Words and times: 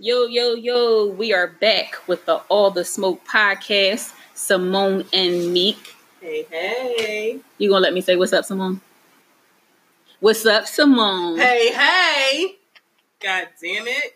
Yo, 0.00 0.26
yo, 0.26 0.54
yo, 0.54 1.06
we 1.06 1.32
are 1.32 1.48
back 1.48 1.96
with 2.06 2.24
the 2.24 2.36
All 2.48 2.70
the 2.70 2.84
Smoke 2.84 3.26
podcast. 3.26 4.14
Simone 4.32 5.04
and 5.12 5.52
Meek. 5.52 5.92
Hey, 6.20 6.46
hey. 6.48 7.40
You 7.58 7.68
gonna 7.68 7.80
let 7.80 7.92
me 7.92 8.00
say 8.00 8.14
what's 8.14 8.32
up, 8.32 8.44
Simone? 8.44 8.80
What's 10.20 10.46
up, 10.46 10.68
Simone? 10.68 11.36
Hey, 11.36 11.72
hey. 11.72 12.58
God 13.18 13.48
damn 13.60 13.88
it. 13.88 14.14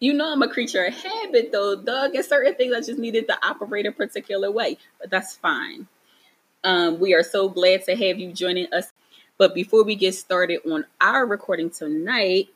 You 0.00 0.12
know 0.12 0.30
I'm 0.30 0.42
a 0.42 0.50
creature 0.50 0.84
of 0.84 0.92
habit 0.92 1.50
though, 1.50 1.74
Doug. 1.74 2.14
And 2.14 2.22
certain 2.22 2.56
things 2.56 2.74
I 2.74 2.82
just 2.82 2.98
needed 2.98 3.28
to 3.28 3.38
operate 3.42 3.86
a 3.86 3.92
particular 3.92 4.50
way. 4.50 4.76
But 5.00 5.08
that's 5.08 5.34
fine. 5.34 5.86
Um, 6.62 7.00
we 7.00 7.14
are 7.14 7.22
so 7.22 7.48
glad 7.48 7.86
to 7.86 7.96
have 7.96 8.18
you 8.18 8.34
joining 8.34 8.70
us. 8.70 8.92
But 9.38 9.54
before 9.54 9.82
we 9.82 9.94
get 9.94 10.14
started 10.14 10.60
on 10.70 10.84
our 11.00 11.24
recording 11.24 11.70
tonight, 11.70 12.50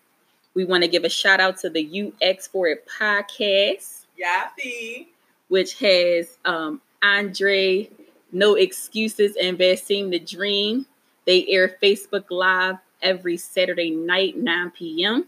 we 0.61 0.67
want 0.67 0.83
to 0.83 0.89
give 0.89 1.05
a 1.05 1.09
shout 1.09 1.41
out 1.41 1.57
to 1.57 1.71
the 1.71 2.13
UX 2.23 2.47
for 2.47 2.69
It 2.69 2.87
podcast, 2.87 4.05
Yappy. 4.23 5.07
which 5.49 5.79
has 5.79 6.37
um, 6.45 6.83
Andre, 7.03 7.89
No 8.31 8.57
Excuses, 8.57 9.37
and 9.41 9.59
Vasim 9.59 10.11
the 10.11 10.19
Dream. 10.19 10.85
They 11.25 11.47
air 11.49 11.77
Facebook 11.83 12.25
Live 12.29 12.77
every 13.01 13.39
Saturday 13.39 13.91
night, 13.91 14.37
9 14.37 14.71
p.m. 14.73 15.25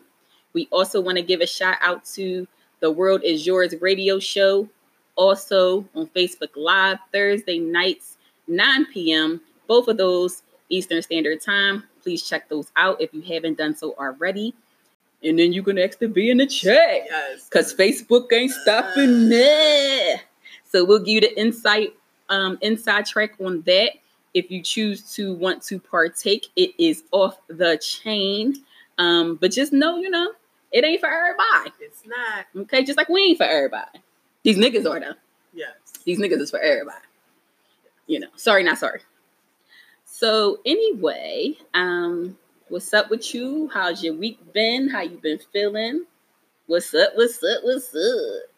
We 0.52 0.68
also 0.70 1.00
want 1.00 1.16
to 1.16 1.22
give 1.22 1.40
a 1.40 1.46
shout 1.46 1.78
out 1.80 2.04
to 2.16 2.46
the 2.80 2.90
World 2.90 3.22
Is 3.24 3.46
Yours 3.46 3.74
radio 3.80 4.18
show, 4.18 4.68
also 5.16 5.88
on 5.94 6.08
Facebook 6.08 6.50
Live 6.56 6.98
Thursday 7.10 7.58
nights, 7.58 8.18
9 8.48 8.84
p.m. 8.92 9.40
Both 9.66 9.88
of 9.88 9.96
those 9.96 10.42
Eastern 10.68 11.00
Standard 11.00 11.40
Time. 11.40 11.84
Please 12.02 12.22
check 12.22 12.50
those 12.50 12.70
out 12.76 13.00
if 13.00 13.14
you 13.14 13.22
haven't 13.22 13.56
done 13.56 13.74
so 13.74 13.94
already. 13.98 14.54
And 15.24 15.38
then 15.38 15.52
you 15.52 15.62
can 15.62 15.78
ask 15.78 15.98
to 16.00 16.08
be 16.08 16.30
in 16.30 16.38
the 16.38 16.46
chat 16.46 17.04
Yes. 17.08 17.48
because 17.48 17.72
Facebook 17.74 18.32
ain't 18.32 18.50
stopping 18.50 19.28
there. 19.28 20.20
So 20.68 20.84
we'll 20.84 20.98
give 20.98 21.08
you 21.08 21.20
the 21.20 21.38
insight, 21.38 21.94
um, 22.28 22.58
inside 22.60 23.06
track 23.06 23.34
on 23.40 23.60
that. 23.62 23.92
If 24.34 24.50
you 24.50 24.62
choose 24.62 25.12
to 25.14 25.34
want 25.34 25.62
to 25.64 25.78
partake, 25.78 26.48
it 26.56 26.70
is 26.78 27.04
off 27.12 27.36
the 27.48 27.76
chain. 27.78 28.54
Um, 28.98 29.36
but 29.36 29.52
just 29.52 29.72
know, 29.72 29.98
you 29.98 30.10
know, 30.10 30.32
it 30.72 30.84
ain't 30.84 31.00
for 31.00 31.08
everybody. 31.10 31.72
It's 31.80 32.02
not. 32.06 32.46
Okay, 32.62 32.82
just 32.82 32.96
like 32.96 33.08
we 33.08 33.20
ain't 33.22 33.38
for 33.38 33.44
everybody. 33.44 34.00
These 34.42 34.56
niggas 34.56 34.90
are 34.90 34.98
though. 34.98 35.14
Yes. 35.52 35.74
These 36.04 36.18
niggas 36.18 36.40
is 36.40 36.50
for 36.50 36.58
everybody. 36.60 37.04
You 38.06 38.20
know, 38.20 38.28
sorry, 38.36 38.64
not 38.64 38.78
sorry. 38.78 39.00
So 40.04 40.60
anyway, 40.64 41.54
um, 41.74 42.36
what's 42.72 42.94
up 42.94 43.10
with 43.10 43.34
you? 43.34 43.68
How's 43.74 44.02
your 44.02 44.14
week 44.14 44.38
been? 44.54 44.88
How 44.88 45.02
you 45.02 45.18
been 45.18 45.38
feeling? 45.52 46.06
What's 46.66 46.94
up? 46.94 47.10
What's 47.16 47.36
up? 47.44 47.58
What's 47.62 47.94
up? 47.94 48.48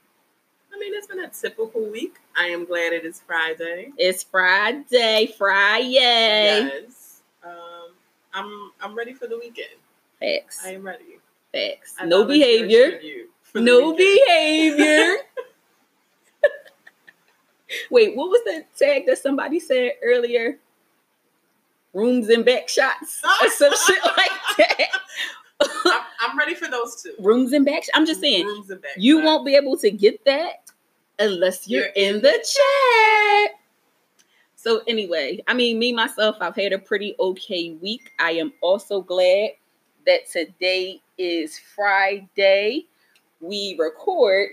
I 0.73 0.79
mean, 0.79 0.95
it's 0.95 1.09
been 1.09 1.19
a 1.25 1.29
typical 1.29 1.91
week. 1.91 2.15
I 2.39 2.47
am 2.47 2.65
glad 2.65 2.93
it 2.93 3.05
is 3.05 3.21
Friday. 3.27 3.91
It's 3.99 4.23
Friday, 4.23 5.35
Friday. 5.37 5.89
Yes. 5.91 7.23
Um, 7.45 7.91
I'm 8.33 8.71
I'm 8.81 8.95
ready 8.95 9.15
for 9.15 9.27
the 9.27 9.37
weekend. 9.37 9.67
Facts, 10.21 10.63
I 10.65 10.75
am 10.75 10.87
ready. 10.87 11.19
facts. 11.51 11.97
I 11.99 12.07
No 12.07 12.25
behavior. 12.25 12.91
tribute 12.93 13.31
for 13.43 13.59
the 13.59 13.65
No 13.65 13.91
weekend. 13.91 14.79
behavior. 14.79 15.17
Wait, 17.91 18.15
what 18.17 18.31
was 18.31 18.41
the 18.45 18.65
tag 18.79 19.07
that 19.07 19.19
somebody 19.19 19.59
said 19.59 19.95
earlier? 20.05 20.57
Rooms 21.95 22.29
and 22.29 22.45
back 22.45 22.69
shots 22.69 23.23
or 23.43 23.49
some 23.49 23.73
shit 23.87 24.05
like 24.05 24.31
that. 24.59 24.89
I'm, 25.61 26.01
I'm 26.21 26.39
ready 26.39 26.55
for 26.55 26.69
those 26.69 27.03
two. 27.03 27.15
Rooms 27.21 27.53
and 27.53 27.65
back. 27.65 27.85
I'm 27.95 28.05
just 28.05 28.21
saying, 28.21 28.47
Rooms 28.47 28.71
and 28.71 28.83
back 28.83 28.93
you 28.97 29.19
shots. 29.19 29.25
won't 29.25 29.47
be 29.47 29.55
able 29.55 29.77
to 29.79 29.91
get 29.91 30.25
that 30.25 30.71
unless 31.19 31.69
you're, 31.69 31.85
You're 31.85 31.93
in 31.95 32.17
in 32.17 32.23
the 32.23 32.33
chat. 32.33 33.61
So 34.57 34.83
anyway, 34.89 35.41
I 35.47 35.55
mean, 35.55 35.79
me 35.79 35.93
myself, 35.93 36.37
I've 36.41 36.57
had 36.57 36.73
a 36.73 36.79
pretty 36.79 37.15
okay 37.21 37.77
week. 37.83 38.11
I 38.19 38.33
am 38.33 38.53
also 38.63 39.03
glad 39.03 39.51
that 40.07 40.29
today 40.31 41.01
is 41.19 41.59
Friday. 41.59 42.87
We 43.41 43.77
record 43.79 44.51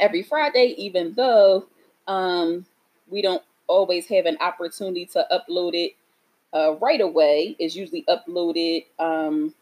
every 0.00 0.22
Friday, 0.24 0.74
even 0.76 1.14
though 1.14 1.66
um, 2.08 2.66
we 3.08 3.22
don't 3.22 3.42
always 3.68 4.06
have 4.08 4.26
an 4.26 4.36
opportunity 4.40 5.06
to 5.06 5.24
upload 5.30 5.74
it 5.74 5.92
uh, 6.54 6.74
right 6.80 7.00
away. 7.00 7.56
is 7.58 7.76
usually 7.76 8.04
uploaded 8.08 8.86
um, 8.98 9.54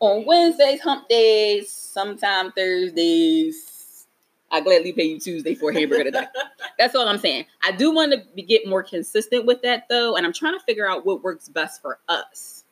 on 0.00 0.24
Wednesdays, 0.26 0.80
hump 0.80 1.08
days, 1.08 1.70
sometime 1.70 2.52
Thursdays. 2.52 4.06
I 4.50 4.60
gladly 4.60 4.92
pay 4.92 5.04
you 5.04 5.18
Tuesday 5.18 5.54
for 5.54 5.70
a 5.70 5.74
hamburger 5.74 6.04
today. 6.04 6.26
That's 6.78 6.94
all 6.94 7.08
I'm 7.08 7.18
saying. 7.18 7.46
I 7.64 7.72
do 7.72 7.92
want 7.92 8.12
to 8.12 8.22
be, 8.34 8.42
get 8.42 8.68
more 8.68 8.82
consistent 8.82 9.46
with 9.46 9.62
that 9.62 9.88
though, 9.88 10.16
and 10.16 10.24
I'm 10.24 10.32
trying 10.32 10.56
to 10.56 10.64
figure 10.64 10.88
out 10.88 11.04
what 11.04 11.24
works 11.24 11.48
best 11.48 11.82
for 11.82 11.98
us. 12.08 12.62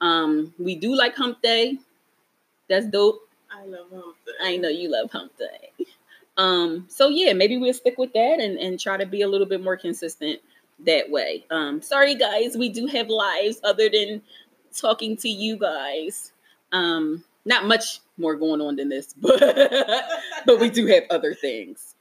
Um, 0.00 0.52
we 0.58 0.74
do 0.74 0.96
like 0.96 1.14
hump 1.14 1.40
day. 1.42 1.78
That's 2.68 2.86
dope. 2.86 3.20
I 3.52 3.64
love 3.66 3.86
hump 3.92 4.16
day. 4.26 4.32
I 4.42 4.56
know 4.56 4.68
you 4.68 4.90
love 4.90 5.10
hump 5.12 5.32
day. 5.38 5.86
Um, 6.36 6.86
so 6.88 7.08
yeah, 7.08 7.32
maybe 7.32 7.56
we'll 7.56 7.74
stick 7.74 7.98
with 7.98 8.12
that 8.14 8.40
and, 8.40 8.58
and 8.58 8.78
try 8.78 8.96
to 8.96 9.06
be 9.06 9.22
a 9.22 9.28
little 9.28 9.46
bit 9.46 9.62
more 9.62 9.76
consistent 9.76 10.40
that 10.86 11.10
way. 11.10 11.44
Um, 11.50 11.82
sorry 11.82 12.14
guys, 12.14 12.56
we 12.56 12.68
do 12.68 12.86
have 12.86 13.08
lives 13.08 13.60
other 13.64 13.88
than 13.88 14.22
talking 14.74 15.16
to 15.18 15.28
you 15.28 15.56
guys. 15.56 16.32
Um, 16.72 17.24
not 17.44 17.66
much 17.66 18.00
more 18.18 18.36
going 18.36 18.60
on 18.60 18.76
than 18.76 18.88
this, 18.88 19.12
but 19.20 19.40
but 20.46 20.60
we 20.60 20.70
do 20.70 20.86
have 20.86 21.04
other 21.10 21.34
things. 21.34 21.94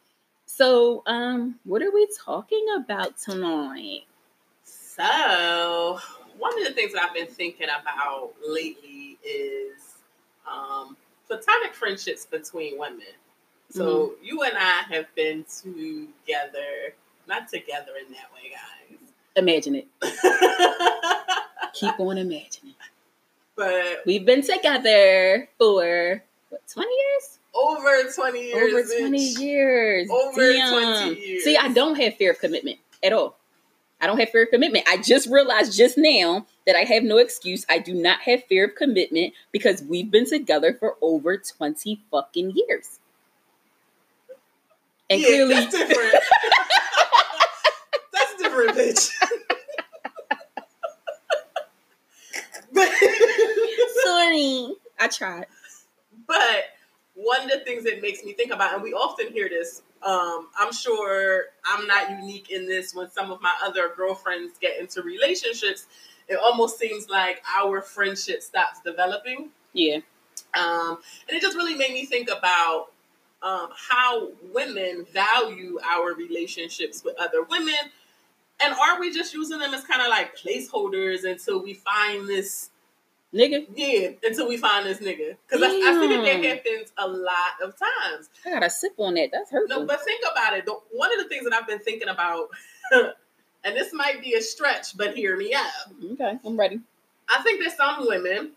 So, 0.46 1.04
um, 1.06 1.60
what 1.66 1.82
are 1.82 1.92
we 1.92 2.08
talking 2.26 2.66
about 2.78 3.18
tonight? 3.18 4.06
So, 4.64 6.00
one 6.38 6.60
of 6.60 6.68
the 6.68 6.74
things 6.74 6.94
that 6.94 7.04
I've 7.04 7.14
been 7.14 7.28
thinking 7.28 7.68
about 7.68 8.32
lately 8.48 9.20
is 9.24 9.98
um, 10.52 10.98
platonic 11.28 11.76
friendships 11.76 12.26
between 12.26 12.80
women. 12.80 13.06
So, 13.70 14.14
you 14.24 14.44
and 14.44 14.58
I 14.58 14.84
have 14.90 15.14
been 15.14 15.44
together, 15.44 16.96
not 17.28 17.48
together 17.50 17.92
in 18.06 18.12
that 18.14 18.30
way, 18.34 18.52
guys. 18.52 18.98
Imagine 19.36 19.76
it. 19.76 19.88
Keep 21.74 22.00
on 22.00 22.18
imagining. 22.18 22.74
but 23.56 24.02
We've 24.06 24.26
been 24.26 24.42
together 24.42 25.48
for 25.60 26.24
what, 26.50 26.62
20 26.74 26.90
years? 26.90 27.40
over 27.54 28.04
20 28.16 28.40
years. 28.40 28.74
Over 28.74 29.00
20 29.00 29.18
bitch. 29.36 29.40
years. 29.40 30.10
Over 30.10 30.54
Damn. 30.54 31.06
20 31.10 31.20
years. 31.28 31.44
See, 31.44 31.58
I 31.58 31.68
don't 31.70 31.96
have 32.00 32.16
fear 32.16 32.32
of 32.32 32.40
commitment 32.40 32.78
at 33.04 33.14
all. 33.14 33.38
I 34.00 34.06
don't 34.06 34.20
have 34.20 34.30
fear 34.30 34.44
of 34.44 34.50
commitment. 34.52 34.86
I 34.88 34.98
just 34.98 35.28
realized 35.28 35.76
just 35.76 35.98
now 35.98 36.46
that 36.68 36.76
I 36.76 36.82
have 36.84 37.04
no 37.04 37.18
excuse. 37.18 37.66
I 37.68 37.80
do 37.80 37.94
not 37.96 38.20
have 38.22 38.44
fear 38.44 38.66
of 38.66 38.76
commitment 38.76 39.34
because 39.52 39.82
we've 39.82 40.10
been 40.12 40.28
together 40.28 40.74
for 40.80 40.96
over 41.02 41.36
20 41.38 42.00
fucking 42.12 42.54
years. 42.56 43.00
And 45.10 45.22
Yeah, 45.22 45.28
clearly, 45.28 45.56
That's 48.66 48.76
different. 48.76 48.76
that's 48.76 49.10
different, 49.10 50.18
bitch. 50.18 50.38
but, 52.74 52.90
sorry. 54.04 54.76
I 55.00 55.08
tried. 55.12 55.46
but 56.28 56.66
one 57.14 57.44
of 57.44 57.50
the 57.52 57.60
things 57.60 57.84
that 57.84 58.02
makes 58.02 58.24
me 58.24 58.34
think 58.34 58.52
about, 58.52 58.74
and 58.74 58.84
we 58.84 58.94
often 58.94 59.32
hear 59.32 59.50
this, 59.50 59.82
um, 60.04 60.50
I'm 60.58 60.72
sure 60.72 61.46
I'm 61.66 61.88
not 61.88 62.12
unique 62.12 62.52
in 62.52 62.68
this 62.68 62.94
when 62.94 63.10
some 63.10 63.32
of 63.32 63.42
my 63.42 63.54
other 63.64 63.92
girlfriends 63.96 64.58
get 64.60 64.80
into 64.80 65.02
relationships, 65.02 65.88
it 66.28 66.38
almost 66.38 66.78
seems 66.78 67.10
like 67.10 67.42
our 67.58 67.82
friendship 67.82 68.44
stops 68.44 68.80
developing. 68.86 69.50
Yeah. 69.74 69.98
Um, 70.54 71.00
and 71.28 71.36
it 71.36 71.42
just 71.42 71.58
really 71.58 71.76
made 71.76 71.92
me 71.92 72.06
think 72.06 72.30
about 72.30 72.88
um, 73.42 73.70
how 73.76 74.30
women 74.54 75.06
value 75.12 75.80
our 75.84 76.14
relationships 76.14 77.04
with 77.04 77.16
other 77.20 77.44
women. 77.44 77.76
And 78.60 78.74
are 78.74 79.00
we 79.00 79.12
just 79.12 79.34
using 79.34 79.60
them 79.60 79.74
as 79.74 79.84
kind 79.84 80.02
of 80.02 80.10
like 80.10 80.36
placeholders 80.36 81.30
until 81.30 81.62
we 81.62 81.76
find 81.76 82.28
this, 82.28 82.72
Nigga, 83.34 83.68
yeah, 83.76 84.10
until 84.24 84.48
we 84.48 84.58
find 84.58 84.86
this 84.86 85.00
nigga? 85.00 85.36
Because 85.48 85.62
I, 85.62 85.68
I 85.68 86.00
think 86.00 86.12
that 86.12 86.24
that 86.24 86.44
happens 86.46 86.94
a 86.98 87.08
lot 87.08 87.62
of 87.62 87.76
times. 87.78 88.30
I 88.46 88.52
gotta 88.52 88.70
sip 88.70 88.94
on 88.98 89.16
that. 89.16 89.30
That's 89.34 89.52
hurtful. 89.52 89.82
No, 89.82 89.86
but 89.86 90.02
think 90.04 90.22
about 90.32 90.58
it. 90.58 90.66
The, 90.66 90.80
one 90.92 91.12
of 91.12 91.22
the 91.22 91.30
things 91.30 91.44
that 91.44 91.54
I've 91.54 91.68
been 91.68 91.80
thinking 91.80 92.08
about, 92.08 92.48
and 92.92 93.76
this 93.76 93.92
might 93.94 94.22
be 94.22 94.36
a 94.36 94.42
stretch, 94.42 94.96
but 94.96 95.14
hear 95.16 95.36
me 95.36 95.54
out. 95.54 95.94
okay, 96.14 96.40
I'm 96.46 96.58
ready. 96.58 96.80
I 97.30 97.42
think 97.44 97.62
that 97.64 97.76
some 97.76 98.08
women, 98.08 98.52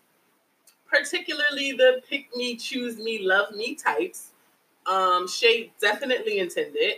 particularly 0.88 1.72
the 1.72 2.00
pick 2.08 2.34
me, 2.36 2.56
choose 2.56 2.96
me, 2.96 3.18
love 3.22 3.52
me 3.54 3.74
types, 3.74 4.30
um, 4.86 5.26
Shay 5.26 5.72
definitely 5.80 6.38
intended, 6.38 6.96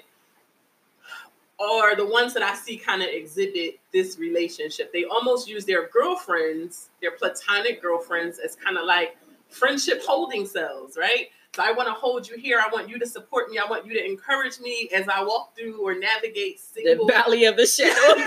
are 1.63 1.97
the 1.97 2.07
ones 2.07 2.35
that 2.35 2.43
I 2.43 2.55
see 2.55 2.77
kind 2.77 3.03
of 3.03 3.09
exhibit 3.09 3.79
this 3.93 4.19
relationship. 4.19 4.93
They 4.93 5.05
almost 5.05 5.49
use 5.49 5.65
their 5.65 5.89
girlfriends, 5.89 6.89
their 7.01 7.13
platonic 7.13 7.81
girlfriends, 7.81 8.39
as 8.39 8.57
kind 8.57 8.77
of 8.77 8.85
like 8.85 9.17
friendship 9.49 10.03
holding 10.05 10.47
cells, 10.47 10.97
right? 10.97 11.29
So 11.55 11.63
I 11.63 11.73
want 11.73 11.89
to 11.89 11.93
hold 11.93 12.29
you 12.29 12.37
here. 12.39 12.59
I 12.59 12.69
want 12.73 12.89
you 12.89 12.99
to 12.99 13.07
support 13.07 13.51
me. 13.51 13.59
I 13.59 13.69
want 13.69 13.85
you 13.87 13.93
to 13.93 14.05
encourage 14.05 14.59
me 14.61 14.89
as 14.95 15.07
I 15.09 15.23
walk 15.23 15.55
through 15.57 15.87
or 15.87 15.95
navigate 15.95 16.59
single 16.61 17.07
the 17.07 17.13
valley 17.13 17.45
of 17.45 17.57
the 17.57 17.67
shadow. 17.67 17.93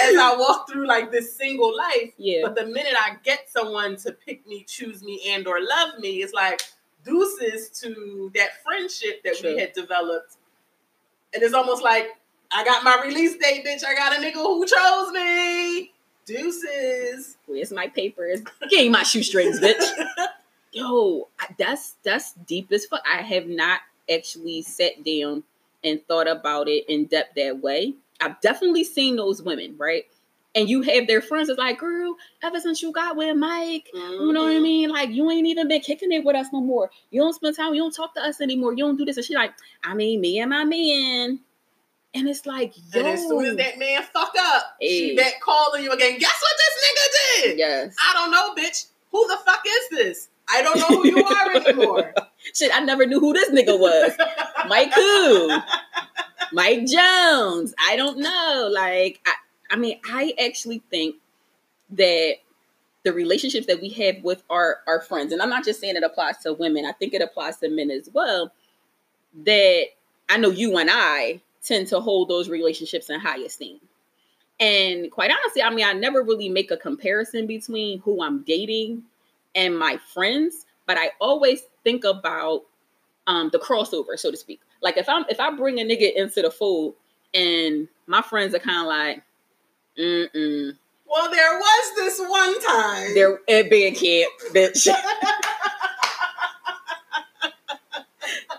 as 0.00 0.16
I 0.16 0.36
walk 0.38 0.70
through 0.70 0.86
like 0.86 1.10
this 1.12 1.36
single 1.36 1.76
life. 1.76 2.12
Yeah. 2.16 2.40
But 2.42 2.54
the 2.54 2.64
minute 2.66 2.94
I 2.98 3.16
get 3.22 3.50
someone 3.50 3.96
to 3.96 4.12
pick 4.12 4.46
me, 4.46 4.64
choose 4.66 5.02
me, 5.02 5.20
and 5.28 5.46
or 5.46 5.60
love 5.60 5.98
me, 5.98 6.22
it's 6.22 6.32
like 6.32 6.62
deuces 7.04 7.68
to 7.80 8.30
that 8.34 8.62
friendship 8.64 9.22
that 9.24 9.36
True. 9.38 9.54
we 9.54 9.60
had 9.60 9.72
developed. 9.72 10.36
And 11.34 11.42
it's 11.42 11.54
almost 11.54 11.82
like 11.82 12.08
I 12.52 12.64
got 12.64 12.82
my 12.84 13.00
release 13.04 13.36
date, 13.36 13.64
bitch. 13.64 13.84
I 13.84 13.94
got 13.94 14.16
a 14.16 14.20
nigga 14.20 14.34
who 14.34 14.66
chose 14.66 15.12
me. 15.12 15.92
Deuces. 16.26 17.36
Where's 17.46 17.72
my 17.72 17.88
papers? 17.88 18.40
Me 18.70 18.88
my 18.88 19.02
shoestrings, 19.02 19.60
bitch. 19.60 19.82
Yo, 20.72 21.28
that's 21.58 21.96
that's 22.04 22.34
deep 22.46 22.70
as 22.72 22.86
fuck. 22.86 23.02
I 23.10 23.22
have 23.22 23.46
not 23.46 23.80
actually 24.12 24.62
sat 24.62 25.04
down 25.04 25.42
and 25.82 26.00
thought 26.06 26.28
about 26.28 26.68
it 26.68 26.84
in 26.88 27.06
depth 27.06 27.34
that 27.36 27.60
way. 27.60 27.94
I've 28.20 28.40
definitely 28.40 28.84
seen 28.84 29.16
those 29.16 29.42
women, 29.42 29.74
right? 29.78 30.04
And 30.56 30.68
you 30.68 30.82
have 30.82 31.06
their 31.06 31.20
friends 31.22 31.48
it's 31.48 31.58
like, 31.60 31.78
girl, 31.78 32.16
ever 32.42 32.58
since 32.58 32.82
you 32.82 32.90
got 32.90 33.16
with 33.16 33.36
Mike, 33.36 33.88
you 33.94 34.32
know 34.32 34.42
what 34.42 34.50
I 34.50 34.54
Mhm. 34.56 34.62
mean? 34.62 34.90
Like, 34.90 35.10
you 35.10 35.30
ain't 35.30 35.46
even 35.46 35.68
been 35.68 35.80
kicking 35.80 36.10
it 36.10 36.24
with 36.24 36.34
us 36.34 36.48
no 36.52 36.60
more. 36.60 36.90
You 37.10 37.20
don't 37.20 37.32
spend 37.34 37.54
time, 37.56 37.72
you 37.74 37.82
don't 37.82 37.94
talk 37.94 38.14
to 38.14 38.20
us 38.20 38.40
anymore. 38.40 38.72
You 38.72 38.84
don't 38.84 38.96
do 38.96 39.04
this. 39.04 39.16
And 39.16 39.24
she 39.24 39.34
like, 39.36 39.52
I 39.84 39.94
mean, 39.94 40.20
me 40.20 40.40
and 40.40 40.50
my 40.50 40.64
man. 40.64 41.38
And 42.14 42.28
it's 42.28 42.46
like, 42.46 42.74
yo. 42.92 42.98
And 42.98 43.08
as 43.10 43.20
soon 43.20 43.44
as 43.44 43.56
that 43.58 43.78
man 43.78 44.02
fuck 44.12 44.34
up, 44.36 44.76
Hey. 44.80 45.10
she 45.10 45.16
back 45.16 45.40
calling 45.40 45.84
you 45.84 45.92
again. 45.92 46.18
Guess 46.18 46.42
what 46.42 46.52
this 46.56 46.84
nigga 46.84 47.44
did? 47.50 47.58
yes. 47.58 47.94
I 48.00 48.12
don't 48.14 48.32
know, 48.32 48.52
bitch. 48.60 48.86
Who 49.12 49.28
the 49.28 49.36
fuck 49.46 49.62
is 49.64 49.88
this? 49.90 50.28
I 50.52 50.62
don't 50.62 50.78
know 50.78 50.86
who 51.00 51.06
you 51.06 51.24
are 51.24 51.50
anymore. 51.54 52.12
Shit, 52.54 52.72
I 52.74 52.80
never 52.80 53.06
knew 53.06 53.20
who 53.20 53.32
this 53.32 53.50
nigga 53.50 53.78
was. 53.78 54.10
Mike 54.68 54.92
who? 54.94 55.56
Mike 56.52 56.86
Jones. 56.86 57.72
I 57.78 57.94
don't 57.96 58.18
know. 58.18 58.68
Like, 58.72 59.20
I, 59.24 59.32
I 59.70 59.76
mean, 59.76 60.00
I 60.04 60.34
actually 60.44 60.82
think 60.90 61.16
that 61.90 62.36
the 63.02 63.12
relationships 63.12 63.66
that 63.66 63.80
we 63.80 63.88
have 63.90 64.22
with 64.22 64.42
our 64.50 64.78
our 64.86 65.00
friends, 65.00 65.32
and 65.32 65.40
I'm 65.40 65.48
not 65.48 65.64
just 65.64 65.80
saying 65.80 65.96
it 65.96 66.02
applies 66.02 66.38
to 66.38 66.52
women. 66.52 66.84
I 66.84 66.92
think 66.92 67.14
it 67.14 67.22
applies 67.22 67.56
to 67.58 67.68
men 67.68 67.90
as 67.90 68.10
well. 68.12 68.52
That 69.44 69.84
I 70.28 70.36
know 70.36 70.50
you 70.50 70.76
and 70.78 70.90
I 70.92 71.40
tend 71.64 71.86
to 71.88 72.00
hold 72.00 72.28
those 72.28 72.48
relationships 72.48 73.10
in 73.10 73.20
high 73.20 73.38
esteem. 73.38 73.80
And 74.58 75.10
quite 75.10 75.30
honestly, 75.30 75.62
I 75.62 75.70
mean, 75.70 75.86
I 75.86 75.92
never 75.94 76.22
really 76.22 76.48
make 76.48 76.70
a 76.70 76.76
comparison 76.76 77.46
between 77.46 78.00
who 78.00 78.22
I'm 78.22 78.42
dating 78.42 79.04
and 79.54 79.78
my 79.78 79.98
friends, 80.12 80.66
but 80.86 80.98
I 80.98 81.12
always 81.20 81.62
think 81.84 82.04
about 82.04 82.64
um 83.26 83.50
the 83.52 83.58
crossover, 83.58 84.18
so 84.18 84.30
to 84.30 84.36
speak. 84.36 84.60
Like 84.82 84.96
if 84.96 85.08
I'm 85.08 85.24
if 85.28 85.40
I 85.40 85.54
bring 85.54 85.78
a 85.78 85.84
nigga 85.84 86.14
into 86.14 86.42
the 86.42 86.50
fold 86.50 86.94
and 87.32 87.88
my 88.06 88.22
friends 88.22 88.54
are 88.54 88.58
kind 88.58 88.80
of 88.80 88.86
like, 88.86 89.22
mm 89.98 90.30
mm, 90.34 90.76
Well, 91.06 91.30
there 91.30 91.58
was 91.58 91.94
this 91.96 92.20
one 92.28 92.60
time. 92.62 93.14
they're 93.14 93.40
at 93.48 93.70
band 93.70 93.96
camp, 93.96 94.32
bitch. 94.52 94.88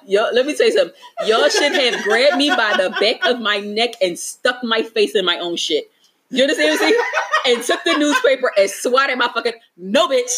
Yo, 0.08 0.28
let 0.34 0.46
me 0.46 0.56
tell 0.56 0.66
you 0.66 0.74
something. 0.74 0.96
Y'all 1.26 1.48
should 1.48 1.72
have 1.74 2.04
grabbed 2.04 2.36
me 2.38 2.50
by 2.50 2.76
the 2.76 2.90
back 3.00 3.24
of 3.26 3.40
my 3.40 3.60
neck 3.60 3.92
and 4.02 4.18
stuck 4.18 4.64
my 4.64 4.82
face 4.82 5.16
in 5.16 5.24
my 5.24 5.38
own 5.38 5.56
shit. 5.56 5.90
You 6.30 6.44
understand 6.44 6.72
what 6.72 6.82
I'm 6.82 6.90
saying? 6.90 7.04
And 7.48 7.64
took 7.64 7.84
the 7.84 7.98
newspaper 7.98 8.52
and 8.58 8.70
swatted 8.70 9.18
my 9.18 9.30
fucking 9.34 9.54
no, 9.78 10.08
bitch, 10.10 10.32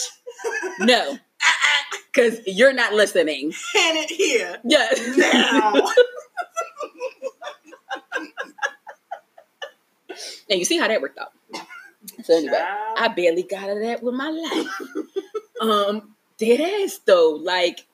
no, 0.79 1.17
because 2.11 2.39
you're 2.45 2.73
not 2.73 2.93
listening. 2.93 3.51
Hand 3.73 3.97
it 3.97 4.09
here 4.11 4.57
Yes. 4.65 5.17
now. 5.17 5.73
And 10.49 10.59
you 10.59 10.65
see 10.65 10.77
how 10.77 10.87
that 10.87 11.01
worked 11.01 11.19
out. 11.19 11.31
So 12.23 12.35
anyway, 12.35 12.57
Child. 12.57 12.97
I 12.99 13.07
barely 13.09 13.43
got 13.43 13.69
out 13.69 13.77
of 13.77 13.83
that 13.83 14.03
with 14.03 14.13
my 14.13 14.29
life. 14.29 14.67
um, 15.61 16.15
dead 16.37 16.59
ass 16.59 16.99
though. 17.05 17.39
Like 17.41 17.85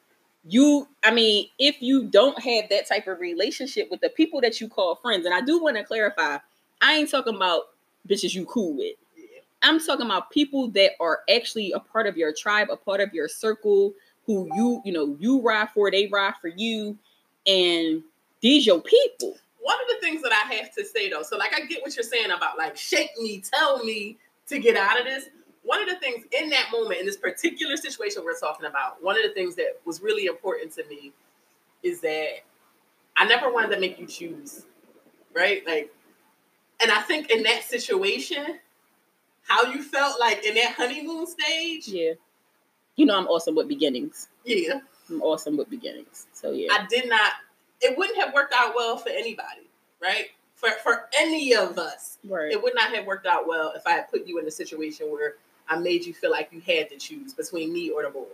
you, 0.47 0.87
I 1.03 1.11
mean, 1.11 1.47
if 1.59 1.81
you 1.81 2.05
don't 2.05 2.41
have 2.41 2.69
that 2.69 2.87
type 2.87 3.07
of 3.07 3.19
relationship 3.19 3.89
with 3.91 4.01
the 4.01 4.09
people 4.09 4.41
that 4.41 4.59
you 4.59 4.67
call 4.67 4.95
friends, 4.95 5.25
and 5.25 5.35
I 5.35 5.41
do 5.41 5.61
want 5.61 5.77
to 5.77 5.83
clarify, 5.83 6.37
I 6.81 6.95
ain't 6.95 7.11
talking 7.11 7.35
about 7.35 7.69
bitches 8.07 8.33
you 8.33 8.45
cool 8.45 8.75
with. 8.75 8.95
Yeah. 9.15 9.41
I'm 9.61 9.79
talking 9.79 10.05
about 10.05 10.31
people 10.31 10.69
that 10.69 10.91
are 10.99 11.19
actually 11.33 11.71
a 11.73 11.79
part 11.79 12.07
of 12.07 12.17
your 12.17 12.33
tribe, 12.33 12.69
a 12.71 12.77
part 12.77 13.01
of 13.01 13.13
your 13.13 13.27
circle, 13.27 13.93
who 14.25 14.49
you, 14.55 14.81
you 14.85 14.93
know, 14.93 15.15
you 15.19 15.41
ride 15.41 15.69
for, 15.71 15.91
they 15.91 16.07
ride 16.07 16.35
for 16.41 16.47
you, 16.47 16.97
and 17.45 18.01
these 18.41 18.65
your 18.65 18.81
people. 18.81 19.37
One 19.61 19.75
of 19.81 19.87
the 19.89 20.05
things 20.05 20.21
that 20.23 20.31
I 20.31 20.53
have 20.55 20.73
to 20.75 20.85
say 20.85 21.09
though, 21.09 21.23
so 21.23 21.37
like 21.37 21.53
I 21.53 21.65
get 21.65 21.81
what 21.81 21.95
you're 21.95 22.03
saying 22.03 22.31
about 22.31 22.57
like 22.57 22.77
shake 22.77 23.11
me, 23.19 23.41
tell 23.53 23.83
me 23.83 24.17
to 24.47 24.59
get 24.59 24.75
out 24.77 24.99
of 24.99 25.05
this. 25.05 25.25
One 25.63 25.81
of 25.81 25.89
the 25.89 25.97
things 25.97 26.25
in 26.31 26.49
that 26.49 26.67
moment, 26.71 26.99
in 27.01 27.05
this 27.05 27.17
particular 27.17 27.75
situation 27.77 28.23
we're 28.23 28.39
talking 28.39 28.65
about, 28.65 29.03
one 29.03 29.15
of 29.17 29.23
the 29.23 29.33
things 29.33 29.55
that 29.55 29.79
was 29.85 30.01
really 30.01 30.25
important 30.25 30.73
to 30.75 30.85
me 30.87 31.11
is 31.83 32.01
that 32.01 32.27
I 33.17 33.25
never 33.25 33.51
wanted 33.51 33.71
to 33.75 33.79
make 33.79 33.99
you 33.99 34.07
choose, 34.07 34.65
right? 35.35 35.61
Like, 35.67 35.93
and 36.81 36.89
I 36.91 37.01
think 37.01 37.29
in 37.29 37.43
that 37.43 37.63
situation, 37.63 38.59
how 39.43 39.63
you 39.71 39.83
felt 39.83 40.19
like 40.19 40.45
in 40.45 40.55
that 40.55 40.73
honeymoon 40.73 41.27
stage, 41.27 41.87
Yeah. 41.89 42.13
You 42.95 43.05
know 43.05 43.17
I'm 43.17 43.27
awesome 43.27 43.55
with 43.55 43.67
beginnings. 43.67 44.27
yeah, 44.45 44.79
I'm 45.09 45.21
awesome 45.21 45.55
with 45.57 45.69
beginnings. 45.69 46.27
So 46.33 46.51
yeah. 46.51 46.67
I 46.71 46.85
did 46.89 47.07
not. 47.09 47.31
It 47.81 47.97
wouldn't 47.97 48.19
have 48.19 48.33
worked 48.33 48.53
out 48.53 48.73
well 48.75 48.97
for 48.97 49.09
anybody, 49.09 49.69
right? 50.01 50.27
For 50.55 50.69
for 50.83 51.09
any 51.17 51.55
of 51.55 51.77
us, 51.77 52.17
right. 52.27 52.51
it 52.51 52.61
would 52.61 52.75
not 52.75 52.93
have 52.93 53.05
worked 53.05 53.25
out 53.25 53.47
well 53.47 53.73
if 53.75 53.87
I 53.87 53.91
had 53.91 54.09
put 54.09 54.27
you 54.27 54.39
in 54.39 54.45
a 54.45 54.51
situation 54.51 55.07
where 55.07 55.35
I 55.69 55.77
made 55.77 56.05
you 56.05 56.13
feel 56.13 56.31
like 56.31 56.49
you 56.51 56.59
had 56.61 56.89
to 56.89 56.97
choose 56.97 57.33
between 57.33 57.71
me 57.71 57.91
or 57.91 58.03
the 58.03 58.09
boy. 58.09 58.25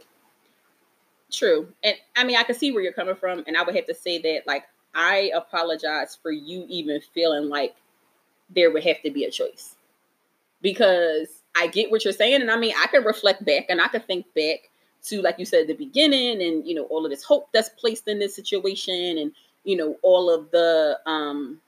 True. 1.31 1.67
And 1.83 1.95
I 2.15 2.23
mean 2.23 2.37
I 2.37 2.43
can 2.43 2.55
see 2.55 2.71
where 2.71 2.81
you're 2.81 2.93
coming 2.93 3.15
from. 3.15 3.43
And 3.45 3.57
I 3.57 3.63
would 3.63 3.75
have 3.75 3.87
to 3.87 3.95
say 3.95 4.19
that 4.19 4.47
like 4.47 4.63
I 4.93 5.31
apologize 5.35 6.17
for 6.21 6.31
you 6.31 6.65
even 6.69 7.01
feeling 7.13 7.49
like 7.49 7.75
there 8.49 8.71
would 8.71 8.83
have 8.83 9.01
to 9.03 9.11
be 9.11 9.25
a 9.25 9.31
choice. 9.31 9.75
Because 10.61 11.27
I 11.55 11.67
get 11.67 11.91
what 11.91 12.03
you're 12.03 12.13
saying. 12.13 12.41
And 12.41 12.49
I 12.49 12.57
mean 12.57 12.73
I 12.81 12.87
can 12.87 13.03
reflect 13.03 13.43
back 13.45 13.65
and 13.69 13.81
I 13.81 13.87
can 13.89 14.01
think 14.01 14.25
back 14.33 14.69
to 15.07 15.21
like 15.21 15.37
you 15.37 15.45
said 15.45 15.67
the 15.67 15.73
beginning 15.73 16.41
and 16.41 16.67
you 16.67 16.75
know 16.75 16.83
all 16.85 17.05
of 17.05 17.11
this 17.11 17.23
hope 17.23 17.47
that's 17.53 17.69
placed 17.69 18.07
in 18.07 18.19
this 18.19 18.35
situation 18.35 19.17
and 19.17 19.31
you 19.63 19.75
know 19.75 19.95
all 20.01 20.29
of 20.33 20.49
the 20.51 20.97
um 21.05 21.59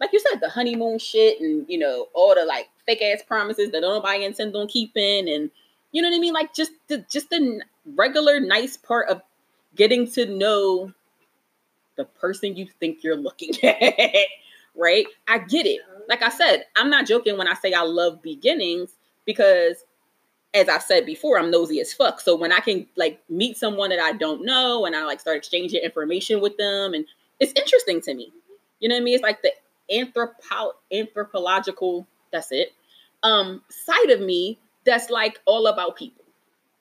like 0.00 0.12
you 0.12 0.20
said 0.20 0.40
the 0.40 0.48
honeymoon 0.48 0.98
shit 0.98 1.40
and 1.40 1.66
you 1.68 1.78
know 1.78 2.08
all 2.14 2.34
the 2.34 2.44
like 2.44 2.68
fake 2.86 3.02
ass 3.02 3.22
promises 3.26 3.70
that 3.70 3.82
nobody 3.82 4.24
intend 4.24 4.54
on 4.56 4.66
keeping 4.66 5.28
and 5.28 5.50
you 5.92 6.02
know 6.02 6.08
what 6.08 6.16
I 6.16 6.20
mean? 6.20 6.32
Like 6.32 6.54
just 6.54 6.72
the 6.88 7.04
just 7.10 7.30
the 7.30 7.62
regular 7.96 8.40
nice 8.40 8.76
part 8.76 9.08
of 9.08 9.22
getting 9.74 10.10
to 10.12 10.26
know 10.26 10.92
the 11.96 12.04
person 12.04 12.56
you 12.56 12.66
think 12.78 13.02
you're 13.02 13.16
looking 13.16 13.52
at 13.64 14.26
right? 14.76 15.06
I 15.28 15.38
get 15.38 15.66
it. 15.66 15.80
Like 16.08 16.22
I 16.22 16.28
said 16.30 16.64
I'm 16.76 16.90
not 16.90 17.06
joking 17.06 17.36
when 17.36 17.48
I 17.48 17.54
say 17.54 17.72
I 17.72 17.82
love 17.82 18.22
beginnings 18.22 18.94
because 19.24 19.84
as 20.52 20.68
I've 20.68 20.82
said 20.82 21.06
before, 21.06 21.38
I'm 21.38 21.50
nosy 21.50 21.80
as 21.80 21.92
fuck. 21.92 22.20
So 22.20 22.36
when 22.36 22.52
I 22.52 22.60
can 22.60 22.86
like 22.96 23.22
meet 23.28 23.56
someone 23.56 23.90
that 23.90 24.00
I 24.00 24.12
don't 24.12 24.44
know 24.44 24.84
and 24.84 24.96
I 24.96 25.04
like 25.04 25.20
start 25.20 25.36
exchanging 25.36 25.80
information 25.82 26.40
with 26.40 26.56
them, 26.56 26.94
and 26.94 27.04
it's 27.38 27.52
interesting 27.54 28.00
to 28.02 28.14
me. 28.14 28.32
You 28.80 28.88
know 28.88 28.96
what 28.96 29.02
I 29.02 29.04
mean? 29.04 29.14
It's 29.14 29.22
like 29.22 29.42
the 29.42 29.52
anthropo- 29.92 30.72
anthropological, 30.92 32.06
that's 32.32 32.50
it, 32.52 32.72
um, 33.22 33.62
side 33.68 34.10
of 34.10 34.20
me 34.20 34.58
that's 34.84 35.10
like 35.10 35.40
all 35.44 35.66
about 35.66 35.96
people. 35.96 36.24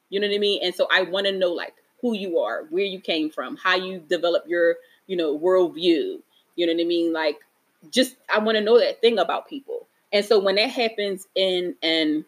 You 0.10 0.20
know 0.20 0.28
what 0.28 0.36
I 0.36 0.40
mean? 0.40 0.62
And 0.64 0.74
so 0.74 0.88
I 0.92 1.04
want 1.04 1.28
to 1.28 1.38
know 1.38 1.52
like 1.52 1.76
who 2.02 2.16
you 2.16 2.40
are, 2.40 2.64
where 2.70 2.86
you 2.86 3.00
came 3.00 3.30
from, 3.30 3.58
how 3.58 3.76
you 3.76 4.00
develop 4.00 4.46
your, 4.48 4.78
you 5.08 5.18
know, 5.18 5.38
worldview. 5.38 6.20
You 6.56 6.66
know 6.66 6.74
what 6.74 6.82
I 6.82 6.86
mean? 6.86 7.14
Like 7.14 7.40
just 7.92 8.16
I 8.34 8.40
want 8.40 8.58
to 8.58 8.64
know 8.64 8.80
that 8.80 9.02
thing 9.02 9.20
about 9.20 9.48
people. 9.48 9.88
And 10.12 10.26
so 10.26 10.40
when 10.40 10.56
that 10.56 10.72
happens 10.72 11.28
in 11.36 11.76
an 11.84 12.26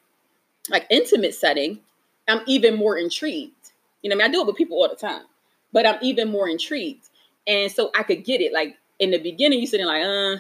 like 0.70 0.86
intimate 0.90 1.34
setting, 1.34 1.80
I'm 2.28 2.42
even 2.48 2.76
more 2.76 2.98
intrigued. 2.98 3.72
You 4.02 4.10
know, 4.10 4.16
I 4.16 4.18
mean, 4.18 4.28
I 4.28 4.32
do 4.32 4.42
it 4.42 4.48
with 4.48 4.56
people 4.56 4.78
all 4.78 4.90
the 4.90 4.96
time, 4.96 5.24
but 5.72 5.86
I'm 5.86 6.00
even 6.02 6.30
more 6.30 6.48
intrigued. 6.48 7.10
And 7.48 7.72
so 7.72 7.92
I 7.98 8.04
could 8.04 8.24
get 8.24 8.42
it. 8.42 8.54
Like 8.54 8.78
in 9.00 9.12
the 9.12 9.18
beginning, 9.18 9.60
you 9.60 9.68
sitting 9.68 9.86
like, 9.86 10.04
uh, 10.04 10.38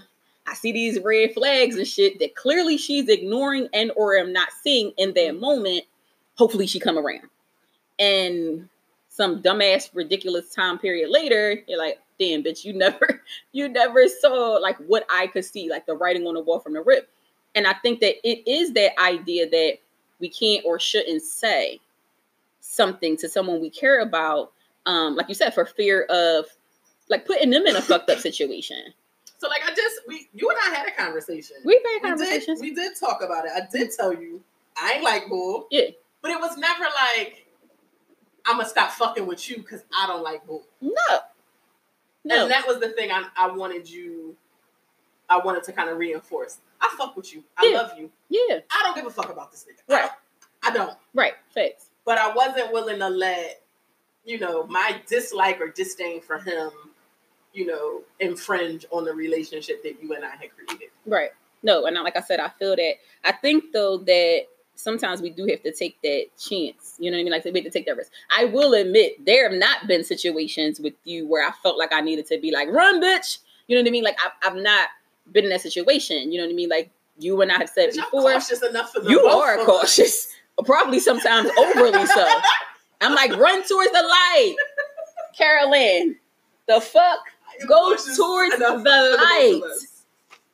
I 0.48 0.54
see 0.54 0.72
these 0.72 1.00
red 1.00 1.34
flags 1.34 1.78
and 1.78 1.88
shit 1.88 2.20
that 2.20 2.36
clearly 2.36 2.78
she's 2.78 3.10
ignoring 3.10 3.68
and 3.74 3.92
or 3.96 4.16
am 4.16 4.34
not 4.34 4.50
seeing 4.63 4.92
in 4.98 5.13
that 5.13 5.40
moment. 5.40 5.84
Hopefully 6.36 6.68
she 6.68 6.80
come 6.80 6.98
around. 6.98 7.30
And 8.00 8.68
some 9.10 9.42
dumbass 9.44 9.90
ridiculous 9.94 10.50
time 10.50 10.80
period 10.80 11.10
later, 11.10 11.62
you're 11.68 11.78
like, 11.78 12.00
damn, 12.20 12.44
bitch, 12.44 12.66
you 12.66 12.74
never, 12.74 13.22
you 13.51 13.70
never 13.70 14.08
saw 14.08 14.58
like 14.62 14.78
what 14.78 15.06
I 15.10 15.28
could 15.28 15.46
see, 15.46 15.70
like 15.70 15.86
the 15.86 15.94
writing 15.94 16.25
on 16.25 16.34
the 16.34 16.42
wall 16.42 16.60
from 16.60 16.74
the 16.74 16.82
rip. 16.82 17.10
And 17.54 17.68
I 17.68 17.74
think 17.74 18.00
that 18.00 18.16
it 18.28 18.50
is 18.50 18.74
that 18.74 19.00
idea 19.00 19.50
that 19.50 19.78
we 20.22 20.30
can't 20.30 20.63
or 20.66 20.80
shouldn't 20.80 21.24
say 21.24 21.80
something 22.62 23.18
to 23.18 23.28
someone 23.28 23.60
we 23.60 23.70
care 23.70 24.00
about, 24.01 24.54
um, 24.86 25.16
like 25.16 25.28
you 25.28 25.36
said, 25.36 25.54
for 25.54 25.66
fear 25.66 26.04
of 26.04 26.46
like 27.10 27.25
putting 27.25 27.50
them 27.50 27.66
in 27.68 27.75
a 27.75 27.82
fucked 27.82 28.10
up 28.10 28.20
situation. 28.20 28.94
So 29.40 29.48
like 29.50 29.62
I 29.66 29.74
just 29.74 30.01
we 30.08 30.30
you 30.34 30.50
and 30.50 30.58
I 30.66 30.75
had 30.78 30.88
a 30.88 30.92
conversation. 30.92 31.58
We've 31.66 31.80
had 31.84 31.84
We 31.84 31.94
did, 31.94 32.04
conversations. 32.04 32.62
we 32.62 32.74
did 32.74 32.94
talk 33.00 33.22
about 33.24 33.46
it. 33.46 33.51
I 33.56 33.68
did 33.72 33.90
tell 33.92 34.13
you 34.13 34.42
I 34.78 34.94
ain't 34.94 35.04
like 35.04 35.28
bull. 35.28 35.68
Yeah. 35.72 35.88
But 36.22 36.32
it 36.32 36.40
was 36.40 36.56
never 36.58 36.84
like 36.84 37.46
I'm 38.46 38.58
gonna 38.58 38.70
stop 38.70 38.92
fucking 38.92 39.25
with 39.25 39.50
you 39.50 39.58
because 39.58 39.84
I 39.98 40.08
don't 40.08 40.24
like 40.24 40.46
bull. 40.46 40.63
No. 40.80 40.92
No. 42.24 42.44
And 42.44 42.51
that 42.51 42.68
was 42.68 42.80
the 42.80 42.90
thing 42.90 43.12
I, 43.12 43.25
I 43.36 43.48
wanted 43.51 43.90
you 43.90 44.36
I 45.32 45.38
wanted 45.38 45.64
to 45.64 45.72
kind 45.72 45.90
of 45.90 45.98
reinforce. 45.98 46.58
I 46.82 46.94
fuck 46.98 47.16
with 47.16 47.34
you. 47.34 47.44
I 47.58 47.66
Yeah. 47.68 47.78
love 47.82 47.98
you. 47.98 48.12
yeah. 48.30 48.60
I 48.70 48.84
don't 48.84 48.96
give 48.96 49.06
a 49.06 49.10
fuck 49.10 49.30
about 49.32 49.52
this 49.52 49.66
nigga. 49.66 49.82
Right. 49.92 50.10
I 50.64 50.72
don't. 50.72 50.96
Right. 51.14 51.34
Facts. 51.54 51.90
But 52.06 52.18
I 52.18 52.34
wasn't 52.34 52.72
willing 52.74 53.00
to 53.00 53.08
let, 53.10 53.62
you 54.26 54.40
know, 54.40 54.66
my 54.68 55.02
dislike 55.08 55.62
or 55.62 55.70
disdain 55.70 56.22
for 56.22 56.38
him, 56.38 56.70
you 57.54 57.66
know, 57.66 58.02
infringe 58.20 58.86
on 58.92 59.06
the 59.06 59.14
relationship 59.14 59.82
that 59.84 60.02
you 60.04 60.14
and 60.14 60.26
I 60.26 60.32
had 60.32 60.50
created. 60.56 60.90
Right. 61.06 61.30
No, 61.64 61.86
and 61.86 61.96
like 62.04 62.18
I 62.18 62.22
said, 62.22 62.40
I 62.40 62.50
feel 62.50 62.76
that. 62.76 62.94
I 63.24 63.32
think 63.32 63.66
though 63.72 63.98
that 64.00 64.42
sometimes 64.76 65.22
we 65.22 65.30
do 65.30 65.46
have 65.46 65.62
to 65.64 65.72
take 65.72 66.02
that 66.02 66.26
chance. 66.40 66.96
You 67.00 67.12
know 67.12 67.18
what 67.18 67.22
I 67.22 67.24
mean? 67.24 67.32
Like 67.32 67.46
we 67.46 67.52
have 67.54 67.64
to 67.64 67.70
take 67.70 67.86
that 67.86 67.96
risk. 67.98 68.12
I 68.36 68.46
will 68.46 68.74
admit 68.74 69.24
there 69.26 69.48
have 69.50 69.58
not 69.58 69.88
been 69.88 70.04
situations 70.04 70.80
with 70.80 70.94
you 71.04 71.28
where 71.28 71.48
I 71.48 71.52
felt 71.64 71.78
like 71.78 71.94
I 71.94 72.02
needed 72.02 72.26
to 72.28 72.40
be 72.40 72.52
like, 72.52 72.68
run, 72.70 73.02
bitch. 73.02 73.38
You 73.68 73.76
know 73.78 73.84
what 73.84 73.88
I 73.90 73.92
mean? 73.92 74.04
Like 74.04 74.18
I've, 74.26 74.52
I've 74.52 74.62
not 74.62 74.90
been 75.32 75.44
in 75.46 75.50
that 75.52 75.62
situation. 75.62 76.32
You 76.32 76.40
know 76.40 76.46
what 76.46 76.52
I 76.54 76.56
mean? 76.56 76.70
Like 76.70 76.90
you 77.18 77.42
and 77.42 77.52
I 77.52 77.58
have 77.60 77.70
said 77.70 77.92
But 77.96 78.06
before. 78.12 78.22
cautious 78.34 78.64
enough 78.64 78.92
for 78.92 79.02
the 79.02 79.10
You 79.10 79.22
are 79.26 79.64
cautious. 79.66 80.28
Probably 80.66 81.00
sometimes 81.00 81.50
overly 81.58 82.06
so. 82.06 82.28
I'm 83.02 83.16
like, 83.16 83.32
run 83.38 83.64
towards 83.68 83.92
the 83.92 84.02
light. 84.04 84.56
Carolyn, 85.36 86.18
the 86.68 86.82
fuck? 86.82 87.20
Go 87.68 87.96
towards 88.16 88.58
the 88.58 88.66
for 88.66 88.84
both 88.84 89.14
of 89.16 89.20
light. 89.22 89.62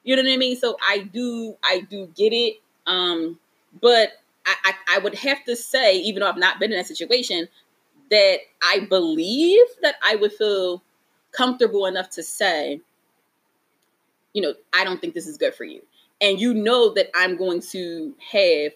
You 0.03 0.15
know 0.15 0.23
what 0.23 0.31
I 0.31 0.37
mean? 0.37 0.55
So 0.57 0.77
I 0.87 0.99
do, 0.99 1.55
I 1.63 1.81
do 1.89 2.09
get 2.15 2.31
it. 2.31 2.55
Um, 2.85 3.39
but 3.81 4.11
I, 4.45 4.55
I, 4.63 4.73
I 4.95 4.99
would 4.99 5.15
have 5.15 5.43
to 5.45 5.55
say, 5.55 5.97
even 5.99 6.21
though 6.21 6.29
I've 6.29 6.37
not 6.37 6.59
been 6.59 6.71
in 6.71 6.77
that 6.77 6.87
situation, 6.87 7.47
that 8.09 8.37
I 8.63 8.81
believe 8.87 9.65
that 9.81 9.95
I 10.05 10.15
would 10.15 10.31
feel 10.31 10.81
comfortable 11.31 11.85
enough 11.85 12.09
to 12.11 12.23
say, 12.23 12.79
you 14.37 14.43
know, 14.43 14.53
I 14.71 14.83
don't 14.83 15.01
think 15.01 15.15
this 15.15 15.25
is 15.25 15.35
good 15.35 15.55
for 15.55 15.63
you. 15.63 15.81
And 16.21 16.39
you 16.39 16.53
know 16.53 16.93
that 16.93 17.09
I'm 17.15 17.37
going 17.37 17.59
to 17.71 18.13
have 18.31 18.71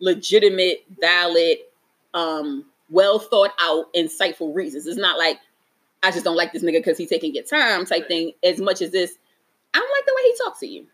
legitimate, 0.00 0.84
valid, 1.00 1.56
um, 2.12 2.66
well 2.90 3.18
thought 3.18 3.52
out, 3.58 3.92
insightful 3.94 4.54
reasons. 4.54 4.86
It's 4.86 4.98
not 4.98 5.18
like 5.18 5.38
I 6.02 6.10
just 6.10 6.24
don't 6.24 6.36
like 6.36 6.52
this 6.52 6.62
nigga 6.62 6.74
because 6.80 6.98
he's 6.98 7.08
taking 7.08 7.34
your 7.34 7.44
time 7.44 7.86
type 7.86 8.02
Right. 8.02 8.08
thing, 8.08 8.32
as 8.44 8.60
much 8.60 8.82
as 8.82 8.90
this 8.90 9.16
I 9.74 9.78
don't 9.78 9.90
like 9.90 10.04
the 10.06 10.14
way 10.14 10.22
he 10.24 10.36
talks 10.44 10.60
to 10.60 10.66
you. 10.66 10.86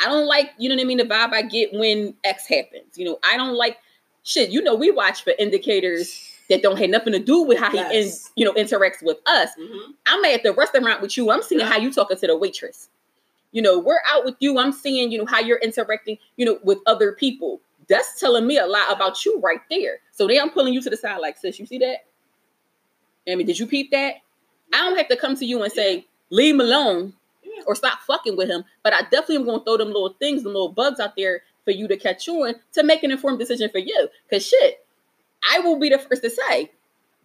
I 0.00 0.04
don't 0.08 0.26
like, 0.26 0.50
you 0.58 0.68
know 0.68 0.74
what 0.74 0.82
I 0.82 0.84
mean, 0.84 0.98
the 0.98 1.04
vibe 1.04 1.32
I 1.32 1.42
get 1.42 1.72
when 1.72 2.14
X 2.24 2.46
happens. 2.46 2.96
You 2.96 3.06
know, 3.06 3.18
I 3.24 3.36
don't 3.38 3.54
like 3.54 3.78
shit. 4.22 4.50
You 4.50 4.62
know, 4.62 4.74
we 4.74 4.90
watch 4.90 5.24
for 5.24 5.32
indicators 5.38 6.30
that 6.50 6.62
don't 6.62 6.78
have 6.78 6.90
nothing 6.90 7.12
to 7.14 7.18
do 7.18 7.42
with 7.42 7.58
how 7.58 7.70
he, 7.70 7.78
in, 7.78 8.10
you 8.36 8.44
know, 8.44 8.52
interacts 8.52 9.02
with 9.02 9.16
us. 9.26 9.50
Mhm. 9.58 9.94
I'm 10.06 10.24
at 10.26 10.42
the 10.42 10.52
restaurant 10.52 11.00
with 11.00 11.16
you. 11.16 11.30
I'm 11.30 11.42
seeing 11.42 11.60
Yeah. 11.60 11.66
how 11.66 11.78
you 11.78 11.90
talking 11.92 12.16
to 12.18 12.26
the 12.26 12.36
waitress. 12.36 12.88
You 13.56 13.62
know, 13.62 13.78
we're 13.78 14.02
out 14.06 14.26
with 14.26 14.34
you. 14.40 14.58
I'm 14.58 14.70
seeing, 14.70 15.10
you 15.10 15.16
know, 15.16 15.24
how 15.24 15.40
you're 15.40 15.56
interacting, 15.56 16.18
you 16.36 16.44
know, 16.44 16.58
with 16.62 16.76
other 16.84 17.12
people. 17.12 17.62
That's 17.88 18.20
telling 18.20 18.46
me 18.46 18.58
a 18.58 18.66
lot 18.66 18.92
about 18.92 19.24
you 19.24 19.40
right 19.40 19.62
there. 19.70 20.00
So 20.12 20.28
then 20.28 20.42
I'm 20.42 20.50
pulling 20.50 20.74
you 20.74 20.82
to 20.82 20.90
the 20.90 20.96
side, 20.98 21.16
like, 21.22 21.38
sis, 21.38 21.58
you 21.58 21.64
see 21.64 21.78
that? 21.78 22.04
Mean, 23.26 23.46
did 23.46 23.58
you 23.58 23.66
peep 23.66 23.92
that? 23.92 24.16
I 24.74 24.82
don't 24.82 24.98
have 24.98 25.08
to 25.08 25.16
come 25.16 25.36
to 25.36 25.46
you 25.46 25.62
and 25.62 25.72
say, 25.72 26.04
leave 26.28 26.54
him 26.54 26.60
alone 26.60 27.14
or 27.66 27.74
stop 27.74 28.00
fucking 28.06 28.36
with 28.36 28.50
him. 28.50 28.62
But 28.82 28.92
I 28.92 29.00
definitely 29.04 29.36
am 29.36 29.46
going 29.46 29.60
to 29.60 29.64
throw 29.64 29.78
them 29.78 29.88
little 29.88 30.14
things, 30.18 30.42
them 30.42 30.52
little 30.52 30.72
bugs 30.72 31.00
out 31.00 31.16
there 31.16 31.40
for 31.64 31.70
you 31.70 31.88
to 31.88 31.96
catch 31.96 32.28
on 32.28 32.56
to 32.74 32.82
make 32.82 33.04
an 33.04 33.10
informed 33.10 33.38
decision 33.38 33.70
for 33.70 33.78
you. 33.78 34.08
Because 34.28 34.46
shit, 34.46 34.84
I 35.50 35.60
will 35.60 35.78
be 35.78 35.88
the 35.88 35.98
first 35.98 36.22
to 36.24 36.28
say 36.28 36.72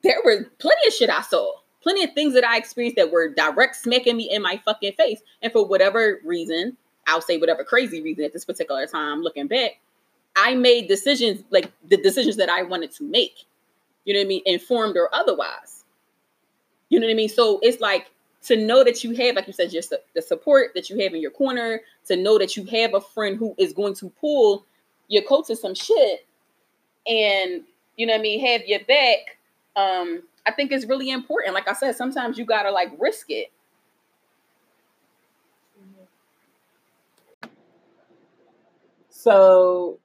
there 0.02 0.22
was 0.24 0.46
plenty 0.60 0.88
of 0.88 0.94
shit 0.94 1.10
I 1.10 1.24
saw, 1.24 1.56
plenty 1.82 2.04
of 2.04 2.14
things 2.14 2.34
that 2.34 2.44
I 2.44 2.58
experienced 2.58 2.98
that 2.98 3.12
were 3.12 3.30
direct 3.30 3.76
smacking 3.76 4.18
me 4.18 4.30
in 4.32 4.42
my 4.42 4.62
fucking 4.64 4.94
face. 4.94 5.22
And 5.42 5.52
for 5.52 5.66
whatever 5.66 6.20
reason, 6.24 6.78
I'll 7.08 7.22
say 7.22 7.38
whatever 7.38 7.64
crazy 7.64 8.02
reason 8.02 8.24
at 8.24 8.34
this 8.34 8.46
particular 8.46 8.86
time, 8.88 9.22
looking 9.22 9.48
back, 9.48 9.80
I 10.36 10.56
made 10.56 10.88
decisions 10.88 11.44
like 11.50 11.72
the 11.90 11.98
decisions 11.98 12.38
that 12.38 12.50
I 12.50 12.64
wanted 12.64 12.92
to 12.94 13.04
make. 13.04 13.46
You 14.06 14.14
know 14.14 14.20
what 14.20 14.26
I 14.26 14.28
mean? 14.28 14.42
Informed 14.46 14.98
or 14.98 15.14
otherwise. 15.14 15.84
You 16.90 17.00
know 17.00 17.08
what 17.08 17.14
I 17.14 17.16
mean? 17.16 17.30
So 17.30 17.60
it's 17.62 17.82
like 17.82 18.12
to 18.44 18.58
know 18.58 18.84
that 18.84 19.04
you 19.04 19.16
have, 19.16 19.36
like 19.36 19.48
you 19.48 19.54
said, 19.54 19.72
just 19.72 19.94
the, 20.14 20.22
support 20.22 20.72
that 20.76 20.90
you 20.90 21.00
have 21.00 21.14
in 21.14 21.22
your 21.22 21.32
corner, 21.32 21.82
to 22.08 22.16
know 22.16 22.38
that 22.40 22.58
you 22.58 22.66
have 22.66 22.94
a 22.94 23.02
friend 23.02 23.38
who 23.38 23.56
is 23.58 23.74
going 23.74 23.94
to 23.96 24.10
pull 24.10 24.66
your 25.08 25.24
coat 25.24 25.48
to 25.48 25.56
some 25.56 25.76
shit 25.76 26.26
and 27.08 27.64
you 27.98 28.06
know 28.06 28.14
what 28.14 28.20
I 28.20 28.22
mean, 28.22 28.46
have 28.46 28.66
your 28.66 28.80
back. 28.86 29.38
Um, 29.76 30.24
I 30.46 30.52
think 30.52 30.72
it's 30.72 30.86
really 30.86 31.10
important. 31.10 31.54
Like 31.54 31.68
I 31.68 31.74
said, 31.74 31.96
sometimes 31.96 32.38
you 32.38 32.46
gotta 32.46 32.72
like 32.72 32.92
risk 33.00 33.30
it. 33.30 33.52
So, 39.10 40.00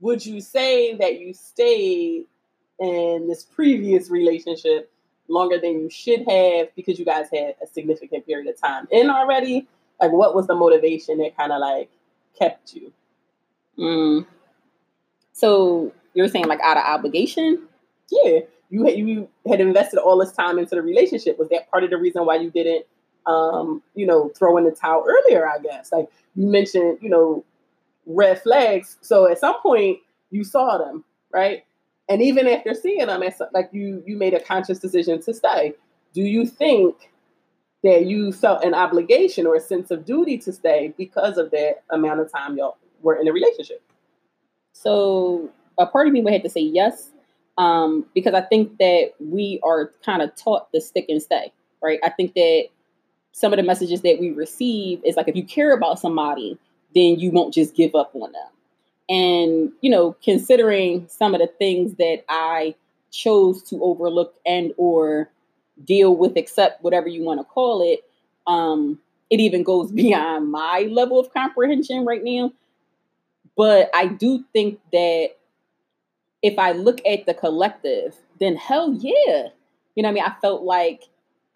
would 0.00 0.24
you 0.24 0.40
say 0.40 0.94
that 0.96 1.18
you 1.18 1.34
stayed 1.34 2.26
in 2.78 3.26
this 3.28 3.42
previous 3.42 4.08
relationship 4.08 4.92
longer 5.28 5.58
than 5.58 5.80
you 5.80 5.90
should 5.90 6.20
have 6.28 6.74
because 6.76 6.98
you 6.98 7.04
guys 7.04 7.26
had 7.32 7.56
a 7.62 7.66
significant 7.66 8.24
period 8.24 8.46
of 8.46 8.60
time 8.60 8.86
in 8.92 9.10
already? 9.10 9.66
Like, 10.00 10.12
what 10.12 10.34
was 10.34 10.46
the 10.46 10.54
motivation 10.54 11.18
that 11.18 11.36
kind 11.36 11.50
of 11.50 11.60
like 11.60 11.90
kept 12.38 12.74
you? 12.74 12.92
Mm. 13.78 14.26
So 15.32 15.92
you're 16.14 16.28
saying 16.28 16.46
like 16.46 16.60
out 16.60 16.76
of 16.76 16.84
obligation? 16.84 17.66
Yeah, 18.10 18.40
you 18.72 18.86
had, 18.86 18.96
you 18.96 19.28
had 19.46 19.60
invested 19.60 19.98
all 19.98 20.18
this 20.18 20.32
time 20.32 20.58
into 20.58 20.74
the 20.74 20.82
relationship. 20.82 21.38
Was 21.38 21.50
that 21.50 21.70
part 21.70 21.84
of 21.84 21.90
the 21.90 21.98
reason 21.98 22.24
why 22.24 22.36
you 22.36 22.50
didn't, 22.50 22.86
um, 23.26 23.82
you 23.94 24.06
know, 24.06 24.30
throw 24.30 24.56
in 24.56 24.64
the 24.64 24.70
towel 24.70 25.04
earlier? 25.06 25.46
I 25.46 25.58
guess 25.58 25.92
like 25.92 26.08
you 26.34 26.46
mentioned, 26.46 26.98
you 27.02 27.10
know, 27.10 27.44
red 28.06 28.42
flags. 28.42 28.96
So 29.02 29.30
at 29.30 29.38
some 29.38 29.60
point 29.60 29.98
you 30.30 30.42
saw 30.42 30.78
them, 30.78 31.04
right? 31.34 31.64
And 32.08 32.22
even 32.22 32.48
after 32.48 32.72
seeing 32.72 33.06
them, 33.06 33.22
it's 33.22 33.42
like 33.52 33.68
you 33.72 34.02
you 34.06 34.16
made 34.16 34.32
a 34.32 34.40
conscious 34.40 34.78
decision 34.78 35.20
to 35.20 35.34
stay. 35.34 35.74
Do 36.14 36.22
you 36.22 36.46
think 36.46 37.12
that 37.84 38.06
you 38.06 38.32
felt 38.32 38.64
an 38.64 38.72
obligation 38.72 39.46
or 39.46 39.54
a 39.54 39.60
sense 39.60 39.90
of 39.90 40.06
duty 40.06 40.38
to 40.38 40.52
stay 40.52 40.94
because 40.96 41.36
of 41.36 41.50
that 41.50 41.82
amount 41.90 42.20
of 42.20 42.32
time 42.32 42.56
y'all 42.56 42.78
were 43.02 43.16
in 43.16 43.28
a 43.28 43.32
relationship? 43.32 43.82
So 44.72 45.50
a 45.76 45.86
part 45.86 46.06
of 46.06 46.14
me 46.14 46.22
would 46.22 46.32
have 46.32 46.42
to 46.42 46.50
say 46.50 46.60
yes, 46.60 47.10
um, 47.58 48.06
because 48.14 48.34
I 48.34 48.40
think 48.40 48.78
that 48.78 49.12
we 49.20 49.60
are 49.62 49.90
kind 50.04 50.22
of 50.22 50.34
taught 50.36 50.72
to 50.72 50.80
stick 50.80 51.06
and 51.08 51.22
stay, 51.22 51.52
right? 51.82 52.00
I 52.02 52.10
think 52.10 52.34
that 52.34 52.68
some 53.32 53.52
of 53.52 53.56
the 53.56 53.62
messages 53.62 54.02
that 54.02 54.18
we 54.20 54.30
receive 54.30 55.00
is 55.04 55.16
like 55.16 55.28
if 55.28 55.36
you 55.36 55.44
care 55.44 55.72
about 55.72 55.98
somebody, 55.98 56.58
then 56.94 57.18
you 57.18 57.30
won't 57.30 57.54
just 57.54 57.74
give 57.74 57.94
up 57.94 58.14
on 58.14 58.32
them. 58.32 58.42
And 59.08 59.72
you 59.80 59.90
know, 59.90 60.16
considering 60.22 61.06
some 61.08 61.34
of 61.34 61.40
the 61.40 61.46
things 61.46 61.94
that 61.96 62.24
I 62.28 62.74
chose 63.10 63.62
to 63.64 63.82
overlook 63.82 64.34
and 64.46 64.72
or 64.76 65.30
deal 65.84 66.16
with, 66.16 66.36
accept 66.36 66.82
whatever 66.82 67.08
you 67.08 67.22
want 67.22 67.40
to 67.40 67.44
call 67.44 67.82
it, 67.82 68.04
um, 68.46 68.98
it 69.30 69.40
even 69.40 69.62
goes 69.62 69.92
beyond 69.92 70.50
my 70.50 70.88
level 70.90 71.18
of 71.18 71.32
comprehension 71.32 72.04
right 72.04 72.22
now. 72.22 72.52
But 73.56 73.90
I 73.94 74.06
do 74.06 74.44
think 74.52 74.80
that 74.92 75.32
if 76.42 76.58
I 76.58 76.72
look 76.72 77.00
at 77.06 77.26
the 77.26 77.34
collective, 77.34 78.16
then 78.40 78.56
hell 78.56 78.92
yeah. 78.94 79.48
You 79.94 80.02
know 80.02 80.08
what 80.08 80.10
I 80.10 80.12
mean? 80.12 80.24
I 80.24 80.34
felt 80.40 80.62
like 80.62 81.04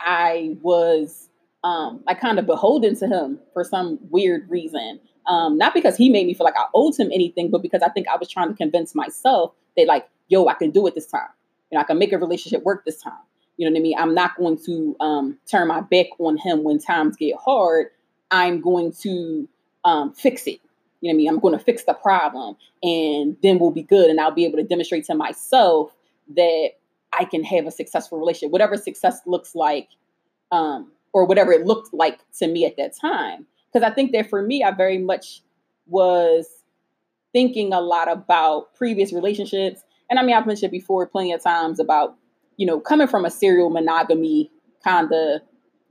I 0.00 0.56
was 0.62 1.28
um 1.64 2.02
like 2.06 2.20
kind 2.20 2.38
of 2.38 2.46
beholden 2.46 2.96
to 2.96 3.06
him 3.08 3.40
for 3.52 3.64
some 3.64 3.98
weird 4.10 4.48
reason. 4.48 5.00
Um, 5.26 5.58
not 5.58 5.74
because 5.74 5.96
he 5.96 6.08
made 6.08 6.26
me 6.26 6.34
feel 6.34 6.44
like 6.44 6.56
I 6.56 6.66
owed 6.72 6.96
him 6.96 7.10
anything, 7.12 7.50
but 7.50 7.60
because 7.60 7.82
I 7.82 7.88
think 7.88 8.06
I 8.08 8.16
was 8.16 8.28
trying 8.28 8.48
to 8.48 8.54
convince 8.54 8.94
myself 8.94 9.52
that 9.76 9.88
like, 9.88 10.08
yo, 10.28 10.46
I 10.46 10.54
can 10.54 10.70
do 10.70 10.86
it 10.86 10.94
this 10.94 11.06
time. 11.06 11.28
You 11.70 11.76
know, 11.76 11.82
I 11.82 11.84
can 11.84 11.98
make 11.98 12.12
a 12.12 12.18
relationship 12.18 12.62
work 12.62 12.84
this 12.84 13.02
time. 13.02 13.12
You 13.56 13.66
know 13.66 13.72
what 13.72 13.80
I 13.80 13.82
mean? 13.82 13.98
I'm 13.98 14.14
not 14.14 14.36
going 14.36 14.58
to 14.66 14.96
um 15.00 15.38
turn 15.50 15.68
my 15.68 15.80
back 15.80 16.06
on 16.18 16.36
him 16.36 16.62
when 16.62 16.78
times 16.78 17.16
get 17.16 17.36
hard. 17.36 17.88
I'm 18.30 18.60
going 18.60 18.92
to 19.02 19.48
um 19.84 20.12
fix 20.12 20.46
it. 20.46 20.60
You 21.00 21.08
know 21.08 21.14
what 21.14 21.14
I 21.14 21.16
mean? 21.16 21.28
I'm 21.28 21.40
going 21.40 21.58
to 21.58 21.64
fix 21.64 21.84
the 21.84 21.94
problem 21.94 22.56
and 22.82 23.36
then 23.42 23.58
we'll 23.58 23.70
be 23.70 23.82
good. 23.82 24.10
And 24.10 24.20
I'll 24.20 24.30
be 24.30 24.44
able 24.44 24.58
to 24.58 24.64
demonstrate 24.64 25.04
to 25.06 25.14
myself 25.14 25.94
that 26.34 26.70
I 27.12 27.24
can 27.24 27.44
have 27.44 27.66
a 27.66 27.70
successful 27.70 28.18
relationship, 28.18 28.52
whatever 28.52 28.76
success 28.76 29.20
looks 29.26 29.54
like, 29.54 29.88
um, 30.52 30.90
or 31.12 31.24
whatever 31.24 31.52
it 31.52 31.66
looked 31.66 31.92
like 31.94 32.20
to 32.38 32.46
me 32.46 32.64
at 32.64 32.76
that 32.76 32.96
time. 32.98 33.46
Because 33.72 33.88
I 33.88 33.94
think 33.94 34.12
that 34.12 34.28
for 34.28 34.42
me, 34.42 34.62
I 34.62 34.70
very 34.70 34.98
much 34.98 35.42
was 35.86 36.46
thinking 37.32 37.72
a 37.72 37.80
lot 37.80 38.10
about 38.10 38.74
previous 38.74 39.12
relationships. 39.12 39.82
And 40.08 40.18
I 40.18 40.22
mean, 40.22 40.36
I've 40.36 40.46
mentioned 40.46 40.72
before 40.72 41.06
plenty 41.06 41.32
of 41.32 41.42
times 41.42 41.78
about, 41.80 42.16
you 42.56 42.66
know, 42.66 42.80
coming 42.80 43.06
from 43.06 43.24
a 43.24 43.30
serial 43.30 43.70
monogamy 43.70 44.50
kind 44.82 45.12
of 45.12 45.40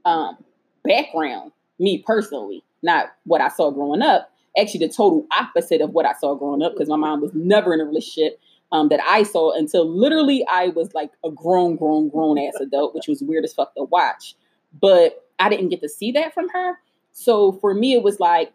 um, 0.06 0.38
background, 0.84 1.52
me 1.80 2.04
personally, 2.06 2.64
not 2.82 3.08
what 3.26 3.42
I 3.42 3.50
saw 3.50 3.72
growing 3.72 4.02
up. 4.02 4.32
Actually, 4.58 4.88
the 4.88 4.94
total 4.94 5.26
opposite 5.38 5.82
of 5.82 5.92
what 5.92 6.06
I 6.06 6.14
saw 6.14 6.36
growing 6.36 6.62
up 6.62 6.74
because 6.74 6.90
my 6.90 6.96
mom 6.96 7.22
was 7.22 7.32
never 7.34 7.74
in 7.74 7.82
a 7.82 7.86
relationship 7.86 8.40
um, 8.72 8.90
that 8.90 9.00
I 9.08 9.24
saw 9.24 9.52
until 9.52 9.88
literally 9.88 10.46
I 10.50 10.70
was 10.70 10.94
like 10.94 11.12
a 11.24 11.32
grown, 11.32 11.76
grown, 11.76 12.10
grown 12.10 12.38
ass 12.38 12.56
adult, 12.60 12.96
which 12.96 13.08
was 13.08 13.22
weird 13.22 13.44
as 13.44 13.54
fuck 13.54 13.76
to 13.76 13.84
watch. 13.84 14.36
But 14.80 15.26
I 15.40 15.50
didn't 15.50 15.70
get 15.70 15.82
to 15.82 15.90
see 15.90 16.12
that 16.14 16.34
from 16.34 16.50
her. 16.50 16.80
So 17.12 17.54
for 17.54 17.74
me, 17.74 17.94
it 17.94 18.04
was 18.04 18.20
like, 18.20 18.54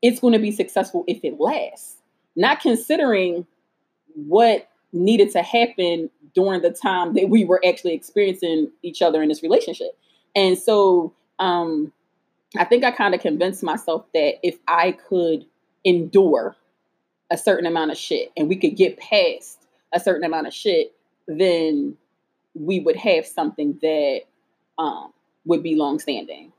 it's 0.00 0.20
going 0.20 0.32
to 0.32 0.38
be 0.38 0.50
successful 0.50 1.04
if 1.06 1.20
it 1.22 1.38
lasts. 1.38 1.98
Not 2.34 2.60
considering 2.60 3.46
what 4.14 4.68
needed 4.92 5.30
to 5.32 5.42
happen 5.42 6.10
during 6.34 6.62
the 6.62 6.70
time 6.70 7.14
that 7.14 7.28
we 7.28 7.44
were 7.44 7.62
actually 7.66 7.94
experiencing 7.94 8.70
each 8.82 9.02
other 9.02 9.22
in 9.22 9.28
this 9.28 9.42
relationship. 9.42 9.98
And 10.34 10.58
so 10.58 11.14
um, 11.38 11.92
I 12.56 12.64
think 12.64 12.84
I 12.84 12.90
kind 12.90 13.14
of 13.14 13.20
convinced 13.20 13.62
myself 13.62 14.04
that 14.14 14.34
if 14.42 14.58
I 14.68 14.92
could 14.92 15.46
endure 15.84 16.56
a 17.30 17.38
certain 17.38 17.66
amount 17.66 17.90
of 17.90 17.96
shit 17.96 18.30
and 18.36 18.48
we 18.48 18.56
could 18.56 18.76
get 18.76 18.98
past 18.98 19.66
a 19.92 20.00
certain 20.00 20.24
amount 20.24 20.46
of 20.46 20.52
shit, 20.52 20.92
then 21.26 21.96
we 22.54 22.80
would 22.80 22.96
have 22.96 23.26
something 23.26 23.78
that 23.80 24.20
um, 24.78 25.12
would 25.44 25.62
be 25.62 25.74
long 25.74 25.98
standing. 25.98 26.52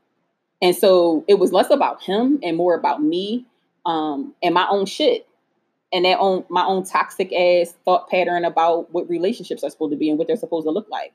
And 0.60 0.74
so 0.74 1.24
it 1.28 1.38
was 1.38 1.52
less 1.52 1.70
about 1.70 2.02
him 2.02 2.38
and 2.42 2.56
more 2.56 2.74
about 2.74 3.02
me 3.02 3.46
um, 3.86 4.34
and 4.42 4.54
my 4.54 4.66
own 4.68 4.86
shit 4.86 5.28
and 5.92 6.04
that 6.04 6.18
own 6.18 6.44
my 6.48 6.64
own 6.64 6.84
toxic 6.84 7.32
ass 7.32 7.74
thought 7.84 8.08
pattern 8.08 8.44
about 8.44 8.92
what 8.92 9.08
relationships 9.08 9.62
are 9.62 9.70
supposed 9.70 9.92
to 9.92 9.96
be 9.96 10.08
and 10.08 10.18
what 10.18 10.26
they're 10.26 10.36
supposed 10.36 10.66
to 10.66 10.70
look 10.70 10.88
like. 10.90 11.12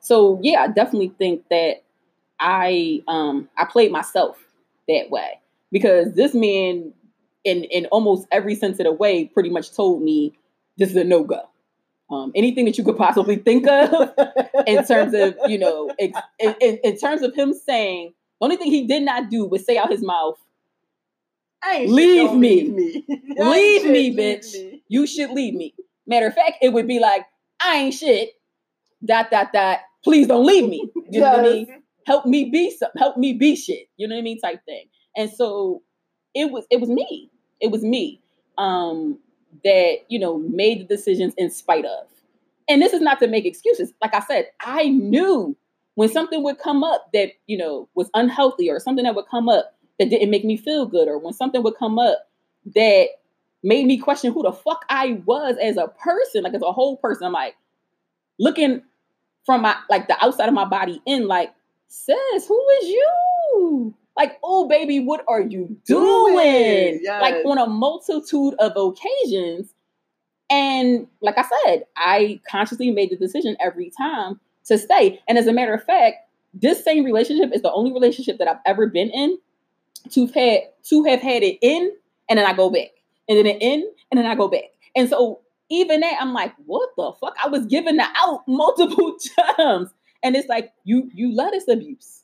So 0.00 0.38
yeah, 0.42 0.62
I 0.62 0.68
definitely 0.68 1.12
think 1.18 1.48
that 1.50 1.82
I 2.42 3.02
um 3.08 3.48
I 3.56 3.64
played 3.64 3.92
myself 3.92 4.36
that 4.88 5.10
way 5.10 5.40
because 5.70 6.12
this 6.14 6.34
man 6.34 6.92
in 7.44 7.64
in 7.64 7.86
almost 7.86 8.26
every 8.32 8.54
sense 8.54 8.78
of 8.80 8.84
the 8.84 8.92
way 8.92 9.26
pretty 9.26 9.48
much 9.48 9.74
told 9.74 10.02
me 10.02 10.36
this 10.76 10.90
is 10.90 10.96
a 10.96 11.04
no 11.04 11.22
go. 11.24 11.48
Um, 12.10 12.32
anything 12.34 12.66
that 12.66 12.76
you 12.76 12.84
could 12.84 12.98
possibly 12.98 13.36
think 13.36 13.66
of 13.66 14.12
in 14.66 14.84
terms 14.84 15.14
of 15.14 15.34
you 15.46 15.58
know 15.58 15.90
in, 15.98 16.12
in, 16.38 16.78
in 16.84 16.98
terms 16.98 17.22
of 17.22 17.34
him 17.34 17.54
saying 17.54 18.12
the 18.40 18.44
only 18.44 18.56
thing 18.56 18.70
he 18.70 18.86
did 18.86 19.04
not 19.04 19.30
do 19.30 19.46
was 19.46 19.64
say 19.64 19.78
out 19.78 19.90
his 19.90 20.02
mouth 20.02 20.36
leave 21.64 22.32
me. 22.34 22.64
Leave 22.64 22.74
me, 22.74 23.04
leave 23.38 23.84
me 23.84 24.16
bitch. 24.16 24.52
Me. 24.54 24.82
You 24.88 25.06
should 25.06 25.30
leave 25.30 25.54
me. 25.54 25.74
Matter 26.06 26.26
of 26.26 26.34
fact, 26.34 26.56
it 26.60 26.72
would 26.72 26.88
be 26.88 26.98
like, 26.98 27.24
I 27.60 27.76
ain't 27.78 27.94
shit. 27.94 28.30
Dot 29.04 29.30
dot 29.30 29.52
dot. 29.52 29.80
Please 30.04 30.26
don't 30.26 30.44
leave 30.44 30.68
me. 30.68 30.90
You 30.94 31.04
yes. 31.10 31.22
know 31.22 31.30
what 31.30 31.38
I 31.38 31.52
mean? 31.52 31.81
Help 32.06 32.26
me 32.26 32.50
be 32.50 32.70
some. 32.70 32.90
Help 32.96 33.16
me 33.16 33.32
be 33.32 33.56
shit. 33.56 33.88
You 33.96 34.08
know 34.08 34.14
what 34.14 34.20
I 34.20 34.24
mean? 34.24 34.40
Type 34.40 34.64
thing. 34.64 34.86
And 35.16 35.30
so 35.30 35.82
it 36.34 36.50
was. 36.50 36.66
It 36.70 36.80
was 36.80 36.88
me. 36.88 37.30
It 37.60 37.70
was 37.70 37.82
me. 37.82 38.20
Um, 38.58 39.18
that 39.64 39.98
you 40.08 40.18
know 40.18 40.38
made 40.38 40.80
the 40.80 40.84
decisions 40.84 41.34
in 41.36 41.50
spite 41.50 41.84
of. 41.84 42.06
And 42.68 42.80
this 42.80 42.92
is 42.92 43.00
not 43.00 43.18
to 43.20 43.26
make 43.26 43.44
excuses. 43.44 43.92
Like 44.00 44.14
I 44.14 44.20
said, 44.20 44.46
I 44.60 44.88
knew 44.88 45.56
when 45.94 46.08
something 46.08 46.42
would 46.42 46.58
come 46.58 46.82
up 46.84 47.08
that 47.12 47.32
you 47.46 47.58
know 47.58 47.88
was 47.94 48.10
unhealthy 48.14 48.70
or 48.70 48.80
something 48.80 49.04
that 49.04 49.14
would 49.14 49.28
come 49.30 49.48
up 49.48 49.74
that 49.98 50.10
didn't 50.10 50.30
make 50.30 50.44
me 50.44 50.56
feel 50.56 50.86
good, 50.86 51.08
or 51.08 51.18
when 51.18 51.34
something 51.34 51.62
would 51.62 51.76
come 51.76 51.98
up 51.98 52.28
that 52.74 53.08
made 53.62 53.86
me 53.86 53.98
question 53.98 54.32
who 54.32 54.42
the 54.42 54.52
fuck 54.52 54.84
I 54.88 55.20
was 55.24 55.56
as 55.62 55.76
a 55.76 55.88
person, 55.88 56.42
like 56.42 56.54
as 56.54 56.62
a 56.62 56.72
whole 56.72 56.96
person. 56.96 57.26
I'm 57.26 57.32
like 57.32 57.56
looking 58.38 58.82
from 59.44 59.62
my 59.62 59.76
like 59.90 60.08
the 60.08 60.16
outside 60.24 60.48
of 60.48 60.54
my 60.54 60.64
body 60.64 61.02
in, 61.06 61.26
like, 61.26 61.52
sis, 61.92 62.46
who 62.46 62.68
is 62.80 62.88
you? 62.88 63.94
Like, 64.16 64.38
oh 64.42 64.68
baby, 64.68 65.00
what 65.00 65.24
are 65.28 65.40
you 65.40 65.76
doing? 65.84 67.00
Yes. 67.02 67.20
Like 67.20 67.34
on 67.44 67.58
a 67.58 67.66
multitude 67.66 68.54
of 68.58 68.72
occasions. 68.76 69.72
And 70.50 71.06
like 71.20 71.36
I 71.38 71.44
said, 71.64 71.84
I 71.96 72.40
consciously 72.50 72.90
made 72.90 73.10
the 73.10 73.16
decision 73.16 73.56
every 73.60 73.92
time 73.96 74.40
to 74.66 74.78
stay. 74.78 75.20
And 75.28 75.38
as 75.38 75.46
a 75.46 75.52
matter 75.52 75.74
of 75.74 75.84
fact, 75.84 76.16
this 76.54 76.84
same 76.84 77.04
relationship 77.04 77.54
is 77.54 77.62
the 77.62 77.72
only 77.72 77.92
relationship 77.92 78.38
that 78.38 78.48
I've 78.48 78.60
ever 78.66 78.86
been 78.86 79.10
in 79.10 79.38
to 80.10 80.26
have 80.26 80.34
had 80.34 80.60
to 80.88 81.04
have 81.04 81.20
had 81.20 81.42
it 81.42 81.58
in 81.62 81.92
and 82.28 82.38
then 82.38 82.46
I 82.46 82.54
go 82.54 82.70
back. 82.70 82.90
And 83.28 83.38
then 83.38 83.46
it 83.46 83.62
in 83.62 83.88
and 84.10 84.18
then 84.18 84.26
I 84.26 84.34
go 84.34 84.48
back. 84.48 84.64
And 84.96 85.08
so 85.08 85.40
even 85.70 86.00
that, 86.00 86.18
I'm 86.20 86.34
like, 86.34 86.52
what 86.66 86.90
the 86.96 87.12
fuck? 87.18 87.34
I 87.42 87.48
was 87.48 87.64
given 87.66 87.96
the 87.96 88.06
out 88.16 88.42
multiple 88.46 89.16
times. 89.56 89.88
And 90.22 90.36
it's 90.36 90.48
like, 90.48 90.72
you 90.84 91.10
you 91.14 91.34
let 91.34 91.54
us 91.54 91.64
abuse. 91.68 92.22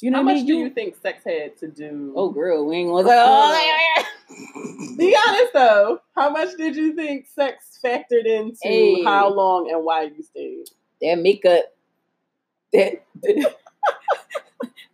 You 0.00 0.12
know 0.12 0.18
How 0.18 0.22
much 0.22 0.36
mean? 0.36 0.46
do 0.46 0.54
you, 0.54 0.64
you, 0.64 0.70
think 0.70 0.94
sex 1.02 1.24
had 1.24 1.56
to 1.58 1.68
do? 1.68 2.12
Oh, 2.14 2.30
girl, 2.30 2.66
we 2.66 2.76
ain't 2.76 2.88
gonna 2.88 3.08
say, 3.08 3.14
oh, 3.16 4.04
Be 4.96 5.16
honest 5.26 5.52
though. 5.52 6.00
How 6.14 6.30
much 6.30 6.50
did 6.56 6.76
you 6.76 6.94
think 6.94 7.26
sex 7.26 7.80
factored 7.84 8.26
into 8.26 8.58
hey. 8.62 9.02
how 9.02 9.32
long 9.32 9.70
and 9.70 9.84
why 9.84 10.02
you 10.04 10.22
stayed? 10.22 10.66
That 11.02 11.16
makeup, 11.20 11.64
that 12.72 13.04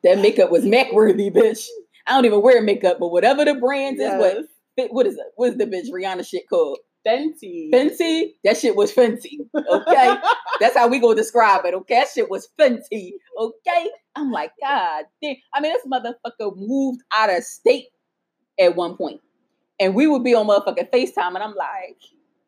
that 0.03 0.18
makeup 0.18 0.50
was 0.50 0.64
Mac 0.64 0.92
worthy, 0.92 1.31
bitch. 1.31 1.66
I 2.07 2.12
don't 2.12 2.24
even 2.24 2.42
wear 2.42 2.62
makeup, 2.62 2.98
but 2.98 3.09
whatever 3.09 3.44
the 3.44 3.55
brand 3.55 3.96
yes. 3.98 4.14
is, 4.14 4.46
what 4.77 4.92
what 4.92 5.07
is 5.07 5.16
it? 5.16 5.27
What's 5.37 5.57
the 5.57 5.66
bitch 5.66 5.90
Rihanna 5.90 6.27
shit 6.27 6.48
called? 6.48 6.79
Fenty. 7.07 7.71
Fenty? 7.73 8.35
That 8.45 8.57
shit 8.57 8.77
was 8.77 8.93
Fenty. 8.93 9.38
Okay. 9.55 10.17
That's 10.61 10.77
how 10.77 10.88
we 10.88 10.99
gonna 10.99 11.14
describe 11.14 11.64
it. 11.64 11.75
Okay. 11.75 11.97
That 11.97 12.09
shit 12.14 12.31
was 12.31 12.49
Fenty. 12.59 13.12
Okay. 13.38 13.90
I'm 14.17 14.31
like, 14.31 14.53
God 14.61 15.05
damn. 15.23 15.37
I 15.53 15.61
mean, 15.61 15.73
this 15.73 15.87
motherfucker 15.87 16.57
moved 16.57 17.03
out 17.12 17.31
of 17.31 17.43
state 17.45 17.88
at 18.59 18.77
one 18.77 18.97
point. 18.97 19.21
And 19.81 19.95
we 19.95 20.07
would 20.07 20.23
be 20.23 20.35
on 20.35 20.47
motherfucking 20.47 20.90
FaceTime, 20.90 21.35
and 21.35 21.38
I'm 21.38 21.57
like, 21.57 21.99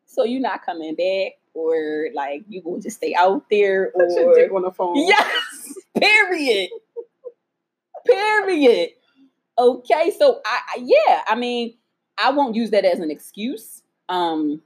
so 0.05 0.23
you 0.23 0.39
not 0.39 0.65
coming 0.65 0.95
back? 0.95 1.33
Or 1.53 2.07
like 2.13 2.43
you 2.47 2.61
gonna 2.61 2.81
just 2.81 2.97
stay 2.97 3.13
out 3.15 3.43
there? 3.49 3.91
Or 3.95 4.33
dick 4.35 4.51
on 4.53 4.61
the 4.61 4.71
phone. 4.71 4.95
Yes. 5.07 5.73
Period. 5.99 6.69
Period. 8.05 8.89
Okay, 9.59 10.13
so 10.17 10.39
I, 10.45 10.59
I 10.75 10.79
yeah, 10.83 11.23
I 11.27 11.35
mean, 11.35 11.73
I 12.17 12.31
won't 12.31 12.55
use 12.55 12.69
that 12.71 12.85
as 12.85 12.99
an 12.99 13.09
excuse. 13.09 13.81
Um, 14.09 14.61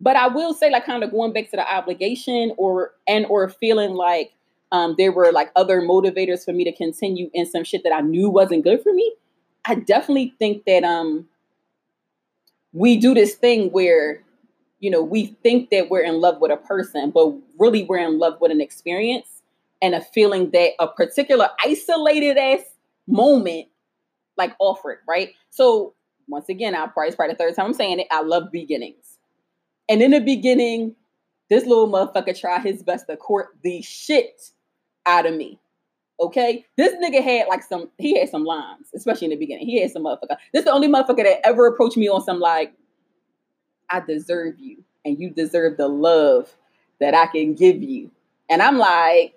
but 0.00 0.16
I 0.16 0.28
will 0.28 0.54
say, 0.54 0.70
like, 0.70 0.86
kind 0.86 1.02
of 1.02 1.10
going 1.10 1.32
back 1.32 1.50
to 1.50 1.56
the 1.56 1.72
obligation 1.72 2.52
or 2.56 2.92
and 3.06 3.26
or 3.26 3.48
feeling 3.48 3.94
like 3.94 4.32
um, 4.72 4.94
there 4.98 5.12
were 5.12 5.30
like 5.32 5.50
other 5.56 5.80
motivators 5.80 6.44
for 6.44 6.52
me 6.52 6.64
to 6.64 6.72
continue 6.72 7.30
in 7.32 7.46
some 7.46 7.64
shit 7.64 7.84
that 7.84 7.92
I 7.92 8.00
knew 8.00 8.28
wasn't 8.28 8.64
good 8.64 8.82
for 8.82 8.92
me. 8.92 9.14
I 9.64 9.76
definitely 9.76 10.34
think 10.38 10.64
that 10.66 10.84
um 10.84 11.28
we 12.72 12.96
do 12.96 13.14
this 13.14 13.34
thing 13.34 13.70
where 13.70 14.22
you 14.80 14.90
know 14.90 15.02
we 15.02 15.26
think 15.42 15.70
that 15.70 15.90
we're 15.90 16.02
in 16.02 16.20
love 16.20 16.40
with 16.40 16.50
a 16.50 16.56
person, 16.56 17.10
but 17.10 17.34
really 17.58 17.84
we're 17.84 17.98
in 17.98 18.18
love 18.18 18.40
with 18.40 18.50
an 18.50 18.60
experience 18.60 19.42
and 19.80 19.94
a 19.94 20.00
feeling 20.00 20.50
that 20.50 20.70
a 20.80 20.88
particular 20.88 21.48
isolated 21.62 22.36
ass 22.36 22.62
moment 23.06 23.68
like 24.36 24.54
offered, 24.58 24.98
right? 25.06 25.30
So 25.50 25.94
once 26.28 26.48
again, 26.48 26.74
I'll 26.74 26.88
probably 26.88 27.14
probably 27.14 27.34
the 27.34 27.38
third 27.38 27.56
time 27.56 27.66
I'm 27.66 27.74
saying 27.74 28.00
it. 28.00 28.06
I 28.10 28.22
love 28.22 28.50
beginnings. 28.52 29.18
And 29.88 30.02
in 30.02 30.12
the 30.12 30.20
beginning, 30.20 30.96
this 31.50 31.66
little 31.66 31.88
motherfucker 31.88 32.38
tried 32.38 32.62
his 32.62 32.82
best 32.82 33.06
to 33.08 33.16
court 33.16 33.48
the 33.62 33.82
shit 33.82 34.50
out 35.06 35.26
of 35.26 35.34
me. 35.34 35.58
Okay, 36.20 36.64
this 36.76 36.94
nigga 36.94 37.22
had 37.22 37.48
like 37.48 37.62
some, 37.62 37.90
he 37.98 38.18
had 38.18 38.28
some 38.28 38.44
lines, 38.44 38.86
especially 38.94 39.26
in 39.26 39.30
the 39.30 39.36
beginning. 39.36 39.66
He 39.66 39.80
had 39.82 39.90
some 39.90 40.04
motherfucker. 40.04 40.36
This 40.52 40.60
is 40.60 40.64
the 40.64 40.72
only 40.72 40.88
motherfucker 40.88 41.24
that 41.24 41.44
ever 41.44 41.66
approached 41.66 41.96
me 41.96 42.08
on 42.08 42.22
some 42.22 42.38
like, 42.38 42.72
I 43.90 44.00
deserve 44.00 44.58
you, 44.58 44.84
and 45.04 45.18
you 45.18 45.30
deserve 45.30 45.76
the 45.76 45.88
love 45.88 46.54
that 47.00 47.14
I 47.14 47.26
can 47.26 47.54
give 47.54 47.82
you. 47.82 48.10
And 48.48 48.62
I'm 48.62 48.78
like, 48.78 49.34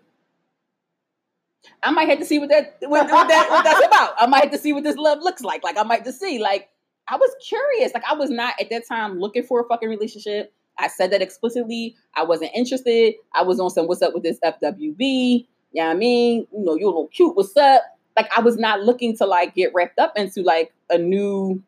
I 1.83 1.91
might 1.91 2.09
have 2.09 2.19
to 2.19 2.25
see 2.25 2.39
what 2.39 2.49
that 2.49 2.77
what, 2.81 3.09
what 3.11 3.27
that 3.27 3.49
what 3.49 3.63
that's 3.63 3.85
about. 3.85 4.13
I 4.17 4.27
might 4.27 4.43
have 4.43 4.51
to 4.51 4.57
see 4.57 4.73
what 4.73 4.83
this 4.83 4.95
love 4.95 5.19
looks 5.21 5.41
like. 5.41 5.63
Like 5.63 5.77
I 5.77 5.83
might 5.83 6.05
to 6.05 6.11
see. 6.11 6.39
Like 6.39 6.69
I 7.07 7.15
was 7.15 7.31
curious. 7.45 7.93
Like 7.93 8.03
I 8.09 8.13
was 8.13 8.29
not 8.29 8.55
at 8.59 8.69
that 8.69 8.87
time 8.87 9.19
looking 9.19 9.43
for 9.43 9.61
a 9.61 9.67
fucking 9.67 9.89
relationship. 9.89 10.53
I 10.79 10.87
said 10.87 11.11
that 11.11 11.21
explicitly. 11.21 11.95
I 12.15 12.23
wasn't 12.23 12.51
interested. 12.53 13.15
I 13.33 13.43
was 13.43 13.59
on 13.59 13.69
some 13.69 13.87
what's 13.87 14.01
up 14.01 14.13
with 14.13 14.23
this 14.23 14.39
FWB. 14.43 15.47
You 15.73 15.83
know 15.83 15.89
I 15.89 15.93
mean, 15.93 16.47
you 16.51 16.65
know, 16.65 16.75
you're 16.75 16.89
a 16.89 16.91
little 16.91 17.07
cute. 17.07 17.35
What's 17.35 17.55
up? 17.57 17.81
Like 18.15 18.29
I 18.35 18.41
was 18.41 18.57
not 18.57 18.81
looking 18.81 19.15
to 19.17 19.25
like 19.25 19.55
get 19.55 19.71
wrapped 19.73 19.99
up 19.99 20.13
into 20.15 20.41
like 20.41 20.73
a 20.89 20.97
new 20.97 21.61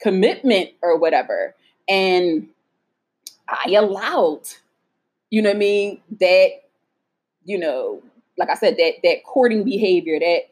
commitment 0.00 0.70
or 0.82 0.98
whatever. 0.98 1.54
And 1.88 2.48
I 3.48 3.72
allowed, 3.72 4.42
you 5.30 5.42
know 5.42 5.50
what 5.50 5.56
I 5.56 5.58
mean, 5.58 6.00
that, 6.20 6.48
you 7.44 7.58
know, 7.58 8.02
like 8.38 8.48
I 8.48 8.54
said, 8.54 8.76
that 8.78 8.94
that 9.02 9.24
courting 9.24 9.64
behavior, 9.64 10.18
that 10.18 10.42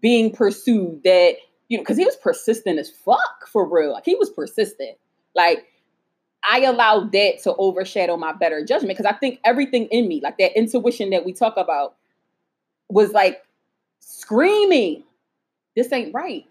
being 0.00 0.32
pursued, 0.32 1.02
that 1.04 1.36
you 1.68 1.76
know, 1.76 1.82
because 1.82 1.96
he 1.96 2.04
was 2.04 2.16
persistent 2.16 2.78
as 2.78 2.90
fuck 2.90 3.46
for 3.46 3.68
real. 3.68 3.92
Like 3.92 4.04
he 4.04 4.14
was 4.14 4.30
persistent. 4.30 4.96
Like 5.34 5.66
I 6.48 6.60
allowed 6.60 7.12
that 7.12 7.42
to 7.44 7.54
overshadow 7.56 8.16
my 8.16 8.32
better 8.32 8.64
judgment 8.64 8.96
because 8.96 9.10
I 9.10 9.16
think 9.16 9.40
everything 9.44 9.86
in 9.86 10.08
me, 10.08 10.20
like 10.22 10.38
that 10.38 10.56
intuition 10.56 11.10
that 11.10 11.24
we 11.24 11.32
talk 11.32 11.56
about, 11.56 11.96
was 12.88 13.12
like 13.12 13.42
screaming, 14.00 15.04
This 15.74 15.92
ain't 15.92 16.14
right. 16.14 16.44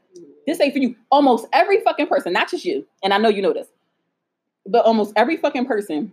This 0.48 0.60
ain't 0.60 0.74
for 0.74 0.80
you. 0.80 0.96
Almost 1.12 1.48
every 1.54 1.82
fucking 1.82 2.08
person, 2.08 2.34
not 2.34 2.50
just 2.50 2.66
you, 2.66 2.86
and 3.04 3.14
I 3.14 3.18
know 3.18 3.30
you 3.30 3.42
know 3.42 3.54
this, 3.54 3.68
but 4.66 4.86
almost 4.86 5.14
every 5.16 5.38
fucking 5.38 5.66
person 5.66 6.12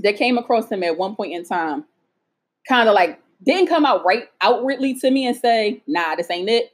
that 0.00 0.16
came 0.16 0.38
across 0.38 0.70
him 0.70 0.82
at 0.82 0.96
one 0.96 1.14
point 1.14 1.32
in 1.32 1.44
time 1.44 1.84
kind 2.68 2.88
of 2.88 2.94
like 2.94 3.20
didn't 3.44 3.68
come 3.68 3.86
out 3.86 4.04
right 4.04 4.28
outwardly 4.40 4.94
to 5.00 5.10
me 5.10 5.26
and 5.26 5.36
say, 5.36 5.82
nah, 5.86 6.14
this 6.14 6.30
ain't 6.30 6.48
it. 6.48 6.72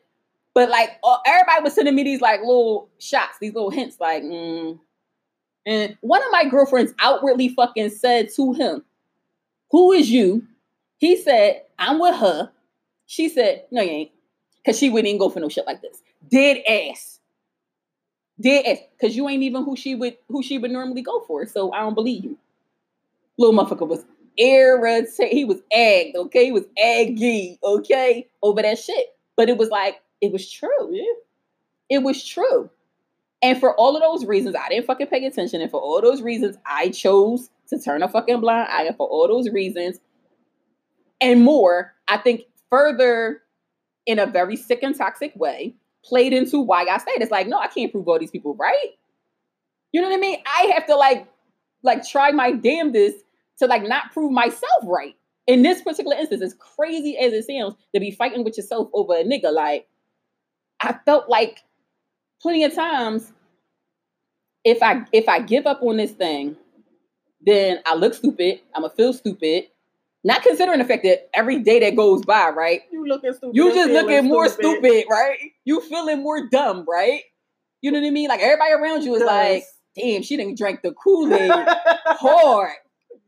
But 0.57 0.71
like 0.71 0.99
everybody 1.27 1.63
was 1.63 1.75
sending 1.75 1.95
me 1.95 2.03
these 2.03 2.23
like 2.23 2.41
little 2.41 2.89
shots, 2.99 3.37
these 3.43 3.53
little 3.53 3.69
hints, 3.69 4.01
like, 4.01 4.23
mm. 4.23 4.79
and 5.67 5.99
one 6.01 6.23
of 6.23 6.29
my 6.33 6.47
girlfriends 6.47 6.95
outwardly 6.99 7.51
fucking 7.51 7.91
said 7.91 8.31
to 8.37 8.55
him, 8.55 8.83
Who 9.71 9.93
is 9.93 10.11
you? 10.11 10.47
He 10.97 11.19
said, 11.19 11.61
I'm 11.79 11.99
with 11.99 12.17
her. 12.17 12.51
She 13.05 13.29
said, 13.29 13.67
No, 13.71 13.83
you 13.83 13.91
ain't. 13.91 14.11
Cause 14.65 14.79
she 14.79 14.89
wouldn't 14.89 15.09
even 15.09 15.19
go 15.19 15.29
for 15.29 15.41
no 15.41 15.51
shit 15.51 15.67
like 15.67 15.83
this. 15.83 16.01
Dead 16.31 16.63
ass. 16.67 17.21
Dead 18.41 18.65
ass. 18.65 18.79
Cause 18.99 19.15
you 19.15 19.29
ain't 19.29 19.43
even 19.43 19.63
who 19.63 19.77
she 19.77 19.95
would 19.95 20.17
who 20.29 20.43
she 20.43 20.57
would 20.57 20.71
normally 20.71 21.03
go 21.03 21.21
for. 21.27 21.45
So 21.45 21.71
I 21.75 21.81
don't 21.81 21.95
believe 21.95 22.25
you. 22.25 22.39
Little 23.37 23.55
motherfucker 23.55 23.87
was 23.87 24.07
irritated. 24.39 25.35
He 25.37 25.45
was 25.45 25.61
egged, 25.71 26.17
okay? 26.17 26.47
He 26.47 26.53
was 26.53 26.65
aggy, 26.83 27.59
okay, 27.63 28.27
over 28.43 28.63
that 28.63 28.79
shit. 28.79 29.09
But 29.37 29.51
it 29.51 29.59
was 29.59 29.69
like, 29.69 30.01
it 30.21 30.33
was 30.33 30.51
true. 30.51 30.91
Yeah. 30.95 31.05
It 31.89 32.03
was 32.03 32.25
true. 32.25 32.71
And 33.43 33.59
for 33.59 33.75
all 33.75 33.97
of 33.97 34.03
those 34.03 34.27
reasons, 34.27 34.57
I 34.57 34.69
didn't 34.69 34.87
fucking 34.87 35.09
pay 35.09 35.25
attention. 35.25 35.61
And 35.61 35.71
for 35.71 35.81
all 35.81 36.01
those 36.01 36.23
reasons, 36.23 36.57
I 36.65 36.89
chose 36.89 37.51
to 37.69 37.79
turn 37.79 38.03
a 38.03 38.09
fucking 38.09 38.41
blind 38.41 38.69
eye. 38.71 38.85
And 38.85 38.97
for 38.97 39.07
all 39.07 39.29
those 39.29 39.53
reasons 39.53 40.01
and 41.21 41.43
more, 41.43 41.95
I 42.09 42.17
think 42.17 42.43
further 42.71 43.43
in 44.07 44.19
a 44.19 44.27
very 44.27 44.57
sick 44.57 44.83
and 44.83 44.97
toxic 44.97 45.33
way 45.37 45.75
played 46.05 46.33
into 46.33 46.61
why 46.61 46.87
I 46.87 46.99
stayed. 46.99 47.21
It's 47.21 47.31
like, 47.31 47.49
no, 47.49 47.59
I 47.59 47.67
can't 47.67 47.93
prove 47.93 48.09
all 48.09 48.19
these 48.19 48.31
people 48.31 48.55
right. 48.55 48.93
You 49.93 50.01
know 50.01 50.09
what 50.09 50.17
I 50.17 50.21
mean? 50.21 50.39
I 50.47 50.73
have 50.75 50.87
to 50.87 50.97
like, 50.97 51.27
like 51.83 52.07
try 52.07 52.31
my 52.31 52.53
damnedest 52.53 53.19
to 53.59 53.67
like 53.67 53.83
not 53.83 54.13
prove 54.13 54.33
myself 54.33 54.85
right. 54.85 55.15
In 55.47 55.63
this 55.63 55.83
particular 55.83 56.17
instance, 56.17 56.43
as 56.43 56.55
crazy 56.55 57.17
as 57.17 57.33
it 57.33 57.47
sounds, 57.47 57.75
to 57.95 58.01
be 58.01 58.11
fighting 58.11 58.45
with 58.45 58.57
yourself 58.57 58.89
over 58.93 59.15
a 59.15 59.25
nigga, 59.25 59.53
like 59.53 59.87
I 60.81 60.97
felt 61.05 61.29
like 61.29 61.63
plenty 62.41 62.65
of 62.65 62.75
times 62.75 63.33
if 64.65 64.83
I 64.83 65.05
if 65.13 65.29
I 65.29 65.41
give 65.41 65.67
up 65.67 65.83
on 65.83 65.97
this 65.97 66.11
thing, 66.13 66.57
then 67.41 67.79
I 67.87 67.95
look 67.95 68.15
stupid. 68.15 68.61
I'ma 68.75 68.89
feel 68.89 69.13
stupid. 69.13 69.65
Not 70.25 70.43
considering 70.43 70.81
the 70.81 70.85
fact 70.85 71.05
that 71.05 71.31
every 71.33 71.61
day 71.61 71.79
that 71.81 71.95
goes 71.95 72.25
by, 72.25 72.49
right? 72.51 72.83
You 72.91 73.07
looking 73.07 73.33
stupid. 73.33 73.55
You 73.55 73.73
just 73.73 73.91
looking 73.91 74.25
more 74.25 74.49
stupid. 74.49 74.91
stupid. 74.91 75.05
right? 75.09 75.39
You 75.65 75.81
feeling 75.83 76.21
more 76.21 76.49
dumb, 76.49 76.85
right? 76.89 77.23
You 77.81 77.93
know 77.93 78.01
what 78.01 78.09
I 78.09 78.11
mean? 78.11 78.29
Like 78.29 78.41
everybody 78.41 78.73
around 78.73 79.05
you 79.05 79.15
is 79.15 79.21
yes. 79.21 79.29
like, 79.29 79.65
damn, 79.97 80.23
she 80.23 80.37
didn't 80.37 80.59
drink 80.59 80.81
the 80.83 80.93
Kool-Aid 80.93 81.53
hard 82.07 82.73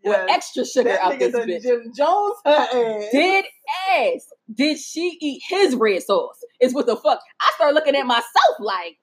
with 0.02 0.28
extra 0.28 0.64
sugar 0.64 0.88
that 0.88 1.00
out 1.00 1.18
this 1.20 1.34
bitch. 1.34 1.62
Jim 1.62 1.92
Jones 1.96 2.36
her 2.44 2.50
ass. 2.50 3.04
Did 3.12 3.44
ass. 3.92 4.32
Did 4.52 4.78
she 4.78 5.16
eat 5.20 5.42
his 5.46 5.74
red 5.74 6.02
sauce? 6.02 6.42
Is 6.60 6.74
what 6.74 6.86
the 6.86 6.96
fuck. 6.96 7.20
I 7.40 7.50
start 7.54 7.74
looking 7.74 7.94
at 7.94 8.06
myself 8.06 8.56
like, 8.58 8.98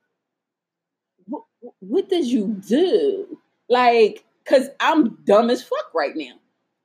what, 1.79 2.09
did 2.09 2.25
you 2.25 2.61
do? 2.67 3.39
Like, 3.69 4.23
cause 4.45 4.69
I'm 4.79 5.15
dumb 5.23 5.49
as 5.49 5.63
fuck 5.63 5.93
right 5.93 6.15
now 6.15 6.33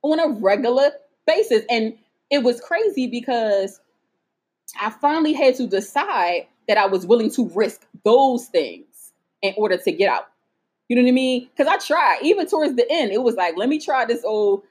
on 0.03 0.21
a 0.21 0.29
regular 0.29 0.93
basis. 1.27 1.65
And 1.69 1.95
it 2.31 2.43
was 2.43 2.61
crazy 2.61 3.07
because 3.07 3.81
I 4.81 4.91
finally 4.91 5.33
had 5.33 5.57
to 5.57 5.67
decide 5.67 6.47
that 6.69 6.79
I 6.79 6.87
was 6.87 7.05
willing 7.05 7.31
to 7.33 7.49
risk 7.51 7.85
those 8.05 8.47
things 8.47 9.13
in 9.43 9.55
order 9.57 9.77
to 9.77 9.93
get 9.93 10.11
out. 10.11 10.29
You 10.89 10.97
know 10.97 11.03
what 11.03 11.09
I 11.09 11.13
mean? 11.13 11.49
Because 11.51 11.67
I 11.67 11.79
tried. 11.79 12.21
Even 12.23 12.47
towards 12.47 12.77
the 12.77 12.87
end, 12.91 13.13
it 13.13 13.23
was 13.23 13.35
like, 13.35 13.57
let 13.57 13.69
me 13.69 13.79
try 13.79 14.05
this 14.05 14.25
old, 14.25 14.63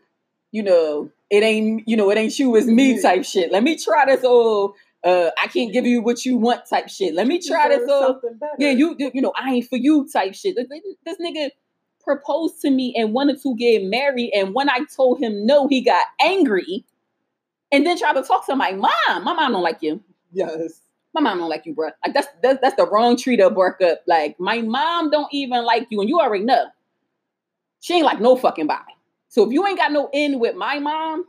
you 0.51 0.63
know, 0.63 1.11
it 1.29 1.43
ain't, 1.43 1.87
you 1.87 1.95
know, 1.95 2.09
it 2.09 2.17
ain't 2.17 2.37
you, 2.39 2.55
it's 2.55 2.67
me 2.67 3.01
type 3.01 3.23
shit. 3.23 3.51
Let 3.51 3.63
me 3.63 3.77
try 3.77 4.05
this 4.05 4.23
old, 4.23 4.75
uh, 5.03 5.29
I 5.41 5.47
can't 5.47 5.71
give 5.71 5.85
you 5.85 6.01
what 6.01 6.25
you 6.25 6.37
want 6.37 6.67
type 6.69 6.89
shit. 6.89 7.13
Let 7.13 7.27
me 7.27 7.39
try 7.41 7.69
this 7.69 7.87
old, 7.89 8.17
yeah, 8.57 8.71
you, 8.71 8.95
you 8.97 9.21
know, 9.21 9.33
I 9.35 9.51
ain't 9.53 9.67
for 9.67 9.77
you 9.77 10.07
type 10.11 10.33
shit. 10.35 10.55
This, 10.55 10.67
this 11.05 11.17
nigga 11.19 11.51
proposed 12.01 12.61
to 12.61 12.71
me 12.71 12.93
and 12.97 13.13
wanted 13.13 13.41
to 13.43 13.55
get 13.55 13.83
married, 13.83 14.31
and 14.33 14.53
when 14.53 14.69
I 14.69 14.81
told 14.95 15.19
him 15.19 15.45
no, 15.45 15.67
he 15.67 15.81
got 15.81 16.05
angry, 16.21 16.85
and 17.71 17.85
then 17.85 17.97
tried 17.97 18.13
to 18.13 18.23
talk 18.23 18.45
to 18.47 18.55
my 18.55 18.71
mom. 18.71 19.23
My 19.23 19.33
mom 19.33 19.51
don't 19.51 19.63
like 19.63 19.81
you. 19.81 20.01
Yes 20.31 20.81
my 21.13 21.21
mom 21.21 21.39
don't 21.39 21.49
like 21.49 21.65
you, 21.65 21.73
bro. 21.73 21.89
Like 22.05 22.13
that's 22.13 22.27
that's 22.41 22.59
that's 22.61 22.75
the 22.75 22.87
wrong 22.87 23.17
tree 23.17 23.37
to 23.37 23.49
bark 23.49 23.81
up. 23.81 24.01
Like 24.07 24.39
my 24.39 24.61
mom 24.61 25.09
don't 25.09 25.31
even 25.31 25.63
like 25.65 25.87
you, 25.89 25.99
and 26.01 26.09
you 26.09 26.19
already 26.19 26.43
know. 26.43 26.65
She 27.79 27.95
ain't 27.95 28.05
like 28.05 28.19
no 28.19 28.35
fucking 28.35 28.67
body. 28.67 28.93
So 29.29 29.45
if 29.45 29.53
you 29.53 29.65
ain't 29.65 29.77
got 29.77 29.91
no 29.91 30.09
end 30.13 30.39
with 30.39 30.55
my 30.55 30.79
mom, 30.79 31.25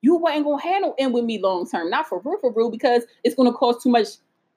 you 0.00 0.16
wasn't 0.16 0.44
gonna 0.44 0.62
have 0.62 0.82
no 0.82 0.94
end 0.98 1.14
with 1.14 1.24
me 1.24 1.38
long 1.40 1.68
term. 1.68 1.90
Not 1.90 2.08
for 2.08 2.20
real, 2.24 2.38
for 2.38 2.52
real, 2.52 2.70
because 2.70 3.04
it's 3.24 3.34
gonna 3.34 3.52
cause 3.52 3.82
too 3.82 3.90
much, 3.90 4.08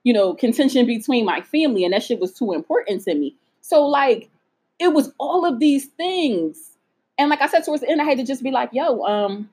you 0.04 0.14
know, 0.14 0.34
contention 0.34 0.86
between 0.86 1.26
my 1.26 1.42
family, 1.42 1.84
and 1.84 1.94
that 1.94 2.04
shit 2.04 2.20
was 2.20 2.34
too 2.34 2.54
important 2.54 3.04
to 3.04 3.16
me. 3.16 3.36
So 3.62 3.86
like, 3.86 4.30
it 4.80 4.94
was 4.94 5.12
all 5.20 5.46
of 5.46 5.60
these 5.60 5.86
things, 5.86 6.78
and 7.18 7.30
like 7.30 7.42
I 7.42 7.48
said 7.48 7.64
towards 7.66 7.82
the 7.82 7.90
end, 7.90 8.02
I 8.02 8.06
had 8.06 8.18
to 8.18 8.26
just 8.26 8.44
be 8.44 8.52
like, 8.52 8.70
yo, 8.74 9.04
um, 9.04 9.50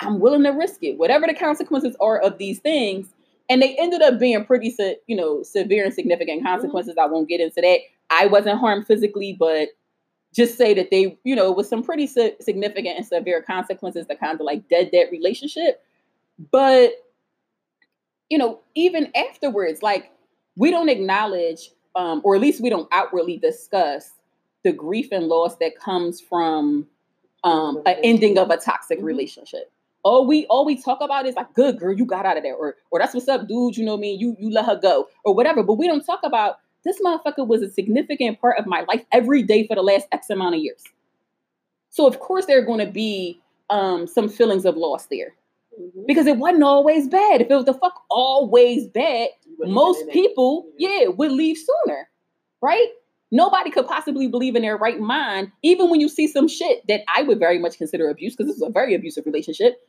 I'm 0.00 0.18
willing 0.18 0.44
to 0.44 0.50
risk 0.50 0.82
it, 0.82 0.98
whatever 0.98 1.26
the 1.26 1.34
consequences 1.34 1.96
are 2.00 2.18
of 2.18 2.38
these 2.38 2.58
things 2.58 3.08
and 3.50 3.60
they 3.60 3.76
ended 3.78 4.00
up 4.00 4.18
being 4.18 4.44
pretty, 4.44 4.74
you 5.08 5.16
know, 5.16 5.42
severe 5.42 5.84
and 5.84 5.92
significant 5.92 6.44
consequences. 6.44 6.92
Mm-hmm. 6.92 7.00
I 7.00 7.12
won't 7.12 7.28
get 7.28 7.40
into 7.40 7.60
that. 7.60 7.80
I 8.08 8.26
wasn't 8.26 8.60
harmed 8.60 8.86
physically, 8.86 9.36
but 9.38 9.70
just 10.34 10.56
say 10.56 10.74
that 10.74 10.90
they, 10.90 11.18
you 11.24 11.34
know, 11.34 11.50
with 11.50 11.66
some 11.66 11.82
pretty 11.82 12.06
significant 12.06 12.96
and 12.96 13.06
severe 13.06 13.42
consequences 13.42 14.06
that 14.06 14.20
kind 14.20 14.40
of 14.40 14.44
like 14.44 14.68
dead 14.68 14.90
that 14.92 15.10
relationship. 15.10 15.82
But 16.50 16.92
you 18.28 18.38
know, 18.38 18.60
even 18.74 19.10
afterwards, 19.16 19.82
like 19.82 20.10
we 20.56 20.70
don't 20.70 20.88
acknowledge, 20.88 21.70
um, 21.96 22.20
or 22.24 22.36
at 22.36 22.40
least 22.40 22.62
we 22.62 22.70
don't 22.70 22.88
outwardly 22.92 23.38
discuss 23.38 24.12
the 24.62 24.72
grief 24.72 25.08
and 25.10 25.26
loss 25.26 25.56
that 25.56 25.78
comes 25.78 26.20
from 26.20 26.86
um, 27.42 27.82
an 27.86 27.96
ending 28.04 28.38
of 28.38 28.50
a 28.50 28.56
toxic 28.56 28.98
mm-hmm. 28.98 29.06
relationship 29.06 29.72
all 30.02 30.26
we 30.26 30.46
all 30.46 30.64
we 30.64 30.80
talk 30.80 31.00
about 31.00 31.26
is 31.26 31.34
like, 31.34 31.52
good 31.54 31.78
girl, 31.78 31.94
you 31.94 32.04
got 32.04 32.26
out 32.26 32.36
of 32.36 32.42
there, 32.42 32.54
or 32.54 32.76
or 32.90 32.98
that's 32.98 33.14
what's 33.14 33.28
up, 33.28 33.46
dude. 33.46 33.76
You 33.76 33.84
know 33.84 33.92
what 33.92 33.98
I 33.98 34.00
mean? 34.00 34.20
You 34.20 34.36
you 34.38 34.50
let 34.50 34.66
her 34.66 34.78
go, 34.80 35.08
or 35.24 35.34
whatever. 35.34 35.62
But 35.62 35.74
we 35.74 35.86
don't 35.86 36.04
talk 36.04 36.20
about 36.22 36.58
this 36.84 37.00
motherfucker 37.00 37.46
was 37.46 37.62
a 37.62 37.70
significant 37.70 38.40
part 38.40 38.58
of 38.58 38.66
my 38.66 38.84
life 38.88 39.04
every 39.12 39.42
day 39.42 39.66
for 39.66 39.74
the 39.74 39.82
last 39.82 40.06
X 40.12 40.30
amount 40.30 40.54
of 40.54 40.62
years. 40.62 40.82
So 41.90 42.06
of 42.06 42.20
course 42.20 42.46
there 42.46 42.58
are 42.58 42.64
going 42.64 42.84
to 42.84 42.90
be 42.90 43.40
um, 43.68 44.06
some 44.06 44.28
feelings 44.28 44.64
of 44.64 44.76
loss 44.76 45.06
there. 45.06 45.34
Mm-hmm. 45.80 46.02
Because 46.06 46.26
it 46.26 46.36
wasn't 46.36 46.64
always 46.64 47.08
bad. 47.08 47.40
If 47.40 47.50
it 47.50 47.54
was 47.54 47.64
the 47.64 47.74
fuck 47.74 48.02
always 48.10 48.86
bad, 48.88 49.28
most 49.60 50.08
people, 50.10 50.66
yeah, 50.78 51.08
would 51.08 51.32
leave 51.32 51.56
sooner, 51.56 52.08
right? 52.60 52.88
Nobody 53.30 53.70
could 53.70 53.86
possibly 53.86 54.26
believe 54.26 54.56
in 54.56 54.62
their 54.62 54.76
right 54.76 54.98
mind, 54.98 55.52
even 55.62 55.88
when 55.88 56.00
you 56.00 56.08
see 56.08 56.26
some 56.26 56.48
shit 56.48 56.84
that 56.88 57.02
I 57.14 57.22
would 57.22 57.38
very 57.38 57.58
much 57.58 57.78
consider 57.78 58.08
abuse, 58.08 58.34
because 58.34 58.48
this 58.50 58.56
is 58.56 58.62
a 58.62 58.70
very 58.70 58.94
abusive 58.94 59.24
relationship 59.26 59.80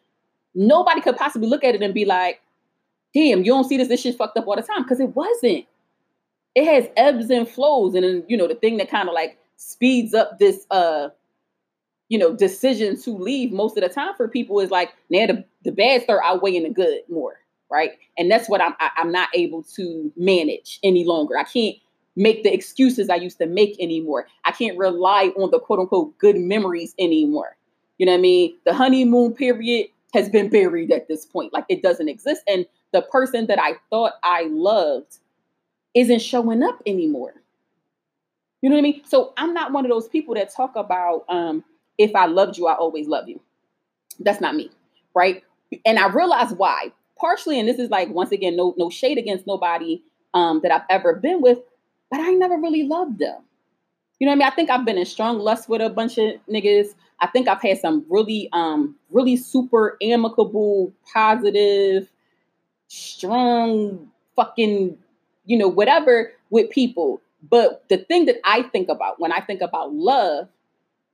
nobody 0.55 1.01
could 1.01 1.17
possibly 1.17 1.47
look 1.47 1.63
at 1.63 1.75
it 1.75 1.81
and 1.81 1.93
be 1.93 2.05
like, 2.05 2.41
damn, 3.13 3.39
you 3.39 3.51
don't 3.51 3.65
see 3.65 3.77
this, 3.77 3.87
this 3.87 4.01
shit 4.01 4.17
fucked 4.17 4.37
up 4.37 4.47
all 4.47 4.55
the 4.55 4.61
time. 4.61 4.83
Because 4.83 4.99
it 4.99 5.15
wasn't. 5.15 5.65
It 6.55 6.65
has 6.65 6.89
ebbs 6.97 7.29
and 7.29 7.47
flows. 7.47 7.95
And 7.95 8.23
you 8.27 8.37
know, 8.37 8.47
the 8.47 8.55
thing 8.55 8.77
that 8.77 8.89
kind 8.89 9.07
of 9.07 9.15
like 9.15 9.37
speeds 9.57 10.13
up 10.13 10.39
this 10.39 10.65
uh, 10.71 11.09
you 12.11 12.17
know, 12.17 12.35
decision 12.35 13.01
to 13.01 13.11
leave 13.11 13.53
most 13.53 13.77
of 13.77 13.83
the 13.83 13.89
time 13.89 14.13
for 14.17 14.27
people 14.27 14.59
is 14.59 14.69
like, 14.69 14.93
now 15.09 15.27
the, 15.27 15.45
the 15.63 15.71
bad 15.71 16.03
start 16.03 16.21
outweighing 16.25 16.63
the 16.63 16.69
good 16.69 16.99
more, 17.09 17.39
right? 17.71 17.91
And 18.17 18.29
that's 18.29 18.49
what 18.49 18.59
I'm 18.61 18.73
I, 18.81 18.87
am 18.87 18.91
i 18.97 19.01
am 19.01 19.11
not 19.13 19.29
able 19.33 19.63
to 19.77 20.11
manage 20.17 20.77
any 20.83 21.05
longer. 21.05 21.37
I 21.37 21.45
can't 21.45 21.77
make 22.17 22.43
the 22.43 22.53
excuses 22.53 23.09
I 23.09 23.15
used 23.15 23.37
to 23.37 23.45
make 23.45 23.79
anymore. 23.79 24.27
I 24.43 24.51
can't 24.51 24.77
rely 24.77 25.31
on 25.37 25.51
the 25.51 25.59
quote 25.61 25.79
unquote 25.79 26.17
good 26.17 26.35
memories 26.35 26.93
anymore. 26.99 27.55
You 27.97 28.05
know 28.05 28.11
what 28.11 28.17
I 28.17 28.21
mean? 28.21 28.57
The 28.65 28.73
honeymoon 28.73 29.33
period 29.33 29.87
has 30.13 30.27
been 30.27 30.49
buried 30.49 30.91
at 30.91 31.07
this 31.07 31.25
point. 31.25 31.53
Like 31.53 31.63
it 31.69 31.81
doesn't 31.81 32.09
exist. 32.09 32.41
And 32.45 32.65
the 32.91 33.03
person 33.03 33.47
that 33.47 33.57
I 33.57 33.75
thought 33.89 34.15
I 34.21 34.49
loved 34.49 35.19
isn't 35.93 36.21
showing 36.21 36.63
up 36.63 36.81
anymore. 36.85 37.33
You 38.61 38.69
know 38.69 38.75
what 38.75 38.81
I 38.81 38.83
mean? 38.83 39.01
So 39.05 39.33
I'm 39.37 39.53
not 39.53 39.71
one 39.71 39.85
of 39.85 39.89
those 39.89 40.07
people 40.07 40.35
that 40.35 40.53
talk 40.53 40.75
about 40.75 41.25
um, 41.29 41.63
if 41.97 42.15
I 42.15 42.25
loved 42.27 42.57
you, 42.57 42.67
I 42.67 42.75
always 42.75 43.07
love 43.07 43.27
you. 43.27 43.39
That's 44.19 44.41
not 44.41 44.55
me, 44.55 44.69
right? 45.15 45.43
And 45.85 45.97
I 45.97 46.07
realize 46.07 46.53
why. 46.53 46.91
Partially, 47.19 47.59
and 47.59 47.67
this 47.67 47.77
is 47.79 47.89
like 47.89 48.09
once 48.09 48.31
again, 48.31 48.55
no 48.55 48.73
no 48.77 48.89
shade 48.89 49.17
against 49.19 49.45
nobody 49.45 50.03
um, 50.33 50.61
that 50.63 50.71
I've 50.71 50.81
ever 50.89 51.15
been 51.15 51.41
with, 51.41 51.59
but 52.09 52.19
I 52.19 52.31
never 52.31 52.57
really 52.57 52.83
loved 52.83 53.19
them. 53.19 53.43
You 54.19 54.25
know 54.25 54.31
what 54.31 54.35
I 54.35 54.39
mean? 54.39 54.47
I 54.51 54.55
think 54.55 54.69
I've 54.69 54.85
been 54.85 54.97
in 54.97 55.05
strong 55.05 55.39
lust 55.39 55.69
with 55.69 55.81
a 55.81 55.89
bunch 55.89 56.17
of 56.17 56.35
niggas. 56.47 56.89
I 57.19 57.27
think 57.27 57.47
I've 57.47 57.61
had 57.61 57.79
some 57.79 58.05
really, 58.09 58.49
um, 58.53 58.95
really 59.11 59.35
super 59.35 59.97
amicable, 60.01 60.93
positive, 61.11 62.07
strong, 62.87 64.11
fucking, 64.35 64.97
you 65.45 65.57
know, 65.57 65.67
whatever 65.67 66.31
with 66.49 66.69
people. 66.69 67.21
But 67.49 67.83
the 67.89 67.97
thing 67.97 68.25
that 68.25 68.37
I 68.45 68.63
think 68.63 68.89
about 68.89 69.19
when 69.19 69.31
I 69.31 69.39
think 69.41 69.61
about 69.61 69.93
love, 69.93 70.47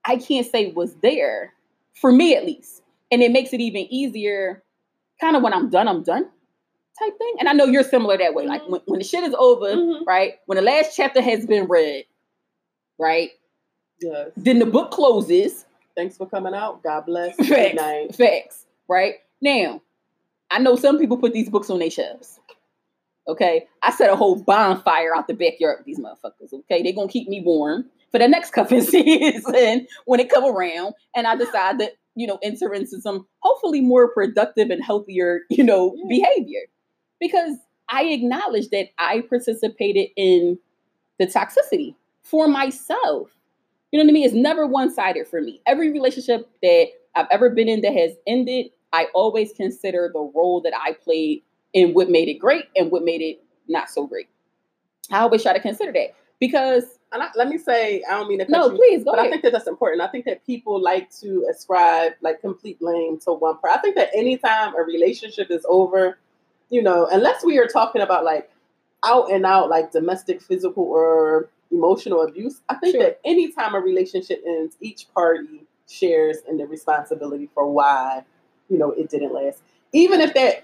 I 0.06 0.18
can't 0.18 0.46
say 0.46 0.72
was 0.72 0.94
there 0.96 1.54
for 1.94 2.12
me 2.12 2.36
at 2.36 2.46
least. 2.46 2.82
And 3.12 3.22
it 3.24 3.32
makes 3.32 3.54
it 3.54 3.62
even 3.62 3.84
easier, 3.94 4.62
kind 5.22 5.36
of 5.36 5.42
when 5.44 5.54
I'm 5.54 5.70
done, 5.70 5.88
I'm 5.88 6.04
done 6.04 6.28
type 7.00 7.18
thing. 7.18 7.36
And 7.40 7.48
I 7.48 7.54
know 7.54 7.66
you're 7.66 7.84
similar 7.84 8.18
that 8.18 8.34
way. 8.34 8.46
Like 8.48 8.64
Mm-hmm. 8.64 8.72
when, 8.72 8.82
when 8.86 9.00
the 9.00 9.06
shit 9.06 9.24
is 9.24 9.36
over, 9.38 9.68
Mhm. 9.76 10.06
right? 10.08 10.34
When 10.48 10.56
the 10.58 10.62
last 10.64 10.96
chapter 10.96 11.22
has 11.22 11.46
been 11.46 11.66
read, 11.68 12.06
right? 13.00 13.30
Yes. 14.02 14.32
Then 14.36 14.60
the 14.60 14.66
book 14.66 14.92
closes. 14.92 15.66
Thanks 15.96 16.18
for 16.18 16.28
coming 16.28 16.54
out. 16.54 16.84
God 16.84 17.06
bless. 17.06 17.36
Good 17.48 17.76
night. 17.76 18.16
Facts. 18.16 18.66
Right? 18.90 19.16
Now, 19.42 19.82
I 20.52 20.60
know 20.60 20.76
some 20.76 20.98
people 20.98 21.18
put 21.18 21.34
these 21.34 21.50
books 21.50 21.70
on 21.70 21.80
their 21.80 21.90
shelves. 21.92 22.40
Okay. 23.28 23.68
I 23.84 23.92
set 23.92 24.10
a 24.10 24.16
whole 24.16 24.36
bonfire 24.42 25.16
out 25.16 25.28
the 25.28 25.34
backyard 25.34 25.80
with 25.80 25.86
these 25.86 26.00
motherfuckers. 26.00 26.54
Okay. 26.54 26.82
They're 26.82 26.94
gonna 26.94 27.08
keep 27.10 27.28
me 27.28 27.42
warm 27.44 27.86
for 28.12 28.20
the 28.20 28.28
next 28.28 28.52
cuffing 28.54 28.82
season 28.82 29.88
when 30.06 30.20
it 30.20 30.30
come 30.30 30.46
around. 30.46 30.94
And 31.16 31.28
I 31.28 31.36
decide 31.36 31.80
that, 31.80 31.94
you 32.16 32.26
know, 32.28 32.40
enter 32.42 32.74
into 32.74 33.02
some 33.02 33.28
hopefully 33.40 33.82
more 33.82 34.12
productive 34.14 34.70
and 34.70 34.84
healthier, 34.84 35.42
you 35.50 35.64
know, 35.64 35.94
Yeah. 35.98 36.06
behavior. 36.08 36.62
Because 37.20 37.58
I 37.90 38.04
acknowledge 38.06 38.70
that 38.70 38.88
I 38.98 39.22
participated 39.22 40.10
in 40.16 40.60
the 41.20 41.26
toxicity 41.28 41.96
for 42.22 42.48
myself. 42.48 43.32
You 43.92 44.00
know 44.00 44.04
what 44.06 44.12
I 44.12 44.14
mean? 44.14 44.26
It's 44.26 44.34
never 44.34 44.68
one 44.68 44.94
sided 44.94 45.28
for 45.28 45.42
me. 45.42 45.62
Every 45.66 45.92
relationship 45.92 46.50
that 46.62 46.88
I've 47.16 47.28
ever 47.32 47.50
been 47.50 47.70
in 47.70 47.82
that 47.82 47.94
has 47.94 48.12
ended, 48.28 48.68
I 48.94 49.08
always 49.16 49.54
consider 49.54 50.10
the 50.14 50.20
role 50.20 50.62
that 50.62 50.74
I 50.76 50.94
played 50.94 51.44
in 51.74 51.94
what 51.94 52.10
made 52.10 52.28
it 52.28 52.36
great 52.36 52.66
and 52.76 52.92
what 52.92 53.04
made 53.04 53.22
it 53.22 53.44
not 53.68 53.90
so 53.90 54.08
great. 54.08 54.28
I 55.12 55.20
always 55.20 55.44
try 55.44 55.54
to 55.54 55.60
consider 55.60 55.92
that 55.94 56.16
because 56.40 56.84
And 57.12 57.24
I, 57.24 57.30
let 57.36 57.48
me 57.48 57.58
say, 57.58 58.04
I 58.10 58.16
don't 58.18 58.28
mean 58.28 58.40
to 58.40 58.46
cut 58.46 58.52
no, 58.52 58.72
you, 58.72 58.76
please 58.78 59.04
go 59.04 59.12
but 59.12 59.20
I 59.20 59.30
think 59.30 59.44
that 59.44 59.54
that's 59.54 59.68
important. 59.68 60.02
I 60.02 60.08
think 60.08 60.26
that 60.26 60.46
people 60.46 60.82
like 60.82 61.10
to 61.22 61.46
ascribe 61.50 62.14
like 62.22 62.42
complete 62.42 62.80
blame 62.80 63.20
to 63.22 63.34
one 63.34 63.58
part. 63.60 63.78
I 63.78 63.82
think 63.82 63.96
that 63.96 64.10
anytime 64.14 64.76
a 64.76 64.82
relationship 64.84 65.50
is 65.50 65.66
over, 65.70 66.18
you 66.70 66.82
know, 66.82 67.08
unless 67.12 67.44
we 67.46 67.58
are 67.60 67.68
talking 67.68 68.02
about 68.02 68.26
like 68.26 68.50
out 69.06 69.32
and 69.32 69.46
out 69.46 69.70
like 69.70 69.92
domestic, 69.92 70.42
physical, 70.42 70.84
or 70.84 71.50
emotional 71.72 72.24
abuse, 72.24 72.62
I 72.70 72.76
think 72.76 72.96
Sure. 72.96 73.04
that 73.04 73.20
anytime 73.24 73.76
a 73.76 73.80
relationship 73.80 74.42
ends, 74.46 74.76
each 74.82 75.08
party 75.14 75.66
shares 75.90 76.38
in 76.50 76.58
the 76.58 76.66
responsibility 76.68 77.50
for 77.54 77.72
why, 77.72 78.24
you 78.70 78.78
know, 78.78 78.92
it 78.92 79.10
didn't 79.10 79.34
last. 79.34 79.62
Even 79.94 80.20
if 80.20 80.34
that 80.34 80.64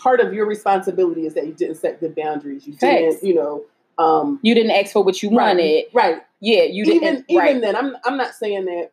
part 0.00 0.20
of 0.20 0.32
your 0.32 0.46
responsibility 0.46 1.26
is 1.26 1.34
that 1.34 1.46
you 1.46 1.52
didn't 1.52 1.76
set 1.76 2.00
good 2.00 2.14
boundaries, 2.14 2.66
you 2.66 2.72
Facts. 2.74 2.80
didn't, 3.20 3.22
you 3.22 3.34
know, 3.34 3.64
um, 3.98 4.38
you 4.42 4.54
didn't 4.54 4.70
ask 4.72 4.92
for 4.92 5.04
what 5.04 5.22
you 5.22 5.28
right, 5.30 5.48
wanted. 5.56 5.84
right 5.92 6.22
Yeah, 6.40 6.62
you 6.62 6.84
even 6.84 7.00
didn't. 7.00 7.24
even 7.28 7.38
right. 7.44 7.60
then, 7.60 7.76
I'm 7.76 7.96
I'm 8.04 8.16
not 8.16 8.34
saying 8.34 8.64
that, 8.64 8.90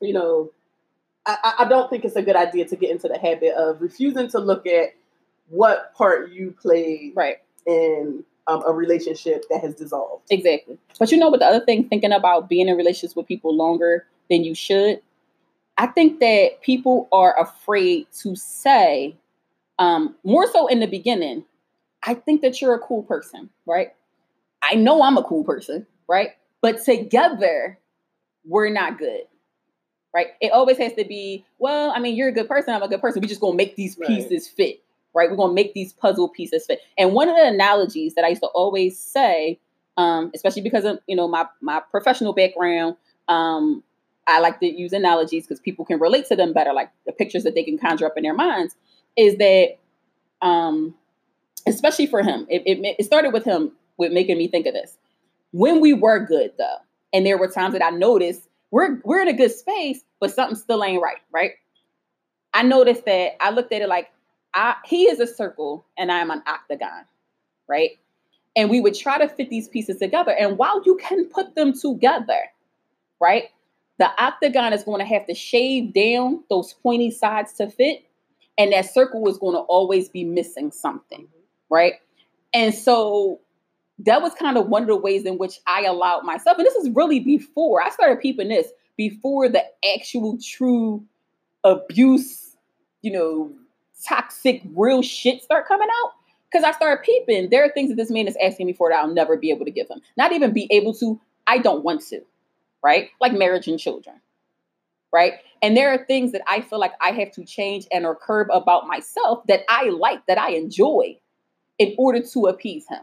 you 0.00 0.12
know, 0.12 0.50
I, 1.26 1.36
I- 1.44 1.64
I 1.64 1.68
don't 1.68 1.88
think 1.88 2.04
it's 2.04 2.16
a 2.16 2.22
good 2.22 2.36
idea 2.36 2.64
to 2.66 2.76
get 2.76 2.90
into 2.90 3.08
the 3.08 3.18
habit 3.18 3.54
of 3.54 3.80
refusing 3.80 4.28
to 4.28 4.38
look 4.38 4.66
at 4.66 4.90
what 5.48 5.94
part 5.94 6.32
you 6.32 6.50
played 6.60 7.12
right. 7.14 7.36
in 7.66 8.24
um, 8.48 8.62
a 8.66 8.72
relationship 8.72 9.44
that 9.50 9.60
has 9.60 9.74
dissolved. 9.76 10.24
Exactly. 10.30 10.76
But 10.98 11.12
you 11.12 11.18
know 11.18 11.28
what 11.28 11.38
the 11.40 11.46
other 11.46 11.64
thing, 11.64 11.88
thinking 11.88 12.12
about 12.12 12.48
being 12.48 12.66
in 12.68 12.76
relationships 12.76 13.14
with 13.14 13.26
people 13.28 13.54
longer 13.56 14.06
than 14.28 14.42
you 14.42 14.54
should, 14.56 15.00
I 15.78 15.86
think 15.86 16.18
that 16.20 16.62
people 16.62 17.08
are 17.12 17.38
afraid 17.40 18.06
to 18.22 18.34
say, 18.34 19.14
um, 19.78 20.16
more 20.24 20.50
so 20.50 20.66
in 20.66 20.80
the 20.80 20.86
beginning, 20.86 21.44
I 22.02 22.14
think 22.14 22.42
that 22.42 22.60
you're 22.60 22.74
a 22.74 22.78
cool 22.78 23.02
person, 23.02 23.50
right? 23.66 23.88
I 24.62 24.74
know 24.74 25.02
I'm 25.02 25.18
a 25.18 25.22
cool 25.22 25.44
person, 25.44 25.86
right? 26.08 26.30
But 26.62 26.84
together, 26.84 27.78
we're 28.44 28.70
not 28.70 28.98
good. 28.98 29.22
Right? 30.14 30.28
It 30.40 30.50
always 30.50 30.78
has 30.78 30.94
to 30.94 31.04
be, 31.04 31.44
well, 31.58 31.92
I 31.94 31.98
mean, 31.98 32.16
you're 32.16 32.28
a 32.28 32.32
good 32.32 32.48
person, 32.48 32.72
I'm 32.74 32.82
a 32.82 32.88
good 32.88 33.02
person. 33.02 33.20
We 33.20 33.28
just 33.28 33.40
gonna 33.40 33.54
make 33.54 33.76
these 33.76 33.98
Right. 33.98 34.08
pieces 34.08 34.48
fit, 34.48 34.80
right? 35.14 35.30
We're 35.30 35.36
gonna 35.36 35.52
make 35.52 35.74
these 35.74 35.92
puzzle 35.92 36.30
pieces 36.30 36.64
fit. 36.64 36.80
And 36.96 37.12
one 37.12 37.28
of 37.28 37.36
the 37.36 37.46
analogies 37.46 38.14
that 38.14 38.24
I 38.24 38.28
used 38.28 38.40
to 38.40 38.48
always 38.48 38.98
say, 38.98 39.58
um, 39.98 40.30
especially 40.34 40.62
because 40.62 40.84
of 40.86 41.00
you 41.06 41.16
know 41.16 41.28
my 41.28 41.46
my 41.60 41.80
professional 41.90 42.32
background, 42.32 42.96
um, 43.28 43.82
I 44.26 44.40
like 44.40 44.58
to 44.60 44.66
use 44.66 44.92
analogies 44.92 45.44
because 45.44 45.60
people 45.60 45.84
can 45.84 45.98
relate 45.98 46.26
to 46.26 46.36
them 46.36 46.52
better, 46.52 46.72
like 46.72 46.90
the 47.04 47.12
pictures 47.12 47.44
that 47.44 47.54
they 47.54 47.62
can 47.62 47.76
conjure 47.76 48.06
up 48.06 48.16
in 48.16 48.22
their 48.22 48.34
minds. 48.34 48.74
Is 49.16 49.36
that, 49.36 49.76
um, 50.42 50.94
especially 51.66 52.06
for 52.06 52.22
him, 52.22 52.46
it, 52.50 52.62
it 52.66 52.96
it 52.98 53.04
started 53.04 53.32
with 53.32 53.44
him 53.44 53.72
with 53.96 54.12
making 54.12 54.38
me 54.38 54.48
think 54.48 54.66
of 54.66 54.74
this. 54.74 54.98
When 55.52 55.80
we 55.80 55.92
were 55.92 56.18
good 56.18 56.52
though, 56.58 56.76
and 57.12 57.24
there 57.24 57.38
were 57.38 57.48
times 57.48 57.72
that 57.72 57.84
I 57.84 57.90
noticed 57.90 58.48
we're 58.70 59.00
we're 59.04 59.22
in 59.22 59.28
a 59.28 59.32
good 59.32 59.52
space, 59.52 60.00
but 60.20 60.34
something 60.34 60.56
still 60.56 60.84
ain't 60.84 61.02
right, 61.02 61.18
right? 61.32 61.52
I 62.52 62.62
noticed 62.62 63.04
that 63.04 63.36
I 63.40 63.50
looked 63.50 63.72
at 63.72 63.82
it 63.82 63.88
like 63.88 64.10
I 64.54 64.74
he 64.84 65.04
is 65.04 65.20
a 65.20 65.26
circle 65.26 65.86
and 65.96 66.10
I'm 66.10 66.30
an 66.30 66.42
octagon, 66.46 67.04
right? 67.68 67.92
And 68.56 68.70
we 68.70 68.80
would 68.80 68.94
try 68.94 69.18
to 69.18 69.28
fit 69.28 69.50
these 69.50 69.68
pieces 69.68 69.98
together. 69.98 70.32
And 70.32 70.56
while 70.56 70.82
you 70.84 70.96
can 70.96 71.26
put 71.26 71.54
them 71.54 71.74
together, 71.78 72.40
right? 73.20 73.44
The 73.98 74.10
octagon 74.22 74.72
is 74.72 74.84
going 74.84 75.00
to 75.00 75.06
have 75.06 75.26
to 75.26 75.34
shave 75.34 75.92
down 75.92 76.44
those 76.48 76.74
pointy 76.74 77.10
sides 77.10 77.52
to 77.54 77.68
fit, 77.68 78.04
and 78.58 78.72
that 78.72 78.92
circle 78.92 79.22
was 79.22 79.38
going 79.38 79.54
to 79.54 79.60
always 79.60 80.08
be 80.08 80.24
missing 80.24 80.70
something, 80.70 81.28
right? 81.70 81.94
And 82.54 82.74
so 82.74 83.40
that 84.00 84.22
was 84.22 84.34
kind 84.34 84.56
of 84.56 84.68
one 84.68 84.82
of 84.82 84.88
the 84.88 84.96
ways 84.96 85.24
in 85.24 85.38
which 85.38 85.60
I 85.66 85.82
allowed 85.82 86.22
myself, 86.24 86.58
and 86.58 86.66
this 86.66 86.74
is 86.76 86.90
really 86.90 87.20
before 87.20 87.82
I 87.82 87.90
started 87.90 88.20
peeping 88.20 88.48
this, 88.48 88.68
before 88.96 89.48
the 89.48 89.64
actual 89.94 90.38
true 90.42 91.04
abuse, 91.64 92.56
you 93.02 93.12
know, 93.12 93.52
toxic, 94.06 94.62
real 94.74 95.02
shit 95.02 95.42
start 95.42 95.66
coming 95.66 95.88
out. 96.04 96.12
Because 96.50 96.64
I 96.64 96.70
started 96.72 97.02
peeping, 97.02 97.50
there 97.50 97.64
are 97.64 97.70
things 97.70 97.90
that 97.90 97.96
this 97.96 98.10
man 98.10 98.28
is 98.28 98.36
asking 98.42 98.66
me 98.66 98.72
for 98.72 98.88
that 98.88 99.00
I'll 99.00 99.12
never 99.12 99.36
be 99.36 99.50
able 99.50 99.64
to 99.64 99.70
give 99.70 99.88
him. 99.88 100.00
Not 100.16 100.32
even 100.32 100.52
be 100.52 100.68
able 100.70 100.94
to, 100.94 101.20
I 101.46 101.58
don't 101.58 101.84
want 101.84 102.02
to, 102.08 102.20
right? 102.84 103.10
Like 103.20 103.32
marriage 103.32 103.66
and 103.66 103.78
children, 103.78 104.20
right? 105.12 105.34
And 105.62 105.76
there 105.76 105.90
are 105.90 106.04
things 106.04 106.32
that 106.32 106.42
I 106.46 106.60
feel 106.60 106.78
like 106.78 106.92
I 107.00 107.10
have 107.12 107.30
to 107.32 107.44
change 107.44 107.86
and 107.92 108.04
or 108.04 108.14
curb 108.14 108.48
about 108.52 108.86
myself 108.86 109.46
that 109.48 109.62
I 109.68 109.88
like, 109.88 110.26
that 110.26 110.38
I 110.38 110.50
enjoy 110.50 111.18
in 111.78 111.94
order 111.98 112.22
to 112.22 112.46
appease 112.46 112.86
him. 112.88 113.00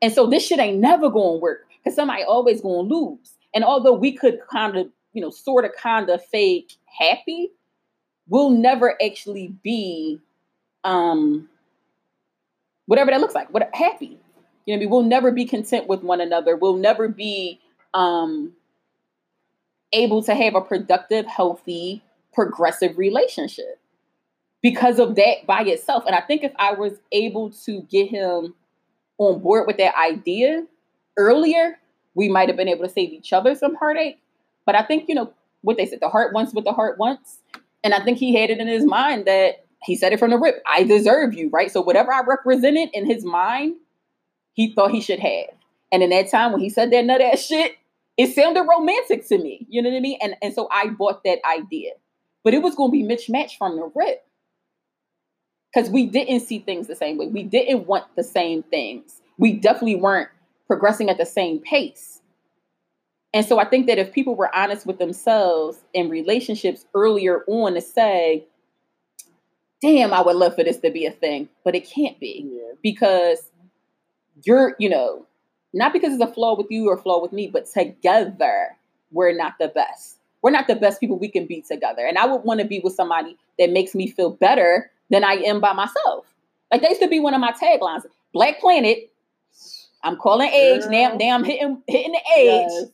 And 0.00 0.12
so 0.12 0.26
this 0.26 0.46
shit 0.46 0.58
ain't 0.58 0.78
never 0.78 1.10
gonna 1.10 1.38
work 1.38 1.66
because 1.78 1.96
somebody 1.96 2.22
always 2.22 2.60
gonna 2.60 2.88
lose. 2.88 3.34
And 3.54 3.64
although 3.64 3.92
we 3.92 4.12
could 4.12 4.40
kind 4.50 4.76
of, 4.76 4.88
you 5.12 5.22
know, 5.22 5.30
sort 5.30 5.64
of 5.64 5.72
kind 5.76 6.10
of 6.10 6.24
fake 6.26 6.74
happy, 6.86 7.50
we'll 8.28 8.50
never 8.50 8.96
actually 9.02 9.54
be 9.62 10.18
um 10.84 11.48
whatever 12.86 13.10
that 13.10 13.20
looks 13.20 13.34
like, 13.34 13.52
what 13.52 13.70
happy. 13.74 14.18
You 14.66 14.76
know? 14.76 14.88
We'll 14.88 15.02
never 15.02 15.30
be 15.30 15.44
content 15.44 15.88
with 15.88 16.02
one 16.02 16.20
another. 16.20 16.56
We'll 16.56 16.76
never 16.76 17.08
be 17.08 17.60
um 17.94 18.52
able 19.92 20.22
to 20.24 20.34
have 20.34 20.54
a 20.54 20.60
productive, 20.60 21.26
healthy, 21.26 22.02
progressive 22.32 22.98
relationship 22.98 23.78
because 24.62 24.98
of 24.98 25.16
that 25.16 25.46
by 25.46 25.62
itself. 25.62 26.04
And 26.06 26.14
I 26.14 26.20
think 26.20 26.44
if 26.44 26.52
I 26.56 26.72
was 26.72 26.94
able 27.10 27.50
to 27.64 27.82
get 27.82 28.08
him 28.08 28.54
on 29.18 29.40
board 29.40 29.66
with 29.66 29.76
that 29.78 29.94
idea 29.96 30.66
earlier, 31.16 31.78
we 32.14 32.28
might 32.28 32.48
have 32.48 32.56
been 32.56 32.68
able 32.68 32.84
to 32.84 32.92
save 32.92 33.12
each 33.12 33.32
other 33.32 33.54
some 33.54 33.74
heartache. 33.74 34.18
But 34.64 34.74
I 34.74 34.82
think, 34.82 35.08
you 35.08 35.14
know, 35.14 35.32
what 35.62 35.76
they 35.76 35.86
said, 35.86 36.00
the 36.00 36.08
heart 36.08 36.32
wants 36.32 36.54
what 36.54 36.64
the 36.64 36.72
heart 36.72 36.98
wants. 36.98 37.38
And 37.84 37.94
I 37.94 38.04
think 38.04 38.18
he 38.18 38.34
had 38.34 38.50
it 38.50 38.58
in 38.58 38.68
his 38.68 38.84
mind 38.84 39.26
that 39.26 39.64
he 39.82 39.96
said 39.96 40.12
it 40.12 40.18
from 40.18 40.30
the 40.30 40.38
rip 40.38 40.62
I 40.66 40.84
deserve 40.84 41.34
you, 41.34 41.50
right? 41.50 41.70
So 41.70 41.80
whatever 41.80 42.12
I 42.12 42.22
represented 42.22 42.90
in 42.92 43.06
his 43.06 43.24
mind, 43.24 43.76
he 44.52 44.72
thought 44.72 44.92
he 44.92 45.00
should 45.00 45.18
have. 45.18 45.46
And 45.90 46.02
in 46.02 46.10
that 46.10 46.30
time 46.30 46.52
when 46.52 46.60
he 46.60 46.70
said 46.70 46.92
that 46.92 47.04
nut 47.04 47.20
ass 47.20 47.44
shit, 47.44 47.72
it 48.16 48.34
sounded 48.34 48.62
romantic 48.64 49.26
to 49.28 49.38
me. 49.38 49.66
You 49.68 49.82
know 49.82 49.90
what 49.90 49.96
I 49.96 50.00
mean? 50.00 50.18
And, 50.22 50.36
and 50.42 50.54
so 50.54 50.68
I 50.70 50.88
bought 50.88 51.24
that 51.24 51.38
idea. 51.50 51.92
But 52.44 52.54
it 52.54 52.62
was 52.62 52.74
going 52.74 52.90
to 52.90 52.92
be 52.92 53.02
mismatched 53.02 53.56
from 53.56 53.76
the 53.76 53.90
rip 53.94 54.24
because 55.72 55.88
we 55.90 56.06
didn't 56.06 56.40
see 56.40 56.58
things 56.58 56.86
the 56.88 56.96
same 56.96 57.16
way. 57.16 57.28
We 57.28 57.44
didn't 57.44 57.86
want 57.86 58.04
the 58.16 58.24
same 58.24 58.62
things. 58.64 59.20
We 59.38 59.54
definitely 59.54 59.96
weren't 59.96 60.28
progressing 60.66 61.08
at 61.08 61.18
the 61.18 61.26
same 61.26 61.60
pace. 61.60 62.20
And 63.34 63.46
so 63.46 63.58
I 63.58 63.64
think 63.64 63.86
that 63.86 63.98
if 63.98 64.12
people 64.12 64.34
were 64.34 64.54
honest 64.54 64.86
with 64.86 64.98
themselves 64.98 65.78
in 65.94 66.10
relationships 66.10 66.84
earlier 66.94 67.44
on 67.46 67.74
to 67.74 67.80
say, 67.80 68.44
damn, 69.80 70.12
I 70.12 70.20
would 70.20 70.36
love 70.36 70.54
for 70.54 70.64
this 70.64 70.78
to 70.78 70.90
be 70.90 71.06
a 71.06 71.10
thing, 71.10 71.48
but 71.64 71.74
it 71.74 71.88
can't 71.88 72.18
be 72.20 72.50
Yeah. 72.52 72.74
because 72.82 73.50
you're, 74.44 74.76
you 74.78 74.88
know, 74.88 75.26
not 75.72 75.92
because 75.92 76.12
it's 76.12 76.22
a 76.22 76.32
flaw 76.32 76.56
with 76.56 76.66
you 76.70 76.88
or 76.88 76.98
flaw 76.98 77.20
with 77.20 77.32
me, 77.32 77.48
but 77.48 77.66
together 77.66 78.76
we're 79.10 79.36
not 79.36 79.54
the 79.58 79.68
best. 79.68 80.18
We're 80.42 80.50
not 80.50 80.66
the 80.66 80.74
best 80.74 81.00
people 81.00 81.18
we 81.18 81.28
can 81.28 81.46
be 81.46 81.62
together. 81.62 82.04
And 82.04 82.18
I 82.18 82.26
would 82.26 82.42
want 82.42 82.60
to 82.60 82.66
be 82.66 82.80
with 82.80 82.94
somebody 82.94 83.36
that 83.58 83.70
makes 83.70 83.94
me 83.94 84.10
feel 84.10 84.30
better 84.30 84.90
than 85.10 85.24
I 85.24 85.34
am 85.34 85.60
by 85.60 85.72
myself. 85.72 86.26
Like 86.70 86.80
that 86.82 86.90
used 86.90 87.02
to 87.02 87.08
be 87.08 87.20
one 87.20 87.34
of 87.34 87.40
my 87.40 87.52
taglines. 87.52 88.02
Black 88.32 88.60
Planet. 88.60 89.10
I'm 90.02 90.16
calling 90.16 90.48
age. 90.48 90.82
Now, 90.88 91.14
now 91.14 91.34
I'm 91.34 91.44
hitting 91.44 91.80
hitting 91.86 92.12
the 92.12 92.20
age. 92.36 92.70
Yes. 92.70 92.84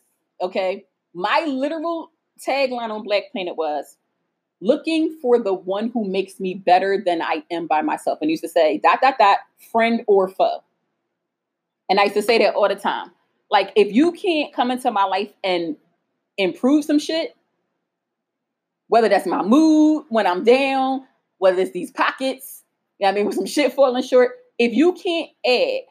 Okay. 0.42 0.84
My 1.14 1.44
literal 1.48 2.10
tagline 2.46 2.90
on 2.90 3.02
Black 3.02 3.32
Planet 3.32 3.56
was 3.56 3.96
looking 4.60 5.16
for 5.22 5.38
the 5.38 5.54
one 5.54 5.88
who 5.88 6.06
makes 6.06 6.38
me 6.38 6.52
better 6.52 7.02
than 7.04 7.22
I 7.22 7.44
am 7.50 7.66
by 7.66 7.80
myself. 7.80 8.18
And 8.20 8.30
used 8.30 8.42
to 8.42 8.48
say 8.48 8.78
dot 8.78 9.00
dot 9.00 9.16
dot 9.18 9.38
friend 9.72 10.02
or 10.06 10.28
foe. 10.28 10.62
And 11.88 11.98
I 11.98 12.04
used 12.04 12.16
to 12.16 12.22
say 12.22 12.38
that 12.38 12.54
all 12.54 12.68
the 12.68 12.74
time. 12.76 13.10
Like 13.50 13.72
if 13.76 13.92
you 13.92 14.12
can't 14.12 14.52
come 14.52 14.70
into 14.70 14.90
my 14.90 15.04
life 15.04 15.32
and 15.42 15.76
improve 16.36 16.84
some 16.84 16.98
shit, 16.98 17.34
whether 18.88 19.08
that's 19.08 19.26
my 19.26 19.42
mood 19.42 20.04
when 20.08 20.26
I'm 20.26 20.44
down, 20.44 21.06
whether 21.38 21.60
it's 21.60 21.72
these 21.72 21.90
pockets, 21.90 22.64
you 22.98 23.04
know 23.06 23.10
what 23.10 23.12
I 23.12 23.18
mean, 23.18 23.26
with 23.26 23.36
some 23.36 23.46
shit 23.46 23.72
falling 23.72 24.02
short, 24.02 24.32
if 24.58 24.72
you 24.72 24.92
can't 24.92 25.30
add, 25.46 25.82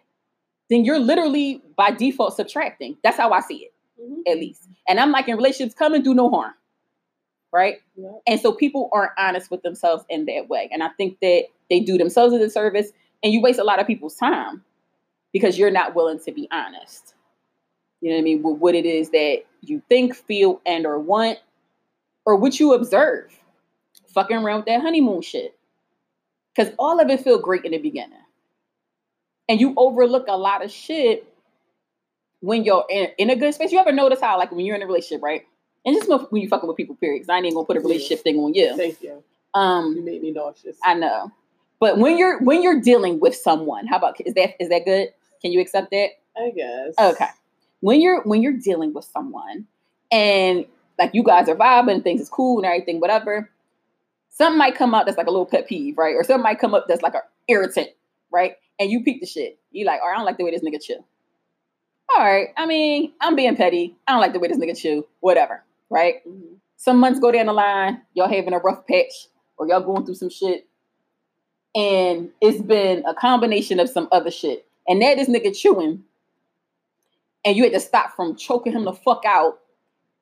then 0.70 0.84
you're 0.84 1.00
literally 1.00 1.62
by 1.78 1.92
default 1.92 2.36
subtracting. 2.36 2.98
That's 3.04 3.18
how 3.18 3.32
I 3.32 3.40
see 3.40 3.66
it, 3.66 3.74
Mhm. 4.00 4.24
at 4.32 4.38
least. 4.38 4.68
And 4.88 5.00
I'm 5.00 5.12
like 5.12 5.28
in 5.28 5.38
relationships, 5.38 5.74
come 5.74 5.94
and 5.94 6.04
do 6.04 6.14
no 6.14 6.30
harm. 6.30 6.54
Right? 7.54 7.78
Yeah. 7.96 8.12
And 8.28 8.40
so 8.40 8.52
people 8.52 8.90
aren't 8.92 9.14
honest 9.18 9.50
with 9.50 9.62
themselves 9.62 10.04
in 10.10 10.26
that 10.26 10.50
way. 10.50 10.70
And 10.72 10.84
I 10.84 10.90
think 10.90 11.20
that 11.22 11.46
they 11.70 11.80
do 11.80 11.98
themselves 11.98 12.34
a 12.34 12.40
disservice 12.40 12.92
and 13.24 13.32
you 13.32 13.42
waste 13.42 13.58
a 13.60 13.64
lot 13.64 13.80
of 13.80 13.88
people's 13.88 14.16
time 14.16 14.64
because 15.38 15.58
you're 15.58 15.72
not 15.72 15.96
willing 15.96 16.20
to 16.20 16.32
be 16.32 16.48
honest. 16.52 17.14
You 18.02 18.10
know 18.10 18.16
what 18.16 18.22
I 18.22 18.24
mean? 18.24 18.44
With 18.44 18.58
what 18.58 18.76
it 18.76 18.86
is 18.86 19.10
that 19.12 19.44
you 19.62 19.82
think, 19.90 20.16
feel, 20.16 20.62
and 20.66 20.86
or 20.86 21.00
want, 21.00 21.40
or 22.26 22.36
what 22.36 22.60
you 22.60 22.74
observe. 22.74 23.34
Fucking 24.14 24.38
around 24.38 24.58
with 24.58 24.66
that 24.66 24.82
honeymoon 24.82 25.22
shit. 25.22 25.56
Because 26.56 26.74
all 26.80 27.00
of 27.00 27.10
it 27.10 27.22
feel 27.22 27.40
great 27.40 27.66
in 27.66 27.72
the 27.72 27.78
beginning. 27.78 28.18
And 29.50 29.62
you 29.62 29.74
overlook 29.78 30.26
a 30.28 30.38
lot 30.38 30.64
of 30.64 30.72
shit 30.72 31.32
when 32.40 32.64
you're 32.64 32.86
in, 32.90 33.10
in 33.18 33.30
a 33.30 33.36
good 33.36 33.54
space. 33.54 33.72
You 33.72 33.80
ever 33.80 33.92
notice 33.92 34.20
how, 34.20 34.38
like, 34.38 34.52
when 34.52 34.66
you're 34.66 34.76
in 34.76 34.82
a 34.82 34.88
relationship, 34.88 35.24
right? 35.24 35.44
And 35.86 35.96
just 35.96 36.10
when 36.10 36.42
you're 36.42 36.50
fucking 36.50 36.68
with 36.68 36.78
people, 36.78 36.96
period. 36.96 37.20
Because 37.20 37.30
I 37.30 37.38
ain't 37.38 37.46
even 37.46 37.56
gonna 37.56 37.66
put 37.66 37.78
a 37.78 37.80
relationship 37.80 38.24
thing 38.24 38.38
on 38.38 38.54
you. 38.54 38.76
Thank 38.76 39.02
you. 39.02 39.24
You 39.56 39.62
Um, 39.62 40.04
made 40.04 40.22
me 40.22 40.32
nauseous. 40.32 40.78
I 40.84 40.96
know. 40.96 41.32
But 41.80 41.98
when 42.00 42.18
you're 42.18 42.40
when 42.40 42.64
you're 42.64 42.82
dealing 42.82 43.20
with 43.20 43.36
someone, 43.36 43.86
how 43.88 43.98
about 43.98 44.20
is 44.26 44.34
that 44.34 44.56
is 44.60 44.70
that 44.70 44.84
good? 44.84 45.10
Can 45.42 45.52
you 45.52 45.62
accept 45.62 45.90
it? 45.92 46.12
I 46.38 46.52
guess. 46.52 46.94
Okay. 47.00 47.30
When 47.82 48.02
you're 48.02 48.22
when 48.24 48.42
you're 48.42 48.54
dealing 48.58 48.94
with 48.94 49.06
someone 49.06 49.66
and 50.12 50.66
like 50.98 51.12
you 51.14 51.24
guys 51.24 51.48
are 51.50 51.56
vibing, 51.56 52.04
things 52.04 52.22
is 52.22 52.30
cool 52.30 52.58
and 52.58 52.66
everything, 52.66 53.00
whatever. 53.00 53.50
Something 54.30 54.58
might 54.58 54.76
come 54.76 54.94
up 54.94 55.06
that's 55.06 55.18
like 55.18 55.28
a 55.28 55.32
little 55.32 55.46
pet 55.46 55.68
peeve, 55.68 55.98
right? 55.98 56.16
Or 56.16 56.24
something 56.24 56.44
might 56.44 56.60
come 56.60 56.76
up 56.76 56.86
that's 56.88 57.02
like 57.02 57.16
an 57.16 57.22
irritant, 57.48 57.90
right? 58.32 58.56
And 58.80 58.92
you 58.92 59.04
peep 59.04 59.20
the 59.20 59.28
shit. 59.28 59.60
You 59.72 59.86
like, 59.86 60.00
all 60.02 60.08
right, 60.08 60.14
I 60.14 60.18
don't 60.18 60.26
like 60.26 60.38
the 60.38 60.44
way 60.44 60.52
this 60.52 60.64
nigga 60.64 60.82
chill. 60.82 61.06
All 62.16 62.24
right. 62.24 62.50
I 62.56 62.66
mean, 62.66 63.14
I'm 63.20 63.36
being 63.36 63.56
petty. 63.56 63.96
I 64.08 64.12
don't 64.12 64.22
like 64.22 64.34
the 64.34 64.40
way 64.40 64.48
this 64.48 64.58
nigga 64.58 64.78
chill. 64.78 65.08
Whatever. 65.20 65.64
Right? 65.90 66.26
Mhm. 66.28 66.58
Some 66.78 67.00
months 67.00 67.20
go 67.20 67.32
down 67.32 67.48
the 67.48 67.54
line, 67.54 68.02
y'all 68.14 68.30
having 68.30 68.54
a 68.54 68.60
rough 68.60 68.86
patch, 68.86 69.28
or 69.58 69.68
y'all 69.68 69.82
going 69.82 70.06
through 70.06 70.16
some 70.16 70.30
shit. 70.30 70.68
And 71.74 72.30
it's 72.40 72.62
been 72.62 73.04
a 73.06 73.16
combination 73.16 73.80
of 73.80 73.90
some 73.90 74.08
other 74.12 74.30
shit. 74.30 74.67
And 74.88 75.00
now 75.00 75.16
this 75.16 75.30
nigga 75.30 75.56
chewing 75.56 76.04
and 77.46 77.56
you 77.56 77.64
had 77.64 77.74
to 77.74 77.80
stop 77.80 78.16
from 78.16 78.36
choking 78.36 78.74
him 78.74 78.86
the 78.86 78.94
fuck 78.94 79.24
out 79.26 79.60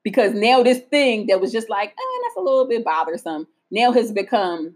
because 0.04 0.34
now 0.34 0.64
this 0.64 0.80
thing 0.80 1.28
that 1.28 1.42
was 1.42 1.52
just 1.52 1.70
like, 1.70 1.90
eh, 1.90 2.20
that's 2.24 2.38
a 2.38 2.42
little 2.42 2.68
bit 2.68 2.84
bothersome, 2.84 3.48
now 3.72 3.92
has 3.92 4.12
become, 4.12 4.76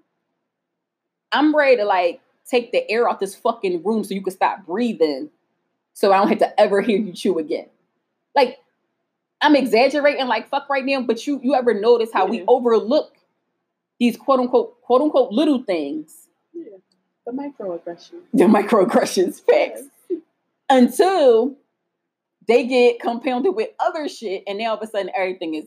I'm 1.31 1.55
ready 1.55 1.77
to 1.77 1.85
like 1.85 2.21
take 2.49 2.71
the 2.71 2.89
air 2.89 3.09
out 3.09 3.19
this 3.19 3.35
fucking 3.35 3.83
room 3.83 4.03
so 4.03 4.13
you 4.13 4.23
can 4.23 4.33
stop 4.33 4.65
breathing 4.65 5.29
so 5.93 6.13
I 6.13 6.17
don't 6.17 6.29
have 6.29 6.39
to 6.39 6.59
ever 6.59 6.81
hear 6.81 6.97
you 6.97 7.11
chew 7.11 7.39
again. 7.39 7.67
Like, 8.33 8.59
I'm 9.41 9.55
exaggerating 9.55 10.27
like 10.27 10.49
fuck 10.49 10.69
right 10.69 10.85
now, 10.85 11.01
but 11.01 11.27
you 11.27 11.39
you 11.43 11.55
ever 11.55 11.73
notice 11.73 12.09
how 12.13 12.25
we 12.25 12.43
overlook 12.47 13.17
these 13.99 14.15
quote 14.15 14.39
unquote 14.39 14.81
quote 14.81 15.01
unquote 15.01 15.31
little 15.31 15.61
things. 15.61 16.28
The 17.29 17.35
microaggression. 17.35 18.21
the 18.33 18.45
microaggressions, 18.45 19.41
facts, 19.45 19.83
until 20.67 21.55
they 22.47 22.65
get 22.65 22.99
compounded 22.99 23.55
with 23.55 23.69
other 23.79 24.09
shit, 24.09 24.43
and 24.47 24.57
now 24.57 24.71
all 24.71 24.77
of 24.77 24.81
a 24.81 24.87
sudden 24.87 25.11
everything 25.15 25.53
is 25.53 25.65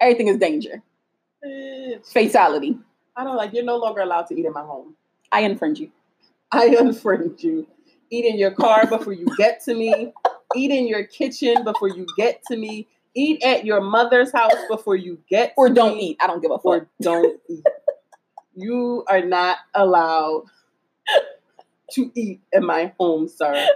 everything 0.00 0.28
is 0.28 0.38
danger, 0.38 0.82
Bitch. 1.44 2.06
fatality. 2.10 2.78
I 3.14 3.24
don't 3.24 3.36
like. 3.36 3.52
You're 3.52 3.64
no 3.64 3.76
longer 3.76 4.00
allowed 4.00 4.26
to 4.28 4.34
eat 4.38 4.46
in 4.46 4.52
my 4.54 4.62
home. 4.62 4.94
I 5.32 5.42
unfriend 5.42 5.78
you. 5.78 5.90
I 6.50 6.68
unfriend 6.70 7.42
you. 7.42 7.66
Eat 8.10 8.24
in 8.24 8.38
your 8.38 8.52
car 8.52 8.86
before 8.86 9.12
you 9.12 9.26
get 9.36 9.62
to 9.64 9.74
me. 9.74 10.14
Eat 10.54 10.70
in 10.70 10.86
your 10.88 11.04
kitchen 11.04 11.62
before 11.64 11.88
you 11.88 12.06
get 12.16 12.40
to 12.50 12.56
me. 12.56 12.86
Eat 13.14 13.42
at 13.42 13.66
your 13.66 13.80
mother's 13.82 14.32
house 14.32 14.54
before 14.70 14.96
you 14.96 15.18
get 15.28 15.52
Or 15.58 15.68
don't 15.68 15.96
me. 15.96 16.10
eat. 16.10 16.18
I 16.22 16.26
don't 16.26 16.40
give 16.40 16.50
a 16.52 16.56
fuck. 16.58 16.64
Or 16.64 16.88
don't 17.02 17.38
eat. 17.50 17.64
You 18.54 19.04
are 19.08 19.20
not 19.22 19.58
allowed 19.74 20.44
to 21.92 22.10
eat 22.14 22.40
in 22.52 22.64
my 22.64 22.92
home, 22.98 23.28
sir. 23.28 23.68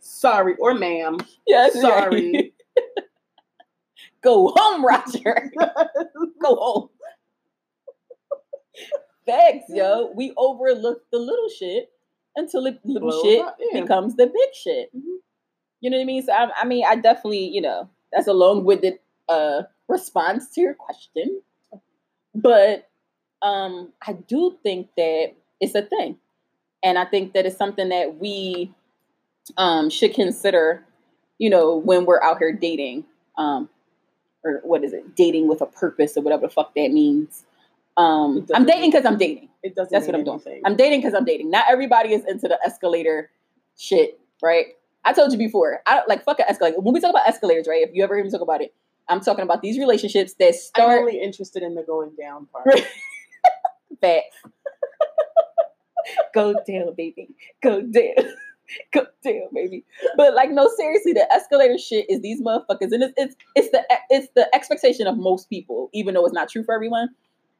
Sorry, 0.00 0.54
or 0.58 0.74
ma'am. 0.74 1.18
Yes, 1.46 1.80
Sorry. 1.80 2.52
Go 4.22 4.52
home, 4.56 4.84
Roger. 4.84 5.52
Go 6.42 6.56
home. 6.56 6.88
Facts, 9.24 9.66
yo. 9.68 10.12
We 10.14 10.32
overlook 10.36 11.02
the 11.10 11.18
little 11.18 11.48
shit 11.48 11.90
until 12.36 12.62
the 12.64 12.78
little 12.84 13.22
shit 13.22 13.40
up, 13.40 13.56
yeah. 13.60 13.80
becomes 13.80 14.16
the 14.16 14.26
big 14.26 14.54
shit. 14.54 14.94
Mhm. 14.94 15.18
You 15.80 15.90
know 15.90 15.96
what 15.96 16.02
I 16.02 16.06
mean? 16.06 16.22
So 16.22 16.32
I, 16.32 16.48
I 16.60 16.64
mean, 16.64 16.84
I 16.86 16.96
definitely, 16.96 17.48
you 17.48 17.60
know, 17.60 17.88
that's 18.12 18.26
a 18.26 18.32
long-winded 18.32 18.98
uh, 19.28 19.62
response 19.88 20.50
to 20.50 20.60
your 20.60 20.74
question, 20.74 21.40
but 22.34 22.88
um, 23.42 23.92
I 24.06 24.12
do 24.12 24.56
think 24.62 24.88
that 24.96 25.34
it's 25.60 25.74
a 25.74 25.82
thing, 25.82 26.18
and 26.86 27.00
I 27.00 27.04
think 27.04 27.32
that 27.32 27.44
it's 27.46 27.56
something 27.56 27.88
that 27.88 28.20
we 28.20 28.72
um, 29.56 29.90
should 29.90 30.14
consider. 30.14 30.84
You 31.38 31.50
know, 31.50 31.76
when 31.76 32.06
we're 32.06 32.22
out 32.22 32.38
here 32.38 32.52
dating, 32.52 33.04
um, 33.36 33.68
or 34.44 34.60
what 34.62 34.84
is 34.84 34.92
it? 34.92 35.16
Dating 35.16 35.48
with 35.48 35.60
a 35.60 35.66
purpose, 35.66 36.16
or 36.16 36.22
whatever 36.22 36.42
the 36.42 36.48
fuck 36.48 36.74
that 36.76 36.92
means. 36.92 37.44
Um, 37.96 38.46
I'm 38.54 38.64
dating 38.64 38.92
because 38.92 39.04
I'm 39.04 39.18
dating. 39.18 39.48
It 39.64 39.74
doesn't. 39.74 39.92
That's 39.92 40.06
what 40.06 40.14
I'm 40.14 40.22
doing. 40.22 40.62
I'm 40.64 40.76
dating 40.76 41.00
because 41.00 41.12
I'm 41.12 41.24
dating. 41.24 41.50
Not 41.50 41.66
everybody 41.68 42.12
is 42.12 42.24
into 42.24 42.46
the 42.46 42.58
escalator 42.64 43.30
shit, 43.76 44.20
right? 44.40 44.66
I 45.04 45.12
told 45.12 45.32
you 45.32 45.38
before. 45.38 45.80
I 45.86 45.96
don't 45.96 46.08
like 46.08 46.24
fuck 46.24 46.38
an 46.38 46.46
escalator. 46.48 46.78
When 46.78 46.94
we 46.94 47.00
talk 47.00 47.10
about 47.10 47.28
escalators, 47.28 47.66
right? 47.68 47.82
If 47.82 47.90
you 47.94 48.04
ever 48.04 48.14
hear 48.14 48.24
me 48.24 48.30
talk 48.30 48.42
about 48.42 48.62
it, 48.62 48.72
I'm 49.08 49.20
talking 49.20 49.42
about 49.42 49.60
these 49.60 49.76
relationships 49.76 50.34
that 50.34 50.54
start. 50.54 50.90
I'm 50.92 50.98
only 51.00 51.20
interested 51.20 51.64
in 51.64 51.74
the 51.74 51.82
going 51.82 52.12
down 52.16 52.46
part. 52.46 52.68
fat. 54.00 54.22
Go 56.34 56.54
down, 56.66 56.94
baby. 56.96 57.28
Go 57.62 57.82
down. 57.82 58.14
Go 58.92 59.06
down, 59.24 59.48
baby. 59.54 59.84
But 60.16 60.34
like, 60.34 60.50
no, 60.50 60.68
seriously, 60.76 61.12
the 61.12 61.32
escalator 61.32 61.78
shit 61.78 62.06
is 62.08 62.20
these 62.20 62.42
motherfuckers, 62.42 62.92
and 62.92 63.02
it's 63.02 63.14
it's 63.16 63.36
it's 63.54 63.70
the 63.70 63.84
it's 64.10 64.28
the 64.34 64.52
expectation 64.54 65.06
of 65.06 65.16
most 65.16 65.48
people, 65.48 65.88
even 65.92 66.14
though 66.14 66.24
it's 66.24 66.34
not 66.34 66.48
true 66.48 66.64
for 66.64 66.74
everyone, 66.74 67.10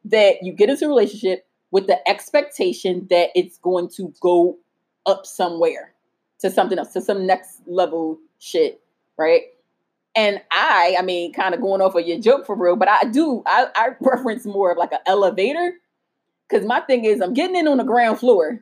that 0.04 0.42
you 0.42 0.52
get 0.52 0.70
into 0.70 0.86
a 0.86 0.88
relationship 0.88 1.46
with 1.70 1.86
the 1.86 2.08
expectation 2.08 3.06
that 3.10 3.30
it's 3.34 3.58
going 3.58 3.88
to 3.96 4.12
go 4.20 4.58
up 5.04 5.26
somewhere 5.26 5.94
to 6.40 6.50
something 6.50 6.78
else, 6.78 6.92
to 6.92 7.00
some 7.00 7.26
next 7.26 7.62
level 7.66 8.18
shit, 8.38 8.80
right? 9.16 9.42
And 10.14 10.40
I, 10.50 10.96
I 10.98 11.02
mean, 11.02 11.32
kind 11.32 11.54
of 11.54 11.60
going 11.60 11.82
off 11.82 11.94
of 11.94 12.06
your 12.06 12.18
joke 12.18 12.46
for 12.46 12.56
real, 12.56 12.76
but 12.76 12.88
I 12.88 13.04
do, 13.04 13.42
I, 13.46 13.66
I 13.76 13.90
preference 14.02 14.46
more 14.46 14.72
of 14.72 14.78
like 14.78 14.92
an 14.92 15.00
elevator. 15.06 15.74
Cause 16.50 16.64
my 16.64 16.80
thing 16.80 17.04
is 17.04 17.20
I'm 17.20 17.34
getting 17.34 17.56
in 17.56 17.68
on 17.68 17.78
the 17.78 17.84
ground 17.84 18.18
floor, 18.20 18.60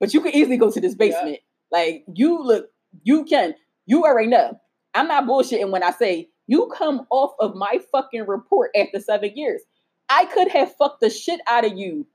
but 0.00 0.14
you 0.14 0.20
can 0.20 0.34
easily 0.34 0.56
go 0.56 0.70
to 0.70 0.80
this 0.80 0.94
basement. 0.94 1.40
Like 1.70 2.04
you 2.14 2.42
look, 2.42 2.66
you 3.02 3.24
can, 3.24 3.54
you 3.86 4.04
already 4.04 4.28
know. 4.28 4.58
I'm 4.94 5.08
not 5.08 5.24
bullshitting 5.24 5.70
when 5.70 5.82
I 5.82 5.90
say 5.90 6.28
you 6.46 6.70
come 6.76 7.06
off 7.10 7.32
of 7.40 7.54
my 7.54 7.80
fucking 7.90 8.26
report 8.26 8.70
after 8.76 9.00
seven 9.00 9.32
years. 9.36 9.62
I 10.08 10.26
could 10.26 10.48
have 10.48 10.74
fucked 10.76 11.00
the 11.00 11.10
shit 11.10 11.40
out 11.48 11.64
of 11.64 11.76
you 11.76 12.06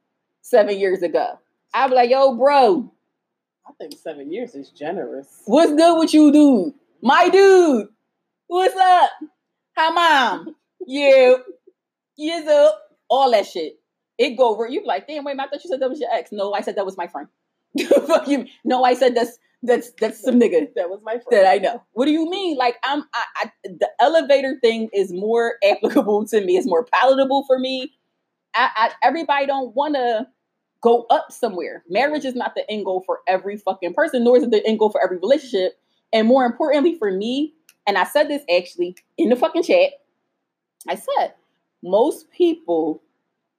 seven 0.41 0.77
years 0.77 1.01
ago. 1.01 1.39
I'd 1.73 1.89
be 1.89 1.95
like, 1.95 2.09
yo, 2.09 2.35
bro, 2.35 2.91
I 3.67 3.71
think 3.73 3.93
seven 4.01 4.31
years 4.31 4.55
is 4.55 4.69
generous. 4.69 5.41
What's 5.45 5.73
good 5.73 5.99
with 5.99 6.13
you, 6.13 6.31
dude? 6.31 6.73
My 7.01 7.29
dude. 7.29 7.87
What's 8.47 8.75
up? 8.75 9.09
Hi, 9.77 9.89
mom. 9.91 10.55
Yeah. 10.89 11.33
Yes, 12.15 12.47
up. 12.47 12.81
All 13.09 13.31
that 13.31 13.45
shit. 13.45 13.77
It 14.17 14.37
go 14.37 14.49
over. 14.49 14.67
You 14.67 14.83
like, 14.85 15.07
damn, 15.07 15.23
wait, 15.23 15.39
I 15.39 15.47
thought 15.47 15.63
you 15.63 15.69
said 15.69 15.79
that 15.79 15.89
was 15.89 15.99
your 15.99 16.11
ex. 16.11 16.31
No, 16.31 16.53
I 16.53 16.61
said 16.61 16.75
that 16.75 16.85
was 16.85 16.97
my 16.97 17.07
friend. 17.07 17.27
Fuck 18.07 18.27
you. 18.27 18.45
No, 18.63 18.83
I 18.83 18.93
said 18.95 19.15
that's 19.15 19.37
That's 19.63 19.91
that's 19.99 20.21
some 20.23 20.39
nigga 20.39 20.67
That 20.75 20.89
was 20.89 21.01
my 21.03 21.13
friend. 21.19 21.25
that 21.31 21.47
I 21.51 21.57
know. 21.57 21.83
What 21.93 22.05
do 22.05 22.11
you 22.11 22.29
mean? 22.29 22.57
Like 22.57 22.77
I'm, 22.83 23.03
I, 23.13 23.23
I 23.35 23.51
the 23.63 23.89
elevator 23.99 24.57
thing 24.61 24.89
is 24.93 25.11
more 25.11 25.55
applicable 25.63 26.25
to 26.27 26.41
me. 26.43 26.57
It's 26.57 26.67
more 26.67 26.85
palatable 26.85 27.43
for 27.47 27.59
me. 27.59 27.93
I, 28.55 28.69
I 28.75 28.91
everybody 29.03 29.45
don't 29.45 29.75
want 29.75 29.95
to 29.95 30.27
go 30.81 31.05
up 31.09 31.31
somewhere. 31.31 31.83
Marriage 31.89 32.23
is 32.25 32.35
not 32.35 32.53
the 32.55 32.69
end 32.69 32.85
goal 32.85 33.03
for 33.05 33.19
every 33.27 33.57
fucking 33.57 33.93
person, 33.95 34.23
nor 34.23 34.37
is 34.37 34.43
it 34.43 34.51
the 34.51 34.65
end 34.65 34.79
goal 34.79 34.89
for 34.91 35.03
every 35.03 35.17
relationship. 35.17 35.73
And 36.13 36.27
more 36.27 36.45
importantly 36.45 36.95
for 36.97 37.11
me, 37.11 37.53
and 37.87 37.97
I 37.97 38.03
said 38.05 38.29
this 38.29 38.43
actually 38.55 38.95
in 39.17 39.29
the 39.29 39.35
fucking 39.35 39.63
chat. 39.63 39.91
I 40.87 40.95
said 40.95 41.33
most 41.83 42.29
people 42.31 43.01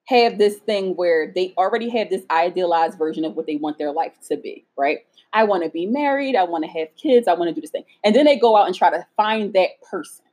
have 0.08 0.38
this 0.38 0.56
thing 0.56 0.96
where 0.96 1.30
they 1.34 1.52
already 1.58 1.90
have 1.90 2.08
this 2.08 2.22
idealized 2.30 2.96
version 2.96 3.26
of 3.26 3.36
what 3.36 3.46
they 3.46 3.56
want 3.56 3.76
their 3.76 3.92
life 3.92 4.14
to 4.26 4.38
be, 4.38 4.64
right? 4.76 5.00
I 5.34 5.44
want 5.44 5.64
to 5.64 5.68
be 5.68 5.84
married, 5.84 6.34
I 6.34 6.44
want 6.44 6.64
to 6.64 6.70
have 6.70 6.88
kids, 6.96 7.28
I 7.28 7.34
want 7.34 7.50
to 7.50 7.54
do 7.54 7.60
this 7.60 7.70
thing. 7.70 7.84
And 8.02 8.16
then 8.16 8.24
they 8.24 8.38
go 8.38 8.56
out 8.56 8.66
and 8.66 8.74
try 8.74 8.88
to 8.88 9.06
find 9.18 9.52
that 9.52 9.82
person 9.82 10.24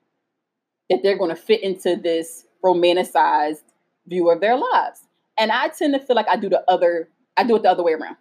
that 0.89 1.01
they're 1.03 1.17
going 1.17 1.29
to 1.29 1.35
fit 1.35 1.61
into 1.61 1.97
this 1.97 2.45
romanticized 2.63 3.63
view 4.07 4.29
of 4.31 4.39
their 4.39 4.55
lives. 4.55 5.01
And 5.37 5.51
I 5.51 5.67
tend 5.67 5.93
to 5.93 5.99
feel 5.99 6.15
like 6.15 6.29
I 6.29 6.37
do 6.37 6.47
the 6.47 6.63
other, 6.71 7.09
I 7.35 7.43
do 7.43 7.57
it 7.57 7.63
the 7.63 7.69
other 7.71 7.83
way 7.83 7.93
around. 7.93 8.15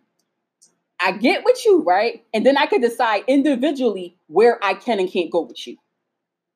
I 1.01 1.13
get 1.13 1.45
with 1.45 1.65
you, 1.65 1.85
right? 1.85 2.25
And 2.35 2.45
then 2.45 2.57
I 2.57 2.67
can 2.67 2.81
decide 2.81 3.23
individually 3.29 4.17
where 4.27 4.59
I 4.61 4.75
can 4.75 4.99
and 4.99 5.09
can't 5.09 5.31
go 5.31 5.43
with 5.43 5.65
you. 5.69 5.77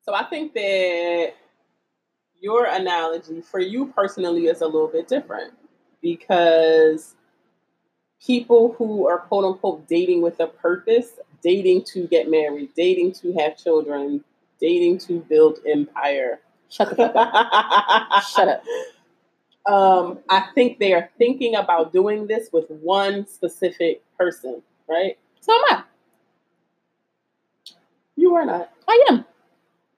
So 0.01 0.13
I 0.13 0.25
think 0.25 0.53
that 0.55 1.33
your 2.41 2.65
analogy 2.65 3.41
for 3.41 3.59
you 3.59 3.87
personally 3.87 4.47
is 4.47 4.61
a 4.61 4.65
little 4.65 4.87
bit 4.87 5.07
different 5.07 5.53
because 6.01 7.15
people 8.25 8.75
who 8.77 9.07
are 9.07 9.19
quote 9.19 9.45
unquote 9.45 9.87
dating 9.87 10.21
with 10.21 10.39
a 10.39 10.47
purpose, 10.47 11.11
dating 11.41 11.83
to 11.85 12.07
get 12.07 12.29
married, 12.29 12.69
dating 12.75 13.13
to 13.13 13.33
have 13.33 13.57
children, 13.57 14.23
dating 14.59 14.97
to 14.99 15.19
build 15.21 15.59
empire. 15.67 16.39
Shut 16.69 16.99
up. 16.99 18.23
Shut 18.23 18.47
up. 18.47 18.63
Um, 19.65 20.19
I 20.29 20.47
think 20.55 20.79
they 20.79 20.93
are 20.93 21.09
thinking 21.17 21.55
about 21.55 21.93
doing 21.93 22.27
this 22.27 22.49
with 22.51 22.69
one 22.69 23.27
specific 23.27 24.01
person, 24.17 24.61
right? 24.87 25.17
So 25.41 25.53
am 25.53 25.61
I. 25.69 25.83
You 28.15 28.35
are 28.35 28.45
not 28.45 28.71
I 28.87 29.05
am. 29.09 29.25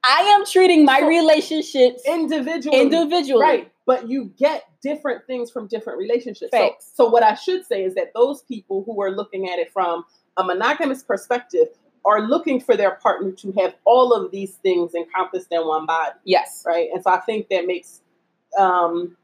I 0.04 0.22
am 0.22 0.46
treating 0.46 0.86
my 0.86 1.00
So- 1.00 1.08
relationships 1.08 2.02
individually, 2.08 2.80
individually. 2.80 3.42
Right. 3.42 3.72
But 3.86 4.08
you 4.10 4.26
get 4.38 4.64
different 4.82 5.26
things 5.28 5.52
from 5.52 5.68
different 5.68 6.00
relationships. 6.00 6.52
So, 6.54 6.76
so 6.80 7.10
what 7.10 7.24
I 7.24 7.34
should 7.36 7.66
say 7.66 7.84
is 7.84 7.94
that 7.96 8.14
those 8.14 8.44
people 8.44 8.84
who 8.86 9.02
are 9.02 9.12
looking 9.12 9.50
at 9.50 9.60
it 9.60 9.72
from 9.74 10.06
a 10.38 10.44
monogamous 10.44 11.04
perspective 11.04 11.68
are 12.06 12.22
looking 12.22 12.60
for 12.60 12.76
their 12.78 12.92
partner 12.96 13.32
to 13.32 13.52
have 13.54 13.76
all 13.86 14.14
of 14.14 14.32
these 14.32 14.54
things 14.56 14.96
encompassed 14.96 15.48
in 15.52 15.68
one 15.68 15.86
body, 15.86 16.16
Yes. 16.24 16.64
right? 16.66 16.90
And 16.94 17.04
so 17.04 17.12
I 17.12 17.20
think 17.20 17.50
that 17.50 17.68
makes, 17.68 18.02
um, 18.58 19.18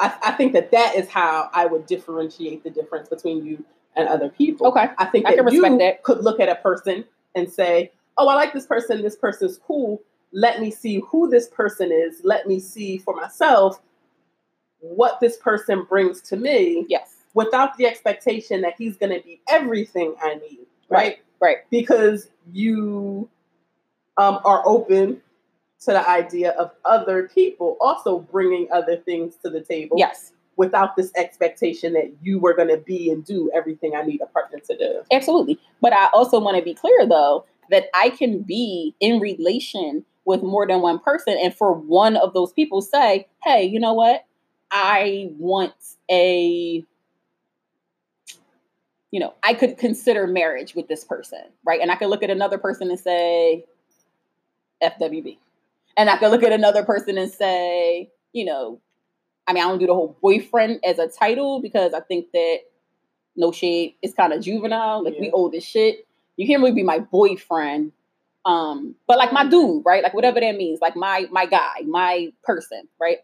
I, 0.00 0.14
I 0.22 0.32
think 0.32 0.52
that 0.52 0.70
that 0.70 0.94
is 0.94 1.08
how 1.08 1.50
I 1.52 1.66
would 1.66 1.86
differentiate 1.86 2.62
the 2.62 2.70
difference 2.70 3.08
between 3.08 3.44
you 3.44 3.64
and 3.96 4.08
other 4.08 4.28
people. 4.28 4.68
Okay. 4.68 4.88
I 4.98 5.04
think 5.06 5.26
I 5.26 5.30
that 5.30 5.36
can 5.38 5.44
respect 5.46 5.72
you 5.72 5.78
that. 5.78 6.02
could 6.04 6.22
look 6.22 6.38
at 6.38 6.48
a 6.48 6.54
person 6.56 7.04
and 7.34 7.50
say, 7.50 7.90
"Oh, 8.18 8.28
I 8.28 8.34
like 8.34 8.52
this 8.52 8.66
person. 8.66 9.02
This 9.02 9.16
person's 9.16 9.58
cool. 9.58 10.02
Let 10.32 10.60
me 10.60 10.70
see 10.70 11.00
who 11.08 11.28
this 11.30 11.48
person 11.48 11.90
is. 11.90 12.20
Let 12.24 12.46
me 12.46 12.60
see 12.60 12.98
for 12.98 13.14
myself 13.14 13.80
what 14.80 15.20
this 15.20 15.36
person 15.38 15.84
brings 15.88 16.20
to 16.22 16.36
me, 16.36 16.84
Yes. 16.88 17.16
without 17.34 17.76
the 17.78 17.86
expectation 17.86 18.60
that 18.60 18.74
he's 18.78 18.96
going 18.96 19.12
to 19.18 19.24
be 19.24 19.40
everything 19.48 20.14
I 20.22 20.34
need." 20.34 20.66
Right? 20.90 21.18
Right. 21.40 21.58
Because 21.70 22.28
you 22.52 23.28
um, 24.16 24.40
are 24.44 24.62
open 24.66 25.22
to 25.80 25.92
the 25.92 26.08
idea 26.08 26.50
of 26.52 26.72
other 26.84 27.28
people 27.28 27.76
also 27.80 28.18
bringing 28.18 28.66
other 28.72 28.96
things 28.96 29.36
to 29.44 29.48
the 29.50 29.60
table 29.60 29.96
Yes. 29.96 30.32
without 30.56 30.96
this 30.96 31.12
expectation 31.14 31.92
that 31.92 32.10
you 32.20 32.40
were 32.40 32.52
going 32.54 32.68
to 32.68 32.78
be 32.78 33.10
and 33.12 33.24
do 33.24 33.48
everything 33.54 33.94
I 33.94 34.02
need 34.02 34.20
a 34.20 34.26
partner 34.26 34.58
to 34.58 34.76
do. 34.76 35.02
Absolutely. 35.12 35.56
But 35.80 35.92
I 35.92 36.08
also 36.12 36.40
want 36.40 36.56
to 36.56 36.62
be 36.64 36.74
clear 36.74 37.06
though 37.06 37.44
that 37.70 37.86
I 37.94 38.10
can 38.10 38.42
be 38.42 38.94
in 39.00 39.20
relation 39.20 40.04
with 40.24 40.42
more 40.42 40.66
than 40.66 40.80
one 40.82 40.98
person 40.98 41.36
and 41.42 41.54
for 41.54 41.72
one 41.72 42.16
of 42.16 42.34
those 42.34 42.52
people 42.52 42.82
say, 42.82 43.26
"Hey, 43.44 43.64
you 43.64 43.80
know 43.80 43.94
what? 43.94 44.24
I 44.70 45.30
want 45.38 45.72
a 46.10 46.84
you 49.10 49.20
know, 49.20 49.34
I 49.42 49.54
could 49.54 49.78
consider 49.78 50.26
marriage 50.26 50.74
with 50.74 50.88
this 50.88 51.04
person, 51.04 51.40
right? 51.64 51.80
And 51.80 51.90
I 51.90 51.96
could 51.96 52.08
look 52.10 52.22
at 52.22 52.30
another 52.30 52.58
person 52.58 52.90
and 52.90 53.00
say 53.00 53.64
FWB. 54.82 55.38
And 55.96 56.10
I 56.10 56.18
could 56.18 56.30
look 56.30 56.42
at 56.42 56.52
another 56.52 56.84
person 56.84 57.18
and 57.18 57.30
say, 57.30 58.10
you 58.32 58.44
know, 58.44 58.80
I 59.46 59.52
mean, 59.54 59.64
I 59.64 59.68
don't 59.68 59.78
do 59.78 59.86
the 59.86 59.94
whole 59.94 60.16
boyfriend 60.22 60.80
as 60.84 60.98
a 60.98 61.08
title 61.08 61.60
because 61.62 61.94
I 61.94 62.00
think 62.00 62.32
that 62.32 62.58
no 63.36 63.52
shade, 63.52 63.94
it's 64.02 64.14
kind 64.14 64.32
of 64.32 64.42
juvenile. 64.42 65.04
Like 65.04 65.18
we 65.18 65.26
Yeah. 65.26 65.32
old 65.32 65.54
as 65.54 65.64
shit. 65.64 66.06
You 66.38 66.46
can't 66.46 66.62
really 66.62 66.74
be 66.74 66.82
my 66.82 67.00
boyfriend. 67.00 67.92
Um, 68.46 68.94
but 69.06 69.18
like 69.18 69.32
my 69.32 69.46
dude, 69.46 69.82
right? 69.84 70.02
Like 70.02 70.14
whatever 70.14 70.40
that 70.40 70.56
means, 70.56 70.80
like 70.80 70.96
my 70.96 71.26
my 71.30 71.44
guy, 71.44 71.82
my 71.86 72.32
person, 72.44 72.88
right? 72.98 73.18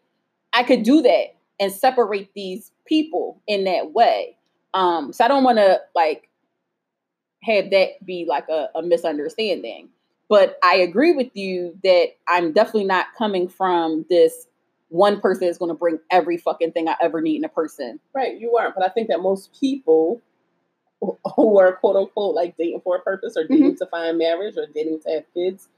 I 0.52 0.64
could 0.64 0.82
do 0.82 1.00
that 1.00 1.36
and 1.58 1.72
separate 1.72 2.30
these 2.34 2.72
people 2.86 3.40
in 3.46 3.64
that 3.64 3.92
way. 3.92 4.36
Um, 4.74 5.12
so 5.12 5.24
I 5.24 5.28
don't 5.28 5.44
want 5.44 5.58
to 5.58 5.80
like 5.94 6.28
have 7.42 7.70
that 7.70 8.04
be 8.04 8.26
like 8.28 8.48
a, 8.50 8.68
a 8.74 8.82
misunderstanding. 8.82 9.88
But 10.28 10.58
I 10.64 10.76
agree 10.76 11.12
with 11.12 11.30
you 11.34 11.78
that 11.84 12.16
I'm 12.28 12.52
definitely 12.52 12.84
not 12.84 13.06
coming 13.16 13.48
from 13.48 14.04
this 14.10 14.46
one 14.88 15.20
person 15.20 15.48
is 15.48 15.58
going 15.58 15.70
to 15.70 15.74
bring 15.74 15.98
every 16.10 16.36
fucking 16.36 16.72
thing 16.72 16.88
I 16.88 16.96
ever 17.00 17.20
need 17.20 17.36
in 17.36 17.44
a 17.44 17.48
person. 17.48 18.00
Right, 18.14 18.38
you 18.38 18.52
weren't. 18.52 18.74
But 18.74 18.84
I 18.84 18.88
think 18.88 19.08
that 19.08 19.20
most 19.20 19.58
people 19.58 20.22
who- 21.36 21.58
are 21.58 21.72
quote 21.76 21.96
unquote 21.96 22.34
like 22.34 22.56
dating 22.56 22.80
for 22.82 22.96
a 22.96 23.00
purpose 23.00 23.36
or 23.36 23.44
dating 23.44 23.76
to 23.76 23.86
find 23.86 24.18
marriage 24.18 24.56
or 24.56 24.66
dating 24.74 25.00
to 25.00 25.10
have 25.10 25.24
kids 25.34 25.68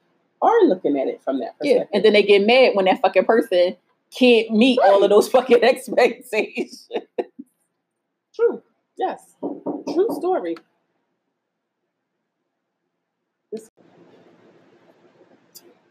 are 0.42 0.64
looking 0.64 0.98
at 0.98 1.08
it 1.08 1.22
from 1.24 1.38
that 1.40 1.58
perspective. 1.58 1.88
Yeah. 1.90 1.96
And 1.96 2.04
then 2.04 2.12
they 2.12 2.22
get 2.22 2.46
mad 2.46 2.74
when 2.74 2.84
that 2.86 3.00
fucking 3.00 3.24
person 3.24 3.76
can't 4.16 4.50
meet 4.50 4.78
all 4.84 5.02
of 5.02 5.10
those 5.10 5.28
fucking 5.28 5.62
expectations. 5.64 6.88
True. 8.34 8.62
Yes. 8.98 9.34
True 9.40 10.08
story. 10.10 10.56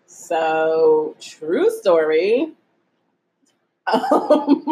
So, 0.08 1.16
true 1.20 1.70
story. 1.70 2.52
Um, 3.88 4.64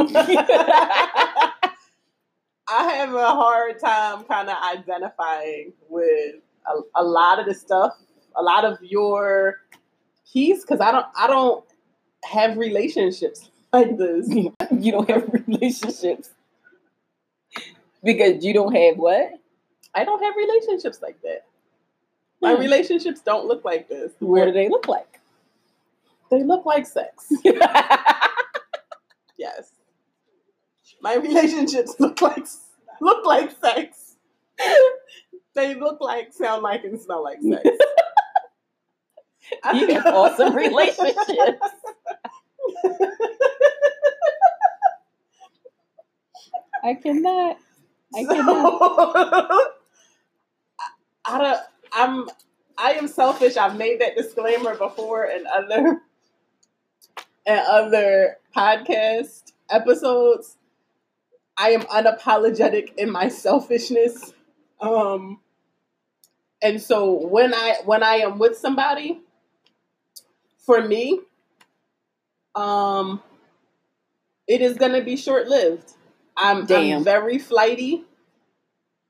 I 2.67 2.93
have 2.93 3.13
a 3.13 3.27
hard 3.27 3.79
time 3.79 4.23
kind 4.23 4.49
of 4.49 4.55
identifying 4.75 5.73
with 5.89 6.35
a, 6.67 7.01
a 7.01 7.03
lot 7.03 7.39
of 7.39 7.45
the 7.45 7.53
stuff, 7.53 7.93
a 8.35 8.41
lot 8.41 8.65
of 8.65 8.77
your 8.81 9.57
piece, 10.31 10.61
because 10.61 10.79
I 10.79 10.91
don't, 10.91 11.05
I 11.17 11.27
don't 11.27 11.63
have 12.23 12.57
relationships 12.57 13.49
like 13.73 13.97
this. 13.97 14.29
you 14.71 14.91
don't 14.91 15.09
have 15.09 15.29
relationships. 15.47 16.29
Because 18.03 18.43
you 18.43 18.53
don't 18.53 18.73
have 18.75 18.97
what? 18.97 19.31
I 19.95 20.03
don't 20.03 20.21
have 20.23 20.35
relationships 20.35 21.01
like 21.01 21.21
that. 21.21 21.45
My 22.41 22.55
Hmm. 22.55 22.61
relationships 22.61 23.21
don't 23.21 23.45
look 23.47 23.63
like 23.63 23.87
this. 23.87 24.11
What 24.19 24.45
do 24.45 24.51
they 24.51 24.67
look 24.69 24.87
like? 24.87 25.19
They 26.31 26.43
look 26.43 26.65
like 26.65 26.85
sex. 26.85 27.31
Yes. 29.37 29.71
My 31.03 31.17
relationships 31.17 31.95
look 31.99 32.21
like 32.21 32.47
look 33.01 33.27
like 33.27 33.51
sex. 33.61 34.15
They 35.55 35.75
look 35.75 36.01
like, 36.01 36.33
sound 36.33 36.63
like, 36.63 36.83
and 36.83 36.99
smell 36.99 37.23
like 37.23 37.37
sex. 37.41 37.63
you 39.73 39.87
have 39.93 40.07
awesome 40.07 40.55
relationships. 40.55 41.59
I 46.83 46.93
cannot. 46.95 47.57
I 48.15 48.23
So, 48.23 48.35
cannot. 48.35 49.71
I 51.25 51.37
don't. 51.37 51.59
I'm. 51.93 52.29
I 52.77 52.93
am 52.93 53.07
selfish. 53.07 53.55
I've 53.57 53.77
made 53.77 54.01
that 54.01 54.15
disclaimer 54.17 54.75
before 54.75 55.25
in 55.25 55.45
other 55.47 56.01
in 57.45 57.59
other 57.69 58.37
podcast 58.55 59.51
episodes. 59.69 60.57
I 61.57 61.71
am 61.71 61.81
unapologetic 61.83 62.95
in 62.97 63.11
my 63.11 63.29
selfishness. 63.29 64.33
Um, 64.81 65.39
and 66.61 66.81
so 66.81 67.11
when 67.11 67.53
I 67.53 67.77
when 67.85 68.03
I 68.03 68.15
am 68.15 68.39
with 68.39 68.57
somebody, 68.57 69.21
for 70.65 70.81
me, 70.81 71.19
um, 72.55 73.21
it 74.47 74.61
is 74.61 74.77
going 74.77 74.93
to 74.93 75.01
be 75.01 75.15
short 75.15 75.47
lived. 75.47 75.91
I'm, 76.35 76.65
I'm 76.71 77.03
very 77.03 77.37
flighty. 77.37 78.03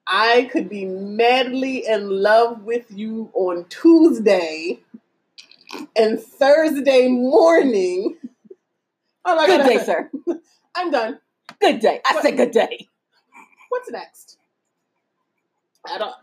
I 0.05 0.49
could 0.51 0.69
be 0.69 0.85
madly 0.85 1.85
in 1.87 2.09
love 2.09 2.63
with 2.63 2.85
you 2.89 3.31
on 3.33 3.65
Tuesday 3.69 4.81
and 5.95 6.19
Thursday 6.19 7.07
morning. 7.07 8.17
Oh 9.25 9.37
my 9.37 9.45
Good 9.45 9.59
God, 9.59 9.67
day, 9.69 9.77
sir. 9.79 10.11
I'm 10.75 10.91
done. 10.91 11.17
Good 11.59 11.79
day. 11.79 12.01
I 12.05 12.21
said 12.21 12.37
good 12.37 12.51
day. 12.51 12.89
What's 13.69 13.89
next? 13.91 14.37
I 15.85 15.97
don't. 15.97 16.15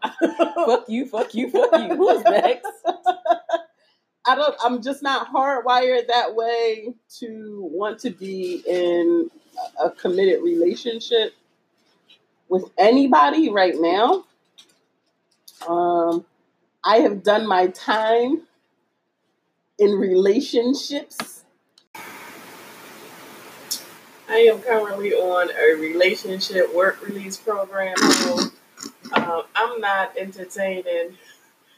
Fuck 0.67 0.89
you, 0.89 1.07
fuck 1.07 1.35
you, 1.35 1.51
fuck 1.51 1.71
you. 1.79 1.97
Who's 1.97 2.25
next? 2.25 2.67
I 4.27 4.35
don't. 4.35 4.55
I'm 4.63 4.83
just 4.83 5.03
not 5.03 5.33
hardwired 5.33 6.07
that 6.09 6.35
way 6.35 6.95
to 7.19 7.69
want 7.73 7.99
to 8.01 8.11
be 8.11 8.63
in 8.67 9.31
a 9.79 9.87
a 9.87 9.91
committed 9.91 10.43
relationship 10.43 11.35
with 12.49 12.65
anybody 12.79 13.51
right 13.51 13.75
now. 13.77 14.25
Um, 15.67 16.25
I 16.85 16.99
have 16.99 17.23
done 17.23 17.47
my 17.47 17.69
time 17.69 18.43
in 19.79 19.93
relationships. 19.93 21.40
I 24.31 24.43
am 24.43 24.61
currently 24.61 25.13
on 25.13 25.51
a 25.51 25.81
relationship 25.81 26.73
work 26.73 27.05
release 27.05 27.37
program. 27.37 27.97
So, 27.97 28.39
um, 29.13 29.43
I'm 29.57 29.81
not 29.81 30.17
entertaining 30.17 31.19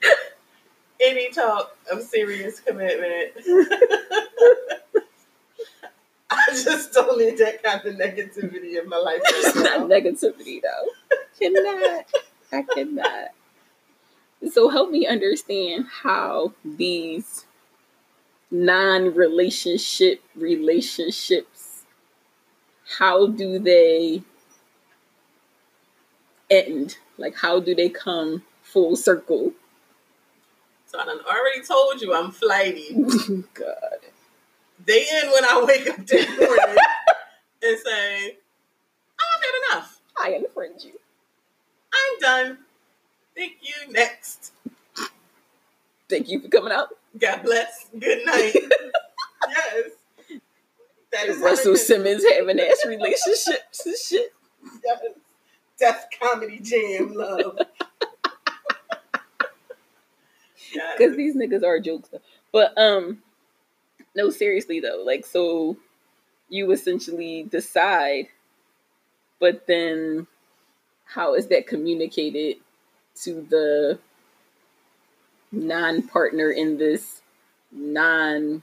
any 1.05 1.30
talk 1.30 1.74
of 1.90 2.03
serious 2.03 2.61
commitment. 2.61 3.32
I 6.30 6.44
just 6.50 6.92
don't 6.92 7.18
need 7.18 7.38
that 7.38 7.62
kind 7.62 7.84
of 7.86 7.94
negativity 7.94 8.78
in 8.80 8.88
my 8.88 8.98
life. 8.98 9.20
It's 9.26 9.57
not 9.57 9.88
negativity 9.88 10.61
though. 10.61 11.16
Cannot. 11.40 12.05
I 12.53 12.62
cannot. 12.74 13.28
So 14.50 14.68
help 14.68 14.90
me 14.90 15.07
understand 15.07 15.86
how 16.03 16.53
these 16.64 17.46
non-relationship 18.50 20.22
relationships 20.34 21.51
how 22.99 23.26
do 23.26 23.59
they 23.59 24.22
end? 26.51 26.99
Like 27.18 27.37
how 27.37 27.61
do 27.61 27.74
they 27.74 27.89
come 27.89 28.43
full 28.62 28.97
circle? 28.97 29.53
So 30.87 30.99
I 30.99 31.07
done 31.07 31.20
already 31.20 31.62
told 31.62 32.01
you 32.03 32.14
I'm 32.14 32.30
flighty. 32.30 32.95
God. 33.55 33.99
They 34.85 35.07
end 35.12 35.30
when 35.33 35.45
I 35.45 35.64
wake 35.66 35.89
up 35.89 36.07
this 36.07 36.28
morning 36.28 36.76
and 37.62 37.78
say, 37.85 38.37
I've 39.18 39.43
had 39.43 39.76
enough. 39.76 40.01
I 40.18 40.30
unfriend 40.33 40.85
you. 40.85 40.93
I'm 41.95 42.20
done. 42.20 42.59
Thank 43.37 43.55
you. 43.62 43.93
Next. 43.93 44.53
Thank 46.09 46.28
you 46.28 46.41
for 46.41 46.49
coming 46.49 46.72
out. 46.72 46.89
God 47.18 47.43
bless. 47.43 47.87
Good 47.99 48.26
night. 48.26 48.55
yes. 49.49 49.91
That 51.12 51.28
is 51.28 51.38
Russell 51.38 51.76
Simmons 51.76 52.24
having 52.24 52.58
ass 52.58 52.84
relationships 52.86 53.86
and 53.86 53.96
shit. 53.96 54.32
Yes. 54.84 55.00
Def 55.78 56.06
Comedy 56.20 56.58
Jam 56.60 57.12
love. 57.14 57.58
Yes. 60.74 60.94
because 60.96 61.16
these 61.16 61.36
niggas 61.36 61.62
are 61.64 61.78
jokes. 61.80 62.08
But 62.50 62.72
um, 62.78 63.18
no, 64.14 64.30
seriously 64.30 64.80
though, 64.80 65.02
like 65.04 65.26
so, 65.26 65.76
you 66.48 66.70
essentially 66.70 67.42
decide, 67.44 68.28
but 69.38 69.66
then 69.66 70.26
how 71.04 71.34
is 71.34 71.48
that 71.48 71.66
communicated 71.66 72.56
to 73.22 73.46
the 73.50 73.98
non-partner 75.50 76.50
in 76.50 76.78
this 76.78 77.20
non-committed 77.70 78.62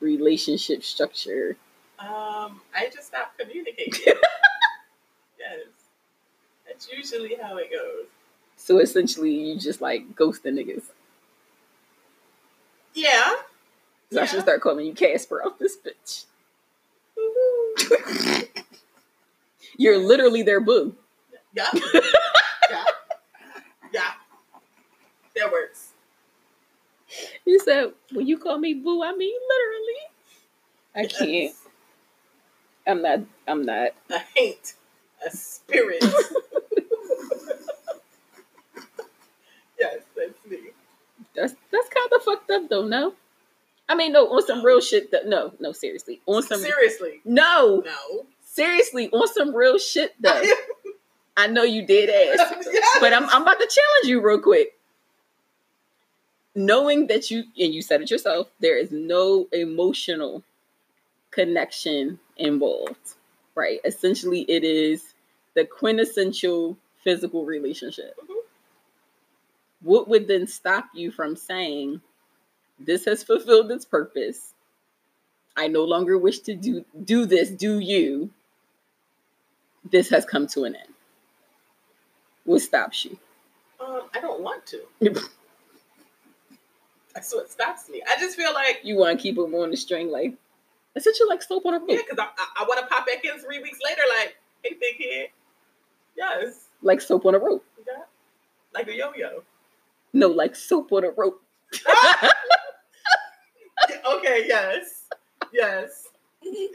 relationship 0.00 0.82
structure? 0.82 1.56
Um, 1.98 2.60
I 2.74 2.88
just 2.92 3.08
stop 3.08 3.32
communicating. 3.38 3.92
yes. 5.38 5.66
That's 6.66 6.90
usually 6.90 7.36
how 7.40 7.58
it 7.58 7.70
goes. 7.70 8.06
So 8.56 8.78
essentially, 8.78 9.32
you 9.32 9.58
just 9.58 9.80
like 9.80 10.14
ghost 10.14 10.42
the 10.42 10.50
niggas. 10.50 10.84
Yeah. 12.94 13.34
So 14.12 14.20
I 14.20 14.26
should 14.26 14.42
start 14.42 14.60
calling 14.60 14.86
you 14.86 14.92
Casper 14.92 15.42
off 15.42 15.58
this 15.58 15.76
bitch. 15.76 16.24
You're 19.76 19.98
literally 19.98 20.42
their 20.42 20.60
boo. 20.60 20.94
Yeah. 21.54 21.68
yeah. 22.70 22.84
Yeah. 23.92 24.10
That 25.36 25.52
works. 25.52 25.92
You 27.50 27.58
said, 27.58 27.90
when 28.12 28.28
you 28.28 28.38
call 28.38 28.58
me 28.58 28.74
boo, 28.74 29.02
I 29.02 29.12
mean 29.12 29.34
literally. 29.48 29.98
I 30.94 31.06
can't. 31.06 31.52
I'm 32.86 33.02
not. 33.02 33.18
I'm 33.48 33.62
not. 33.66 33.88
A 34.08 34.18
hate. 34.36 34.74
A 35.26 35.30
spirit. 35.32 35.98
yes, 39.80 39.98
that's 40.16 40.46
me. 40.48 40.58
That's 41.34 41.54
that's 41.72 41.88
kind 41.88 42.12
of 42.14 42.22
fucked 42.22 42.50
up, 42.52 42.68
though. 42.70 42.86
No, 42.86 43.14
I 43.88 43.96
mean, 43.96 44.12
no. 44.12 44.28
On 44.28 44.46
some 44.46 44.64
real 44.64 44.80
shit. 44.80 45.10
Though, 45.10 45.22
no, 45.26 45.52
no. 45.58 45.72
Seriously, 45.72 46.20
on 46.26 46.44
some. 46.44 46.60
Seriously. 46.60 47.20
No, 47.24 47.82
No. 47.84 48.26
seriously, 48.44 49.08
on 49.10 49.26
some 49.26 49.52
real 49.56 49.76
shit 49.78 50.14
though. 50.20 50.40
I 51.36 51.48
know 51.48 51.64
you 51.64 51.84
did 51.84 52.10
ask, 52.10 52.54
Yes. 52.72 52.98
but 53.00 53.12
I'm 53.12 53.24
I'm 53.28 53.42
about 53.42 53.58
to 53.58 53.66
challenge 53.66 54.04
you 54.08 54.20
real 54.24 54.38
quick. 54.40 54.74
Knowing 56.54 57.06
that 57.06 57.30
you 57.30 57.44
and 57.58 57.72
you 57.74 57.82
said 57.82 58.02
it 58.02 58.10
yourself, 58.10 58.48
there 58.60 58.76
is 58.76 58.90
no 58.90 59.48
emotional 59.52 60.42
connection 61.30 62.18
involved, 62.36 63.14
right? 63.54 63.80
Essentially, 63.84 64.42
it 64.42 64.64
is 64.64 65.14
the 65.54 65.64
quintessential 65.64 66.76
physical 67.04 67.44
relationship. 67.46 68.16
Mhm. 68.20 68.42
What 69.82 70.08
would 70.08 70.28
then 70.28 70.46
stop 70.46 70.86
you 70.94 71.10
from 71.12 71.36
saying, 71.36 72.02
"This 72.78 73.04
has 73.06 73.22
fulfilled 73.24 73.70
its 73.72 73.84
purpose. 73.84 74.54
I 75.56 75.68
no 75.68 75.84
longer 75.84 76.18
wish 76.18 76.40
to 76.40 76.54
do 76.54 76.84
do 77.04 77.26
this. 77.26 77.50
Do 77.50 77.78
you? 77.78 78.30
This 79.84 80.08
has 80.10 80.24
come 80.24 80.46
to 80.48 80.64
an 80.64 80.74
end." 80.76 80.94
What 82.44 82.62
stops 82.62 83.04
you? 83.04 83.18
Um, 83.80 84.10
I 84.14 84.20
don't 84.20 84.40
want 84.40 84.66
to. 84.66 84.86
That's 87.14 87.34
what 87.34 87.50
stops 87.50 87.88
me. 87.88 88.02
I 88.08 88.18
just 88.20 88.36
feel 88.36 88.52
like, 88.54 88.80
You 88.82 88.96
want 88.96 89.18
to 89.18 89.22
keep 89.22 89.36
them 89.36 89.54
on 89.54 89.70
the 89.70 89.76
string, 89.76 90.10
like 90.10 90.34
essentially 90.96 91.28
like 91.28 91.42
soap 91.42 91.66
on 91.66 91.74
a 91.74 91.78
rope? 91.78 91.88
yeah, 91.90 91.96
because 91.98 92.18
I, 92.18 92.24
I, 92.38 92.62
I 92.62 92.64
want 92.64 92.80
to 92.80 92.86
pop 92.86 93.06
back 93.06 93.24
in 93.24 93.38
three 93.40 93.60
weeks 93.60 93.78
later, 93.84 94.02
like, 94.18 94.36
hey, 94.62 94.76
big 94.80 94.98
kid. 94.98 95.28
Yes. 96.16 96.66
like 96.82 97.00
soap 97.00 97.26
on 97.26 97.34
a 97.34 97.38
rope. 97.38 97.64
Yeah. 97.86 98.02
Like 98.74 98.88
a 98.88 98.94
yo 98.94 99.12
yo. 99.16 99.42
No, 100.12 100.28
like 100.28 100.54
soap 100.56 100.92
on 100.92 101.04
a 101.04 101.10
rope. 101.10 101.42
okay, 104.16 104.44
yes. 104.46 105.04
Yes. 105.52 106.06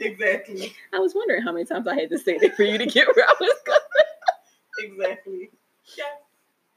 Exactly. 0.00 0.72
I 0.92 0.98
was 0.98 1.14
wondering 1.14 1.42
how 1.42 1.52
many 1.52 1.64
times 1.64 1.86
I 1.86 1.94
had 1.94 2.10
to 2.10 2.18
say 2.18 2.38
that 2.38 2.56
for 2.56 2.62
you 2.62 2.78
to 2.78 2.86
get 2.86 3.08
where 3.14 3.24
I 3.26 3.34
was 3.40 3.54
going. 3.64 3.78
Exactly. 4.78 5.48
Yeah. 5.96 6.04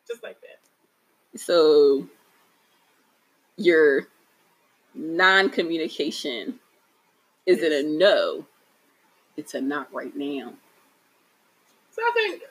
Just 0.08 0.24
like 0.24 0.38
that. 0.40 1.38
So 1.40 2.08
your 3.60 4.08
non-communication 4.96 6.60
is 7.46 7.64
it 7.64 7.72
a 7.72 7.88
no? 7.88 8.46
It's 9.36 9.56
a 9.56 9.62
not 9.62 9.92
right 9.92 10.16
now. 10.16 10.54
So 11.92 12.02
I 12.04 12.12
think 12.14 12.44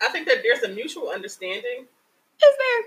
I 0.00 0.08
think 0.08 0.26
that 0.26 0.38
there's 0.42 0.62
a 0.62 0.68
mutual 0.68 1.10
understanding. 1.10 1.84
Is 2.42 2.56
there? 2.58 2.82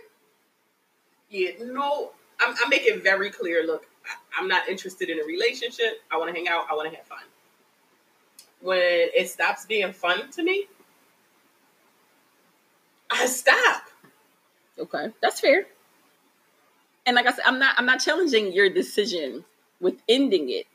Yeah, 1.29 1.51
no, 1.71 2.13
I'm, 2.39 2.55
I 2.63 2.67
make 2.67 2.83
it 2.83 3.03
very 3.03 3.29
clear. 3.29 3.63
Look, 3.65 3.85
I, 4.05 4.41
I'm 4.41 4.47
not 4.47 4.67
interested 4.67 5.09
in 5.09 5.19
a 5.19 5.23
relationship. 5.23 6.01
I 6.11 6.17
want 6.17 6.33
to 6.33 6.35
hang 6.35 6.47
out. 6.47 6.65
I 6.69 6.73
want 6.73 6.89
to 6.89 6.97
have 6.97 7.05
fun. 7.05 7.19
When 8.61 8.79
it 8.81 9.29
stops 9.29 9.67
being 9.67 9.93
fun 9.93 10.31
to 10.31 10.41
me, 10.41 10.65
I 13.11 13.27
stop. 13.27 13.83
Okay, 14.79 15.09
that's 15.21 15.39
fair. 15.39 15.67
And 17.05 17.15
like 17.15 17.27
I 17.27 17.31
said, 17.31 17.43
I'm 17.45 17.59
not 17.59 17.75
I'm 17.77 17.85
not 17.85 17.99
challenging 17.99 18.53
your 18.53 18.69
decision 18.69 19.43
with 19.81 19.95
ending 20.07 20.49
it. 20.49 20.65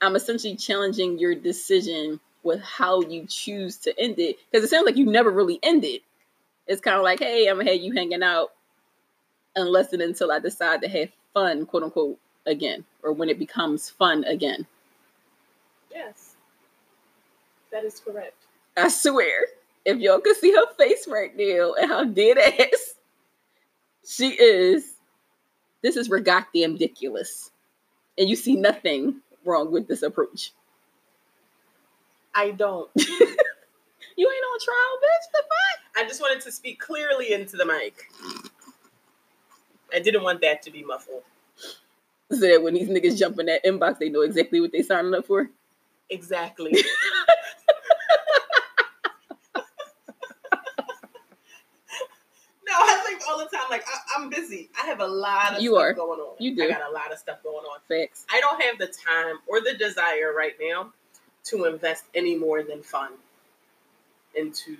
I'm 0.00 0.16
essentially 0.16 0.56
challenging 0.56 1.18
your 1.18 1.34
decision 1.34 2.20
with 2.42 2.60
how 2.60 3.02
you 3.02 3.26
choose 3.26 3.76
to 3.78 3.98
end 4.00 4.18
it. 4.18 4.36
Because 4.50 4.64
it 4.64 4.70
sounds 4.70 4.86
like 4.86 4.96
you 4.96 5.06
never 5.06 5.30
really 5.30 5.58
end 5.62 5.84
it. 5.84 6.02
It's 6.66 6.80
kind 6.80 6.96
of 6.96 7.02
like, 7.02 7.20
hey, 7.20 7.46
I'm 7.48 7.58
gonna 7.58 7.70
have 7.70 7.80
you 7.80 7.92
hanging 7.92 8.22
out 8.22 8.52
unless 9.56 9.92
and 9.92 10.02
until 10.02 10.32
I 10.32 10.38
decide 10.38 10.80
to 10.82 10.88
have 10.88 11.08
fun, 11.34 11.66
quote 11.66 11.82
unquote, 11.82 12.18
again, 12.46 12.84
or 13.02 13.12
when 13.12 13.28
it 13.28 13.38
becomes 13.38 13.90
fun 13.90 14.24
again. 14.24 14.66
Yes, 15.90 16.36
that 17.70 17.84
is 17.84 18.00
correct. 18.00 18.34
I 18.76 18.88
swear, 18.88 19.46
if 19.84 19.98
y'all 19.98 20.20
could 20.20 20.36
see 20.36 20.52
her 20.52 20.72
face 20.78 21.06
right 21.06 21.36
now 21.36 21.74
and 21.74 21.90
how 21.90 22.04
dead 22.04 22.38
ass 22.38 22.94
she 24.06 24.28
is, 24.30 24.91
this 25.82 25.96
is 25.96 26.08
goddamn 26.08 26.72
ridiculous. 26.72 27.50
And 28.18 28.28
you 28.28 28.36
see 28.36 28.54
nothing 28.56 29.16
wrong 29.44 29.72
with 29.72 29.88
this 29.88 30.02
approach. 30.02 30.52
I 32.34 32.50
don't. 32.50 32.90
you 32.96 33.06
ain't 33.06 33.16
on 34.18 34.58
trial, 34.60 34.98
bitch. 35.02 35.32
The 35.32 35.42
fuck? 35.42 36.04
I 36.04 36.08
just 36.08 36.20
wanted 36.20 36.42
to 36.42 36.52
speak 36.52 36.80
clearly 36.80 37.32
into 37.32 37.56
the 37.56 37.66
mic. 37.66 38.10
I 39.94 39.98
didn't 39.98 40.22
want 40.22 40.40
that 40.40 40.62
to 40.62 40.70
be 40.70 40.82
muffled. 40.82 41.22
So 42.30 42.38
that 42.38 42.62
when 42.62 42.74
these 42.74 42.88
niggas 42.88 43.18
jump 43.18 43.38
in 43.38 43.46
that 43.46 43.64
inbox, 43.64 43.98
they 43.98 44.08
know 44.08 44.22
exactly 44.22 44.60
what 44.60 44.72
they 44.72 44.82
signing 44.82 45.12
up 45.14 45.26
for. 45.26 45.50
Exactly. 46.08 46.72
no, 46.72 46.80
I 52.70 53.02
think 53.06 53.20
all 53.28 53.38
the 53.38 53.44
time, 53.44 53.61
like 53.72 53.84
I, 53.88 54.22
am 54.22 54.30
busy. 54.30 54.68
I 54.80 54.86
have 54.86 55.00
a 55.00 55.06
lot 55.06 55.56
of 55.56 55.62
you 55.62 55.72
stuff 55.72 55.82
are. 55.82 55.92
going 55.94 56.20
on. 56.20 56.36
You 56.38 56.54
do. 56.54 56.62
I 56.62 56.68
got 56.68 56.88
a 56.88 56.92
lot 56.92 57.12
of 57.12 57.18
stuff 57.18 57.42
going 57.42 57.64
on. 57.64 57.80
Facts. 57.88 58.26
I 58.30 58.40
don't 58.40 58.62
have 58.62 58.78
the 58.78 58.86
time 58.86 59.36
or 59.48 59.60
the 59.60 59.74
desire 59.74 60.34
right 60.36 60.54
now 60.60 60.92
to 61.44 61.64
invest 61.64 62.04
any 62.14 62.36
more 62.36 62.62
than 62.62 62.82
fun 62.82 63.12
into 64.36 64.76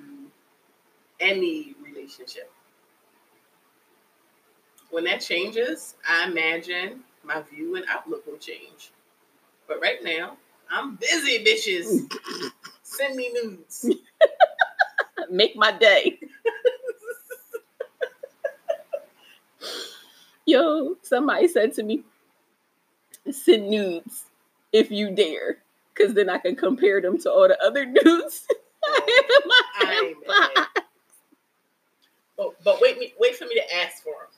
any 1.20 1.74
relationship. 1.82 2.50
When 4.90 5.04
that 5.04 5.20
changes, 5.20 5.94
I 6.06 6.28
imagine 6.28 7.00
my 7.24 7.42
view 7.50 7.76
and 7.76 7.84
outlook 7.88 8.26
will 8.26 8.36
change. 8.36 8.92
But 9.66 9.80
right 9.80 10.04
now, 10.04 10.36
I'm 10.70 10.96
busy, 10.96 11.42
bitches. 11.44 12.12
Send 12.82 13.16
me 13.16 13.32
nudes. 13.32 13.88
Make 15.30 15.56
my 15.56 15.72
day. 15.72 16.18
Yo, 20.52 20.96
somebody 21.00 21.48
said 21.48 21.72
to 21.72 21.82
me, 21.82 22.02
send 23.30 23.70
nudes 23.70 24.24
if 24.70 24.90
you 24.90 25.10
dare, 25.10 25.56
because 25.94 26.12
then 26.12 26.28
I 26.28 26.36
can 26.36 26.56
compare 26.56 27.00
them 27.00 27.16
to 27.20 27.30
all 27.30 27.48
the 27.48 27.58
other 27.64 27.86
nudes 28.04 28.46
I 28.84 30.66
but, 32.36 32.62
but 32.64 32.80
wait, 32.82 32.98
me, 32.98 33.14
wait 33.18 33.34
for 33.36 33.44
me 33.46 33.54
to 33.54 33.76
ask 33.76 34.02
for 34.02 34.12
them. 34.12 34.28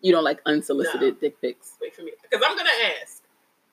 You 0.00 0.12
don't 0.12 0.24
like 0.24 0.40
unsolicited 0.46 1.14
No. 1.14 1.20
dick 1.20 1.38
pics. 1.42 1.72
Wait 1.80 1.94
for 1.94 2.02
me, 2.02 2.12
because 2.22 2.42
I'm 2.48 2.56
gonna 2.56 2.70
ask. 3.02 3.22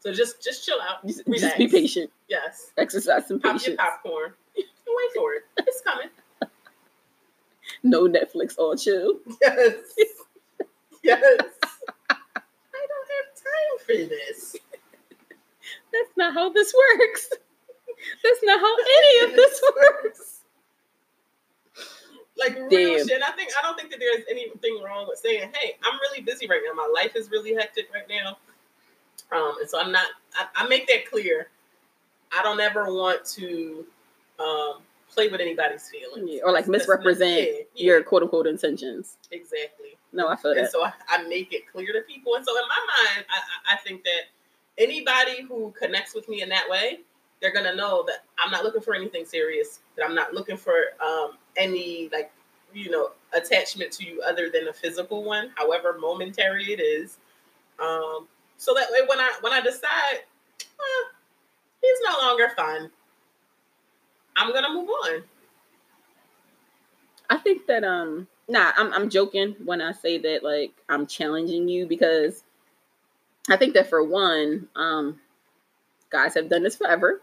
So 0.01 0.11
just 0.11 0.43
just 0.43 0.65
chill 0.65 0.77
out. 0.81 1.05
Just, 1.07 1.21
Relax. 1.25 1.41
just 1.41 1.57
be 1.57 1.67
patient. 1.69 2.09
Yes. 2.27 2.71
Exercise 2.77 3.27
some 3.29 3.39
Pop 3.39 3.51
your 3.53 3.59
patience. 3.59 3.77
popcorn. 3.79 4.33
Wait 4.57 4.65
for 5.15 5.33
it. 5.35 5.43
It's 5.59 5.81
coming. 5.81 6.07
No 7.83 8.03
Netflix, 8.07 8.55
all 8.57 8.75
chill. 8.75 9.19
Yes. 9.41 9.73
Yes. 11.03 11.41
I 13.45 13.49
don't 13.67 13.79
have 13.79 13.87
time 13.87 14.07
for 14.07 14.09
this. 14.09 14.55
That's 15.93 16.09
not 16.17 16.33
how 16.33 16.49
this 16.49 16.73
works. 16.73 17.29
That's 18.23 18.39
not 18.43 18.59
how 18.59 18.75
any 18.75 19.31
of 19.31 19.35
this 19.35 19.61
works. 19.75 20.41
Like 22.37 22.55
real 22.55 22.97
Damn. 22.97 23.07
shit. 23.07 23.21
I 23.21 23.31
think 23.31 23.51
I 23.59 23.61
don't 23.61 23.77
think 23.77 23.91
that 23.91 23.99
there's 23.99 24.25
anything 24.29 24.81
wrong 24.83 25.05
with 25.07 25.19
saying, 25.19 25.51
"Hey, 25.53 25.75
I'm 25.83 25.99
really 25.99 26.21
busy 26.21 26.47
right 26.47 26.61
now. 26.65 26.73
My 26.73 26.89
life 26.91 27.15
is 27.15 27.29
really 27.29 27.53
hectic 27.53 27.89
right 27.93 28.07
now." 28.09 28.37
Um, 29.31 29.55
and 29.59 29.69
so 29.69 29.79
I'm 29.79 29.91
not. 29.91 30.07
I, 30.35 30.63
I 30.63 30.67
make 30.67 30.87
that 30.87 31.09
clear. 31.09 31.49
I 32.35 32.41
don't 32.41 32.59
ever 32.59 32.93
want 32.93 33.25
to 33.25 33.85
um, 34.39 34.77
play 35.13 35.27
with 35.27 35.41
anybody's 35.41 35.89
feelings 35.89 36.29
Yeah, 36.31 36.41
or 36.43 36.51
like 36.51 36.65
That's 36.65 36.87
misrepresent 36.87 37.31
yeah, 37.39 37.45
yeah, 37.75 37.85
your 37.85 38.03
quote 38.03 38.23
unquote 38.23 38.47
intentions. 38.47 39.17
exactly. 39.31 39.97
No, 40.13 40.27
I 40.27 40.35
feel 40.35 40.51
And 40.51 40.61
that. 40.61 40.71
so 40.71 40.83
I, 40.83 40.91
I 41.09 41.23
make 41.23 41.53
it 41.53 41.71
clear 41.71 41.93
to 41.93 42.01
people. 42.01 42.35
And 42.35 42.45
so 42.45 42.51
in 42.57 42.63
my 42.67 42.85
mind, 43.15 43.25
I, 43.29 43.73
I- 43.73 43.77
think 43.77 44.03
that 44.03 44.23
anybody 44.77 45.41
who 45.43 45.73
connects 45.79 46.13
with 46.15 46.27
me 46.29 46.41
in 46.41 46.49
that 46.49 46.69
way, 46.69 46.99
they're 47.41 47.53
gonna 47.53 47.75
know 47.75 48.03
that 48.07 48.25
I'm 48.39 48.51
not 48.51 48.63
looking 48.63 48.81
for 48.81 48.93
anything 48.93 49.25
serious. 49.25 49.79
That 49.95 50.05
I'm 50.05 50.13
not 50.15 50.33
looking 50.33 50.57
for 50.57 50.75
um, 51.03 51.37
any 51.57 52.09
like 52.13 52.31
you 52.73 52.89
know 52.91 53.11
attachment 53.33 53.91
to 53.93 54.05
you 54.05 54.21
other 54.21 54.49
than 54.53 54.67
a 54.67 54.73
physical 54.73 55.23
one, 55.23 55.51
however 55.55 55.97
momentary 55.99 56.65
it 56.71 56.79
is. 56.79 57.17
Um, 57.79 58.27
so 58.57 58.73
that 58.75 58.91
way, 58.91 58.99
when 59.07 59.19
I 59.19 59.31
when 59.41 59.53
I 59.53 59.61
decide 59.61 60.19
"Huh, 60.77 61.09
he's 61.81 61.97
no 62.05 62.27
longer 62.27 62.49
fun, 62.55 62.91
I'm 64.35 64.53
gonna 64.53 64.73
move 64.73 64.89
on. 64.89 65.23
I 67.29 67.37
think 67.37 67.67
that 67.67 67.83
um 67.83 68.27
nah, 68.47 68.71
I'm 68.77 68.93
I'm 68.93 69.09
joking 69.09 69.55
when 69.63 69.81
I 69.81 69.93
say 69.93 70.17
that 70.19 70.43
like 70.43 70.73
I'm 70.89 71.07
challenging 71.07 71.67
you 71.67 71.85
because 71.85 72.43
I 73.49 73.57
think 73.57 73.73
that 73.73 73.89
for 73.89 74.03
one, 74.03 74.67
um 74.75 75.19
guys 76.09 76.35
have 76.35 76.49
done 76.49 76.63
this 76.63 76.75
forever. 76.75 77.21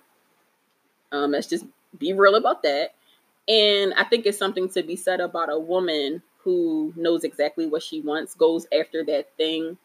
Um 1.13 1.33
let's 1.33 1.47
just 1.47 1.67
be 1.99 2.13
real 2.13 2.37
about 2.37 2.63
that. 2.63 2.95
And 3.49 3.95
I 3.95 4.05
think 4.05 4.27
it's 4.27 4.39
something 4.39 4.69
to 4.71 4.83
be 4.83 4.97
said 4.97 5.21
about 5.21 5.51
a 5.53 5.59
woman 5.59 6.23
who 6.39 6.93
knows 6.97 7.25
exactly 7.25 7.67
what 7.67 7.83
she 7.83 8.01
wants, 8.01 8.35
goes 8.35 8.67
after 8.73 9.05
that 9.05 9.35
thing 9.37 9.79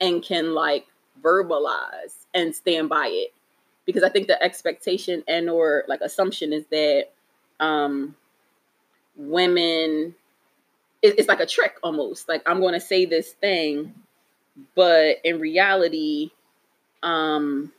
and 0.00 0.22
can 0.22 0.54
like 0.54 0.86
verbalize 1.22 2.14
and 2.34 2.54
stand 2.54 2.88
by 2.88 3.08
it. 3.08 3.32
Because 3.88 4.02
I 4.02 4.10
think 4.10 4.26
the 4.26 4.40
expectation 4.42 5.24
and 5.26 5.48
or 5.48 5.84
like 5.88 6.02
assumption 6.02 6.52
is 6.52 6.66
that 6.66 7.06
um 7.58 8.14
women 9.16 10.14
it, 11.00 11.18
it's 11.18 11.26
like 11.26 11.40
a 11.40 11.46
trick 11.46 11.76
almost. 11.82 12.28
Like 12.28 12.42
i'm 12.46 12.60
going 12.60 12.74
to 12.74 12.80
say 12.80 13.06
this 13.06 13.32
thing 13.32 13.94
but 14.74 15.16
in 15.24 15.40
reality 15.40 16.30
um 17.02 17.72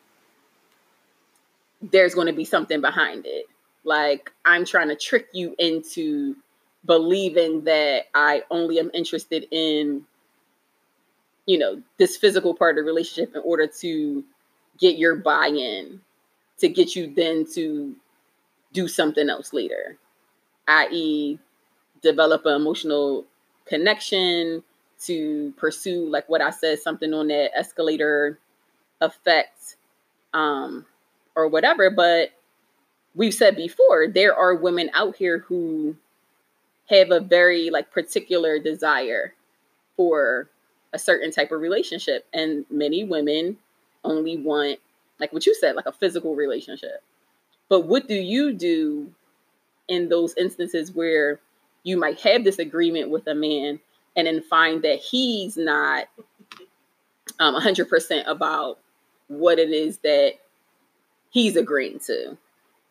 there's 1.81 2.15
going 2.15 2.27
to 2.27 2.33
be 2.33 2.43
something 2.43 2.81
behind 2.81 3.27
it. 3.27 3.45
Like 3.83 4.31
i'm 4.45 4.65
trying 4.65 4.87
to 4.87 4.95
trick 4.95 5.27
you 5.31 5.55
into 5.59 6.35
believing 6.85 7.65
that 7.65 8.05
i 8.15 8.41
only 8.49 8.79
am 8.79 8.89
interested 8.95 9.45
in 9.51 10.03
you 11.45 11.57
know 11.59 11.81
this 11.97 12.17
physical 12.17 12.55
part 12.55 12.77
of 12.77 12.83
the 12.83 12.87
relationship 12.87 13.35
in 13.35 13.41
order 13.43 13.67
to 13.67 14.23
get 14.79 14.97
your 14.97 15.15
buy-in 15.15 15.99
to 16.57 16.69
get 16.69 16.95
you 16.95 17.13
then 17.15 17.45
to 17.53 17.95
do 18.73 18.87
something 18.87 19.29
else 19.29 19.53
later 19.53 19.97
i.e., 20.69 21.39
develop 22.01 22.45
an 22.45 22.55
emotional 22.55 23.25
connection 23.65 24.63
to 25.01 25.53
pursue, 25.57 26.07
like 26.09 26.29
what 26.29 26.41
I 26.41 26.51
said, 26.51 26.79
something 26.79 27.13
on 27.13 27.27
that 27.27 27.51
escalator 27.57 28.39
effect, 29.01 29.77
um, 30.33 30.85
or 31.35 31.47
whatever. 31.47 31.89
But 31.89 32.31
we've 33.15 33.33
said 33.33 33.55
before, 33.55 34.07
there 34.07 34.35
are 34.35 34.55
women 34.55 34.89
out 34.93 35.15
here 35.15 35.39
who 35.39 35.95
have 36.89 37.11
a 37.11 37.19
very 37.19 37.69
like 37.69 37.91
particular 37.91 38.59
desire 38.59 39.33
for 39.95 40.49
a 40.93 40.99
certain 40.99 41.31
type 41.31 41.51
of 41.51 41.61
relationship, 41.61 42.25
and 42.33 42.65
many 42.69 43.03
women 43.03 43.57
only 44.03 44.37
want, 44.37 44.79
like 45.19 45.33
what 45.33 45.45
you 45.45 45.55
said, 45.55 45.75
like 45.75 45.85
a 45.85 45.91
physical 45.91 46.35
relationship. 46.35 47.03
But 47.67 47.81
what 47.81 48.07
do 48.07 48.15
you 48.15 48.53
do 48.53 49.11
in 49.87 50.09
those 50.09 50.33
instances 50.37 50.91
where 50.91 51.39
you 51.83 51.97
might 51.97 52.19
have 52.21 52.43
this 52.43 52.59
agreement 52.59 53.09
with 53.09 53.27
a 53.27 53.35
man 53.35 53.79
and 54.15 54.27
then 54.27 54.41
find 54.41 54.81
that 54.83 54.99
he's 54.99 55.57
not 55.57 56.07
um, 57.39 57.55
100% 57.55 58.27
about 58.27 58.79
what 59.27 59.59
it 59.59 59.69
is 59.69 59.99
that 59.99 60.33
he's 61.29 61.55
agreeing 61.55 61.99
to. 61.99 62.37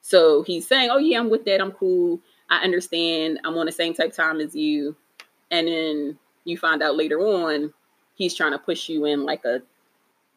So 0.00 0.42
he's 0.42 0.66
saying, 0.66 0.90
Oh, 0.90 0.98
yeah, 0.98 1.18
I'm 1.18 1.28
with 1.30 1.44
that. 1.44 1.60
I'm 1.60 1.72
cool. 1.72 2.20
I 2.50 2.62
understand. 2.64 3.40
I'm 3.44 3.58
on 3.58 3.66
the 3.66 3.72
same 3.72 3.94
type 3.94 4.12
time 4.12 4.40
as 4.40 4.54
you. 4.54 4.96
And 5.50 5.68
then 5.68 6.18
you 6.44 6.56
find 6.56 6.82
out 6.82 6.96
later 6.96 7.20
on 7.20 7.72
he's 8.14 8.34
trying 8.34 8.52
to 8.52 8.58
push 8.58 8.88
you 8.88 9.04
in 9.04 9.24
like 9.24 9.44
a 9.44 9.60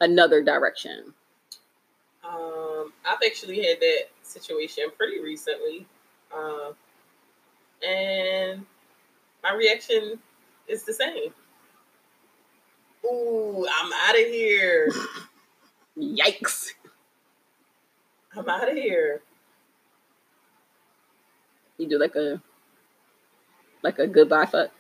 another 0.02 0.44
direction. 0.44 1.14
Um, 2.28 2.92
I've 3.06 3.20
actually 3.26 3.64
had 3.64 3.80
that 3.80 4.04
situation 4.24 4.86
pretty 4.98 5.22
recently. 5.22 5.86
Uh, 6.36 6.74
and 7.88 8.66
my 9.44 9.54
reaction 9.54 10.20
is 10.68 10.84
the 10.84 10.94
same. 10.94 11.34
Ooh, 13.06 13.66
I'm 13.66 13.92
out 13.94 14.20
of 14.20 14.28
here. 14.28 14.92
Yikes. 15.98 16.70
I'm 18.36 18.48
out 18.48 18.70
of 18.70 18.76
here. 18.76 19.22
You 21.78 21.90
do 21.90 22.00
like 22.00 22.16
a 22.16 22.42
like 23.82 23.98
a 24.00 24.08
goodbye 24.08 24.46
fuck. 24.46 24.72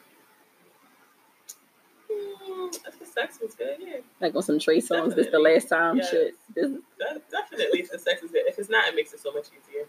Sex 3.03 3.39
was 3.41 3.53
good, 3.55 3.77
yeah. 3.79 3.97
Like 4.21 4.35
on 4.35 4.41
some 4.41 4.57
Trey 4.59 4.79
Songz, 4.79 5.15
this 5.15 5.27
the 5.27 5.39
last 5.39 5.67
time 5.69 5.97
Yes. 5.97 6.09
shit. 6.09 6.35
This 6.55 6.69
De- 6.69 7.21
definitely 7.29 7.81
if 7.81 7.91
the 7.91 7.99
sex 7.99 8.23
is 8.23 8.31
good. 8.31 8.45
If 8.47 8.57
it's 8.57 8.69
not, 8.69 8.87
it 8.87 8.95
makes 8.95 9.13
it 9.13 9.19
so 9.19 9.31
much 9.33 9.47
easier. 9.47 9.85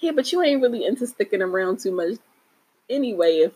Yeah, 0.00 0.12
but 0.12 0.30
you 0.30 0.42
ain't 0.42 0.60
really 0.62 0.84
into 0.84 1.06
sticking 1.06 1.40
around 1.42 1.80
too 1.80 1.90
much 1.92 2.18
anyway. 2.90 3.38
If 3.38 3.52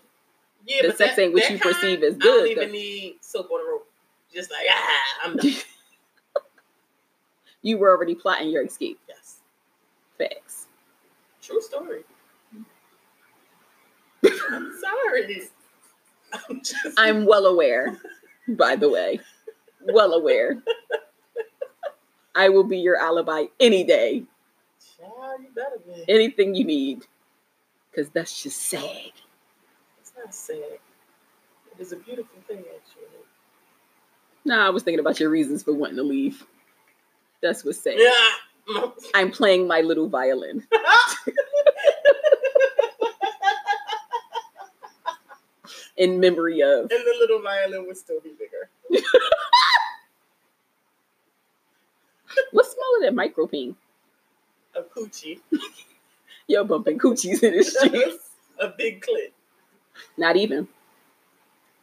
Yeah, 0.66 0.82
The 0.82 0.88
but 0.88 0.98
sex 0.98 1.16
that- 1.16 1.22
ain't 1.22 1.34
what 1.34 1.42
you 1.50 1.58
kind, 1.58 1.74
perceive 1.74 2.02
as 2.02 2.16
good, 2.16 2.32
I 2.32 2.36
don't 2.38 2.48
even 2.48 2.66
though. 2.68 2.72
need 2.72 3.16
soap 3.20 3.50
on 3.50 3.64
the 3.64 3.70
rope. 3.70 3.86
Just 4.32 4.50
like 4.50 4.66
ah, 4.70 5.02
I'm 5.24 5.36
done. 5.36 5.52
you 7.62 7.76
were 7.78 7.90
already 7.90 8.14
plotting 8.14 8.48
your 8.48 8.64
escape, 8.64 8.98
yes, 9.08 9.40
facts. 10.16 10.66
true 11.42 11.60
story. 11.60 12.04
I'm 14.50 14.72
sorry. 14.80 15.48
I'm. 16.32 16.62
I'm 16.96 17.26
well 17.26 17.46
aware, 17.46 17.98
by 18.48 18.76
the 18.76 18.88
way, 18.88 19.20
well 19.82 20.12
aware. 20.14 20.62
I 22.34 22.48
will 22.48 22.64
be 22.64 22.78
your 22.78 22.96
alibi 22.96 23.46
any 23.58 23.82
day, 23.84 24.22
Child, 24.98 25.40
you 25.42 25.48
better 25.54 25.78
be. 25.84 26.04
anything 26.12 26.54
you 26.54 26.64
need, 26.64 27.04
because 27.90 28.08
that's 28.10 28.42
just 28.42 28.58
sad. 28.62 29.12
It's 30.00 30.12
not 30.16 30.34
sad. 30.34 30.56
It 30.56 31.80
is 31.80 31.92
a 31.92 31.96
beautiful 31.96 32.38
thing, 32.46 32.58
actually. 32.58 33.04
Nah, 34.44 34.66
I 34.66 34.70
was 34.70 34.82
thinking 34.82 35.00
about 35.00 35.20
your 35.20 35.30
reasons 35.30 35.62
for 35.62 35.72
wanting 35.74 35.96
to 35.96 36.02
leave. 36.02 36.46
That's 37.42 37.64
what's 37.64 37.80
sad. 37.80 37.94
Yeah. 37.98 38.86
I'm 39.14 39.30
playing 39.32 39.66
my 39.66 39.80
little 39.80 40.08
violin. 40.08 40.66
in 46.00 46.18
memory 46.18 46.62
of. 46.62 46.80
and 46.80 46.90
the 46.90 47.16
little 47.20 47.42
violin 47.42 47.86
would 47.86 47.96
still 47.96 48.20
be 48.20 48.30
bigger. 48.30 48.70
What's 52.52 52.72
smaller 52.72 53.00
than 53.02 53.14
micropene? 53.14 53.74
A 54.74 54.82
coochie. 54.82 55.40
Yo, 56.48 56.64
bumping 56.64 56.98
coochies 56.98 57.42
in 57.42 57.56
the 57.56 57.62
streets. 57.62 58.30
a 58.58 58.68
big 58.68 59.02
clit. 59.02 59.32
Not 60.16 60.36
even. 60.36 60.68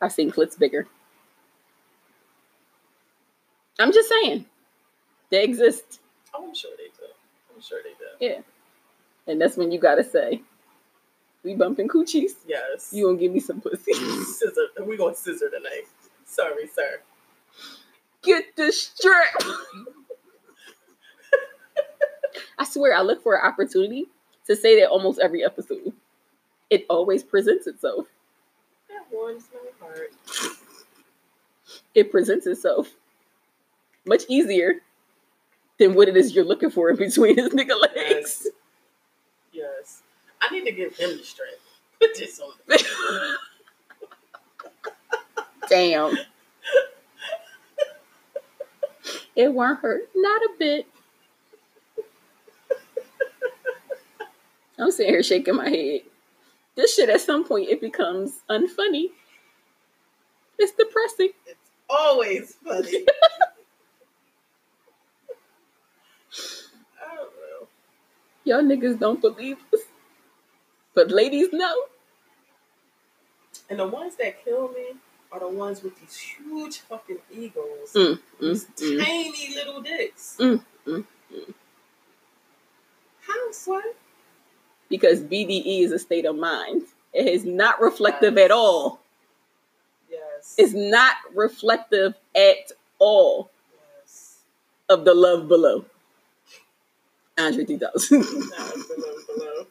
I've 0.02 0.12
seen 0.12 0.32
clits 0.32 0.58
bigger. 0.58 0.88
I'm 3.78 3.94
just 3.94 4.10
saying. 4.10 4.46
They 5.30 5.44
exist. 5.44 6.00
Oh, 6.34 6.48
I'm 6.48 6.56
sure 6.56 6.72
they 6.76 6.86
do. 6.86 7.06
I'm 7.54 7.62
sure 7.62 7.82
they 7.84 7.92
do. 7.92 8.26
Yeah. 8.34 8.42
And 9.32 9.40
that's 9.40 9.58
when 9.58 9.72
you 9.72 9.80
gotta 9.80 10.04
say, 10.04 10.42
we 11.44 11.56
bumping 11.56 11.88
coochies. 11.88 12.32
Yes. 12.48 12.90
You 12.92 13.06
gonna 13.06 13.18
give 13.18 13.32
me 13.32 13.40
some 13.40 13.62
pussy. 13.62 13.94
scissor. 14.24 14.68
We're 14.80 14.98
going 14.98 15.14
to 15.16 15.20
scissor 15.20 15.50
tonight. 15.50 15.84
Sorry, 16.26 16.68
sir. 16.68 17.02
Get 18.24 18.56
the 18.56 18.72
strap. 18.72 19.42
I 22.60 22.66
swear, 22.66 22.96
I 22.96 23.02
look 23.02 23.22
for 23.24 23.36
an 23.36 23.46
opportunity 23.46 24.08
to 24.48 24.56
say 24.56 24.80
that 24.80 24.90
almost 24.90 25.20
every 25.20 25.46
episode. 25.46 25.94
It 26.70 26.86
always 26.90 27.24
presents 27.24 27.68
itself. 27.68 28.08
That 28.90 29.06
warms 29.12 29.46
my 29.54 29.88
heart. 29.88 30.12
It 31.96 32.12
presents 32.12 32.46
itself 32.48 32.90
much 34.06 34.24
easier 34.28 34.82
than 35.80 35.94
what 35.94 36.08
it 36.08 36.18
is 36.18 36.36
you're 36.36 36.46
looking 36.46 36.72
for 36.72 36.90
in 36.90 36.96
between 36.96 37.38
his 37.38 37.50
nigga 37.54 37.80
legs. 37.80 37.96
Yes. 37.96 38.48
I 40.42 40.50
need 40.54 40.66
to 40.66 40.72
give 40.72 40.96
him 40.96 41.18
the 41.18 41.24
strength. 41.24 41.60
Put 42.00 42.16
this 42.16 42.40
on. 42.40 42.78
Damn. 45.70 46.18
It 49.36 49.54
won't 49.54 49.80
hurt. 49.80 50.10
Not 50.16 50.42
a 50.42 50.50
bit. 50.58 50.88
I'm 54.80 54.92
sitting 54.92 55.14
here 55.14 55.24
shaking 55.24 55.56
my 55.56 55.70
head. 55.70 56.02
This 56.76 56.96
shit 56.96 57.10
at 57.10 57.22
some 57.22 57.44
point 57.44 57.70
it 57.70 57.82
becomes 57.82 58.42
unfunny. 58.50 59.08
It's 60.60 60.72
depressing. 60.74 61.30
It's 61.46 61.70
always 61.90 62.56
funny. 62.64 63.06
I 67.02 67.16
don't 67.16 67.32
know. 67.32 67.68
Y'all 68.44 68.64
niggas 68.64 69.00
don't 69.00 69.22
believe 69.22 69.58
us. 69.74 69.82
But 70.98 71.12
ladies 71.12 71.50
know. 71.54 71.76
And 73.70 73.78
the 73.78 73.86
ones 73.86 74.16
that 74.16 74.44
kill 74.44 74.70
me 74.70 74.96
are 75.32 75.40
the 75.40 75.48
ones 75.48 75.84
with 75.84 75.94
these 76.02 76.18
huge 76.18 76.80
fucking 76.80 77.20
egos. 77.32 77.94
Mm, 77.94 78.20
These 78.42 78.66
mm, 78.66 78.98
mm. 78.98 79.06
tiny 79.06 79.54
little 79.54 79.80
dicks. 79.80 80.38
Mm, 80.40 80.64
mm, 80.88 81.06
How, 83.28 83.52
son? 83.52 83.84
Because 84.90 85.22
BDE 85.22 85.84
is 85.84 85.92
a 85.92 86.00
state 86.00 86.26
of 86.26 86.36
mind. 86.36 86.82
It 87.14 87.28
is 87.28 87.46
not 87.46 87.80
reflective 87.80 88.36
at 88.40 88.50
all. 88.50 89.00
Yes. 90.10 90.56
It's 90.58 90.74
not 90.74 91.14
reflective 91.36 92.16
at 92.36 92.72
all 92.98 93.52
yes. 94.02 94.38
of 94.90 95.06
the 95.06 95.14
love 95.14 95.48
below. 95.48 95.86
Andre 97.38 97.66
3000. 97.66 98.20
Now 98.20 98.26
below, 98.26 99.14
below. 99.28 99.68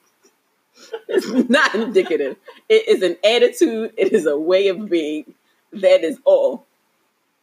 It's 1.09 1.27
not 1.51 1.75
indicative. 1.75 2.37
It 2.69 2.89
is 2.89 3.03
an 3.03 3.17
attitude, 3.25 3.93
it 3.97 4.13
is 4.13 4.27
a 4.27 4.39
way 4.39 4.69
of 4.69 4.89
being. 4.89 5.35
That 5.73 6.05
is 6.05 6.19
all. 6.25 6.67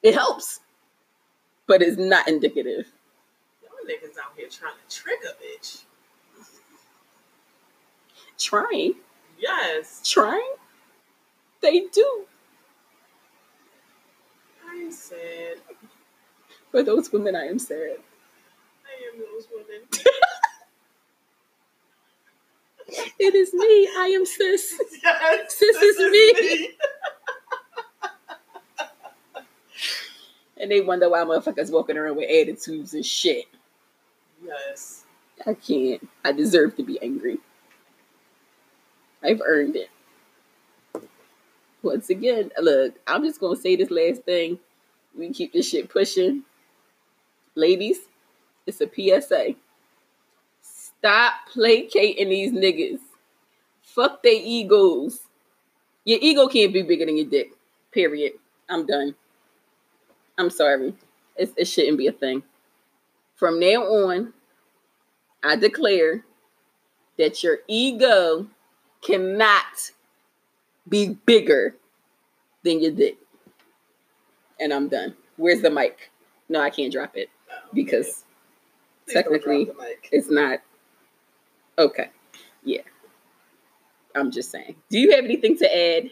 It 0.02 0.14
helps, 0.16 0.60
but 1.68 1.82
it's 1.82 1.98
not 1.98 2.28
indicative. 2.28 2.88
Y'all 3.62 3.72
niggas 3.88 4.18
out 4.18 4.34
here 4.36 4.48
trying 4.50 4.74
to 4.88 4.96
trick 4.96 5.20
a 5.26 5.44
bitch. 5.44 5.84
Trying, 8.38 8.96
Yes. 9.40 10.02
trying, 10.10 10.54
they 11.62 11.82
do. 11.92 12.26
I'm 14.68 14.92
sad. 14.92 15.58
For 16.72 16.84
those 16.84 17.12
women, 17.12 17.36
I 17.36 17.46
am 17.48 17.60
sad. 17.60 17.98
I 18.86 19.14
am 19.14 19.20
those 19.20 19.48
women. 19.54 19.88
It 22.88 23.36
is 23.36 23.54
me. 23.54 23.90
I 23.98 24.08
am 24.16 24.26
sis. 24.26 24.80
Yes. 25.04 25.54
Sis 25.56 25.80
this 25.80 25.98
is 25.98 26.12
me. 26.12 26.70
And 30.64 30.72
they 30.72 30.80
wonder 30.80 31.10
why 31.10 31.20
motherfuckers 31.26 31.72
walking 31.72 31.98
around 31.98 32.16
with 32.16 32.30
attitudes 32.30 32.94
and 32.94 33.06
shit. 33.06 33.46
Yes. 34.46 35.04
I 35.46 35.56
can't. 35.56 36.08
I 36.24 36.32
deserve 36.32 36.78
to 36.78 36.84
be 36.84 37.02
angry. 37.02 37.40
I've 39.22 39.42
earned 39.46 39.76
it. 39.76 39.90
Once 41.82 42.10
again, 42.10 42.50
look, 42.62 42.96
I'm 43.06 43.24
just 43.26 43.42
gonna 43.42 43.58
say 43.58 43.76
this 43.76 43.92
last 43.92 44.24
thing. 44.24 44.58
We 45.18 45.34
keep 45.34 45.52
this 45.52 45.68
shit 45.70 45.90
pushing. 45.90 46.44
Ladies, 47.56 48.00
it's 48.66 48.80
a 48.80 48.88
PSA. 48.88 49.56
Stop 51.04 51.34
placating 51.52 52.30
these 52.30 52.54
niggas. 52.54 53.02
Fuck 53.82 54.24
their 54.24 54.40
egos. 54.42 55.20
Your 56.06 56.18
ego 56.22 56.48
can't 56.48 56.72
be 56.72 56.82
bigger 56.82 57.06
than 57.06 57.18
your 57.18 57.26
dick. 57.26 57.52
Period. 57.92 58.32
I'm 58.70 58.86
done. 58.86 59.14
I'm 60.38 60.50
sorry. 60.50 60.94
It's, 61.36 61.52
it 61.58 61.66
shouldn't 61.66 61.98
be 61.98 62.08
a 62.08 62.14
thing. 62.14 62.42
From 63.36 63.60
now 63.60 63.84
on, 63.84 64.32
I 65.44 65.58
declare 65.58 66.24
that 67.18 67.44
your 67.44 67.58
ego 67.68 68.48
cannot 69.02 69.92
be 70.88 71.18
bigger 71.26 71.76
than 72.64 72.80
your 72.82 72.94
dick. 72.94 73.18
And 74.58 74.72
I'm 74.72 74.88
done. 74.88 75.16
Where's 75.36 75.62
the 75.62 75.70
mic? 75.70 76.12
No, 76.48 76.62
I 76.62 76.70
can't 76.70 76.94
drop 76.94 77.18
it 77.18 77.30
because 77.74 78.24
Please 79.06 79.16
don't 79.16 79.24
drop 79.24 79.34
technically- 79.42 79.72
it's 80.10 80.30
not 80.30 80.62
okay. 81.78 82.10
Yeah. 82.64 82.82
I'm 84.16 84.32
just 84.32 84.52
saying. 84.52 84.76
Do 84.90 85.00
you 85.00 85.16
have 85.16 85.26
anything 85.26 85.58
to 85.58 85.78
add? 85.78 86.12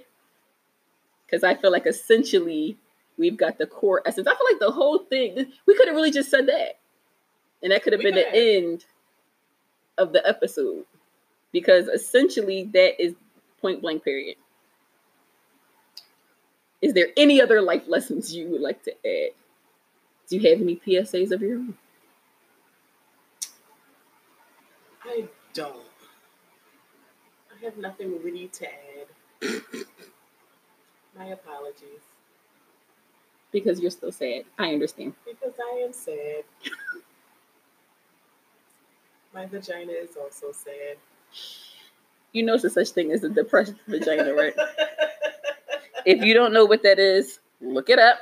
Because 1.25 1.43
I 1.43 1.55
feel 1.55 1.71
like 1.71 1.85
essentially 1.85 2.77
we've 3.17 3.37
got 3.37 3.57
the 3.57 3.67
core 3.67 4.01
essence. 4.05 4.27
I 4.27 4.31
feel 4.31 4.47
like 4.51 4.59
the 4.59 4.71
whole 4.71 4.99
thing, 4.99 5.35
we 5.65 5.75
could 5.75 5.87
have 5.87 5.95
really 5.95 6.11
just 6.11 6.29
said 6.29 6.47
that. 6.47 6.79
And 7.63 7.71
that 7.71 7.83
could 7.83 7.93
have 7.93 8.01
been 8.01 8.15
the 8.15 8.35
end 8.35 8.85
of 9.97 10.13
the 10.13 10.27
episode. 10.27 10.85
Because 11.51 11.87
essentially 11.87 12.63
that 12.73 13.01
is 13.01 13.13
point 13.61 13.81
blank, 13.81 14.03
period. 14.03 14.37
Is 16.81 16.93
there 16.93 17.09
any 17.15 17.39
other 17.39 17.61
life 17.61 17.83
lessons 17.87 18.33
you 18.33 18.49
would 18.49 18.61
like 18.61 18.83
to 18.83 18.91
add? 19.05 19.31
Do 20.27 20.37
you 20.37 20.49
have 20.49 20.61
any 20.61 20.77
PSAs 20.77 21.31
of 21.31 21.41
your 21.41 21.57
own? 21.57 21.77
I 25.03 25.27
don't. 25.53 25.75
I 27.51 27.65
have 27.65 27.77
nothing 27.77 28.23
witty 28.23 28.47
to 28.47 28.67
add. 28.67 29.61
My 31.17 31.25
apologies. 31.25 32.01
Because 33.51 33.79
you're 33.79 33.91
still 33.91 34.11
sad. 34.11 34.43
I 34.57 34.73
understand. 34.73 35.13
Because 35.25 35.53
I 35.59 35.79
am 35.79 35.93
sad. 35.93 36.43
My 39.33 39.45
vagina 39.45 39.91
is 39.91 40.15
also 40.15 40.51
sad. 40.51 40.97
You 42.33 42.43
know, 42.43 42.57
there's 42.57 42.75
such 42.75 42.91
thing 42.91 43.11
as 43.11 43.25
a 43.25 43.29
depressed 43.29 43.73
vagina, 43.89 44.33
right? 44.33 44.53
if 46.05 46.23
you 46.23 46.33
don't 46.33 46.53
know 46.53 46.63
what 46.63 46.81
that 46.83 46.97
is, 46.97 47.39
look 47.59 47.89
it 47.89 47.99
up. 47.99 48.19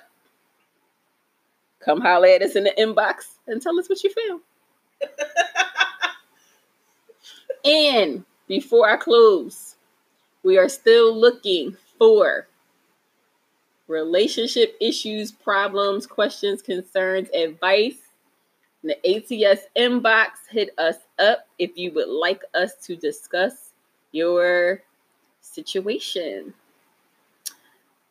Come 1.79 2.01
holler 2.01 2.27
at 2.27 2.41
us 2.41 2.55
in 2.55 2.63
the 2.63 2.73
inbox 2.75 3.25
and 3.45 3.61
tell 3.61 3.77
us 3.77 3.87
what 3.87 4.03
you 4.03 4.09
feel. 4.09 4.39
and 7.63 8.23
before 8.47 8.89
I 8.89 8.97
close, 8.97 9.75
we 10.43 10.57
are 10.57 10.69
still 10.69 11.15
looking 11.15 11.75
for 11.97 12.47
relationship 13.87 14.75
issues, 14.79 15.31
problems, 15.31 16.05
questions, 16.05 16.61
concerns, 16.61 17.29
advice. 17.29 17.97
In 18.83 18.89
the 18.89 19.45
ATS 19.45 19.63
inbox, 19.77 20.29
hit 20.49 20.69
us 20.77 20.95
up 21.17 21.47
if 21.57 21.71
you 21.75 21.91
would 21.93 22.07
like 22.07 22.43
us 22.53 22.75
to 22.85 22.95
discuss 22.95 23.73
your 24.11 24.81
situation. 25.41 26.53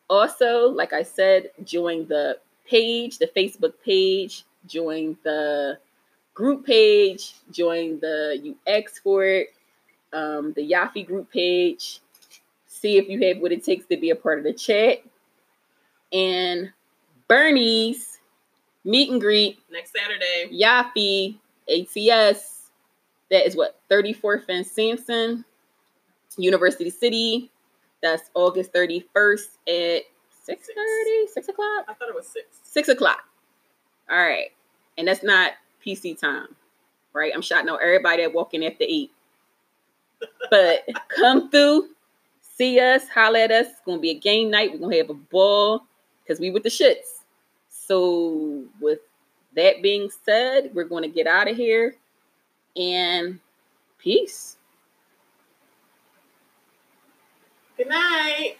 Also, 0.09 0.69
like 0.69 0.93
I 0.93 1.03
said, 1.03 1.49
join 1.63 2.07
the 2.07 2.37
page, 2.67 3.17
the 3.17 3.27
Facebook 3.35 3.73
page, 3.83 4.43
join 4.67 5.17
the 5.23 5.79
group 6.39 6.65
page, 6.65 7.35
join 7.51 7.99
the 7.99 8.55
UX 8.65 8.97
for 8.99 9.25
it, 9.25 9.49
um, 10.13 10.53
the 10.53 10.71
Yafi 10.71 11.05
group 11.05 11.29
page. 11.29 11.99
See 12.65 12.97
if 12.97 13.09
you 13.09 13.21
have 13.27 13.39
what 13.41 13.51
it 13.51 13.65
takes 13.65 13.85
to 13.87 13.97
be 13.97 14.11
a 14.11 14.15
part 14.15 14.37
of 14.37 14.45
the 14.45 14.53
chat. 14.53 14.99
And 16.13 16.71
Bernie's 17.27 18.19
meet 18.85 19.11
and 19.11 19.19
greet 19.19 19.59
Next 19.69 19.91
Saturday. 19.91 20.57
Yafi 20.57 21.35
ATS. 21.67 22.71
That 23.29 23.45
is 23.45 23.57
what 23.57 23.81
34th 23.91 24.45
and 24.47 24.65
Sansom, 24.65 25.43
University 26.37 26.89
City. 26.89 27.51
That's 28.01 28.31
August 28.33 28.71
31st 28.71 29.57
at 29.67 30.03
6 30.45 30.69
6 31.33 31.49
o'clock. 31.49 31.85
I 31.89 31.93
thought 31.93 32.07
it 32.07 32.15
was 32.15 32.27
six. 32.27 32.45
Six 32.63 32.87
o'clock. 32.87 33.25
All 34.09 34.17
right. 34.17 34.51
And 34.97 35.05
that's 35.05 35.21
not 35.21 35.51
PC 35.85 36.19
time, 36.19 36.55
right? 37.13 37.31
I'm 37.33 37.41
shouting 37.41 37.69
out 37.69 37.81
everybody 37.81 38.23
that 38.23 38.33
walking 38.33 38.65
after 38.65 38.85
eight. 38.87 39.11
But 40.49 40.87
come 41.07 41.49
through, 41.49 41.89
see 42.41 42.79
us, 42.79 43.07
holler 43.07 43.39
at 43.39 43.51
us. 43.51 43.67
It's 43.67 43.81
gonna 43.85 43.99
be 43.99 44.11
a 44.11 44.19
game 44.19 44.49
night. 44.49 44.71
We're 44.73 44.79
gonna 44.79 44.97
have 44.97 45.09
a 45.09 45.13
ball 45.13 45.85
because 46.23 46.39
we 46.39 46.51
with 46.51 46.63
the 46.63 46.69
shits. 46.69 47.23
So 47.69 48.63
with 48.79 48.99
that 49.55 49.81
being 49.81 50.09
said, 50.25 50.71
we're 50.73 50.83
gonna 50.83 51.07
get 51.07 51.27
out 51.27 51.49
of 51.49 51.55
here 51.55 51.95
and 52.75 53.39
peace. 53.97 54.57
Good 57.77 57.87
night. 57.87 58.57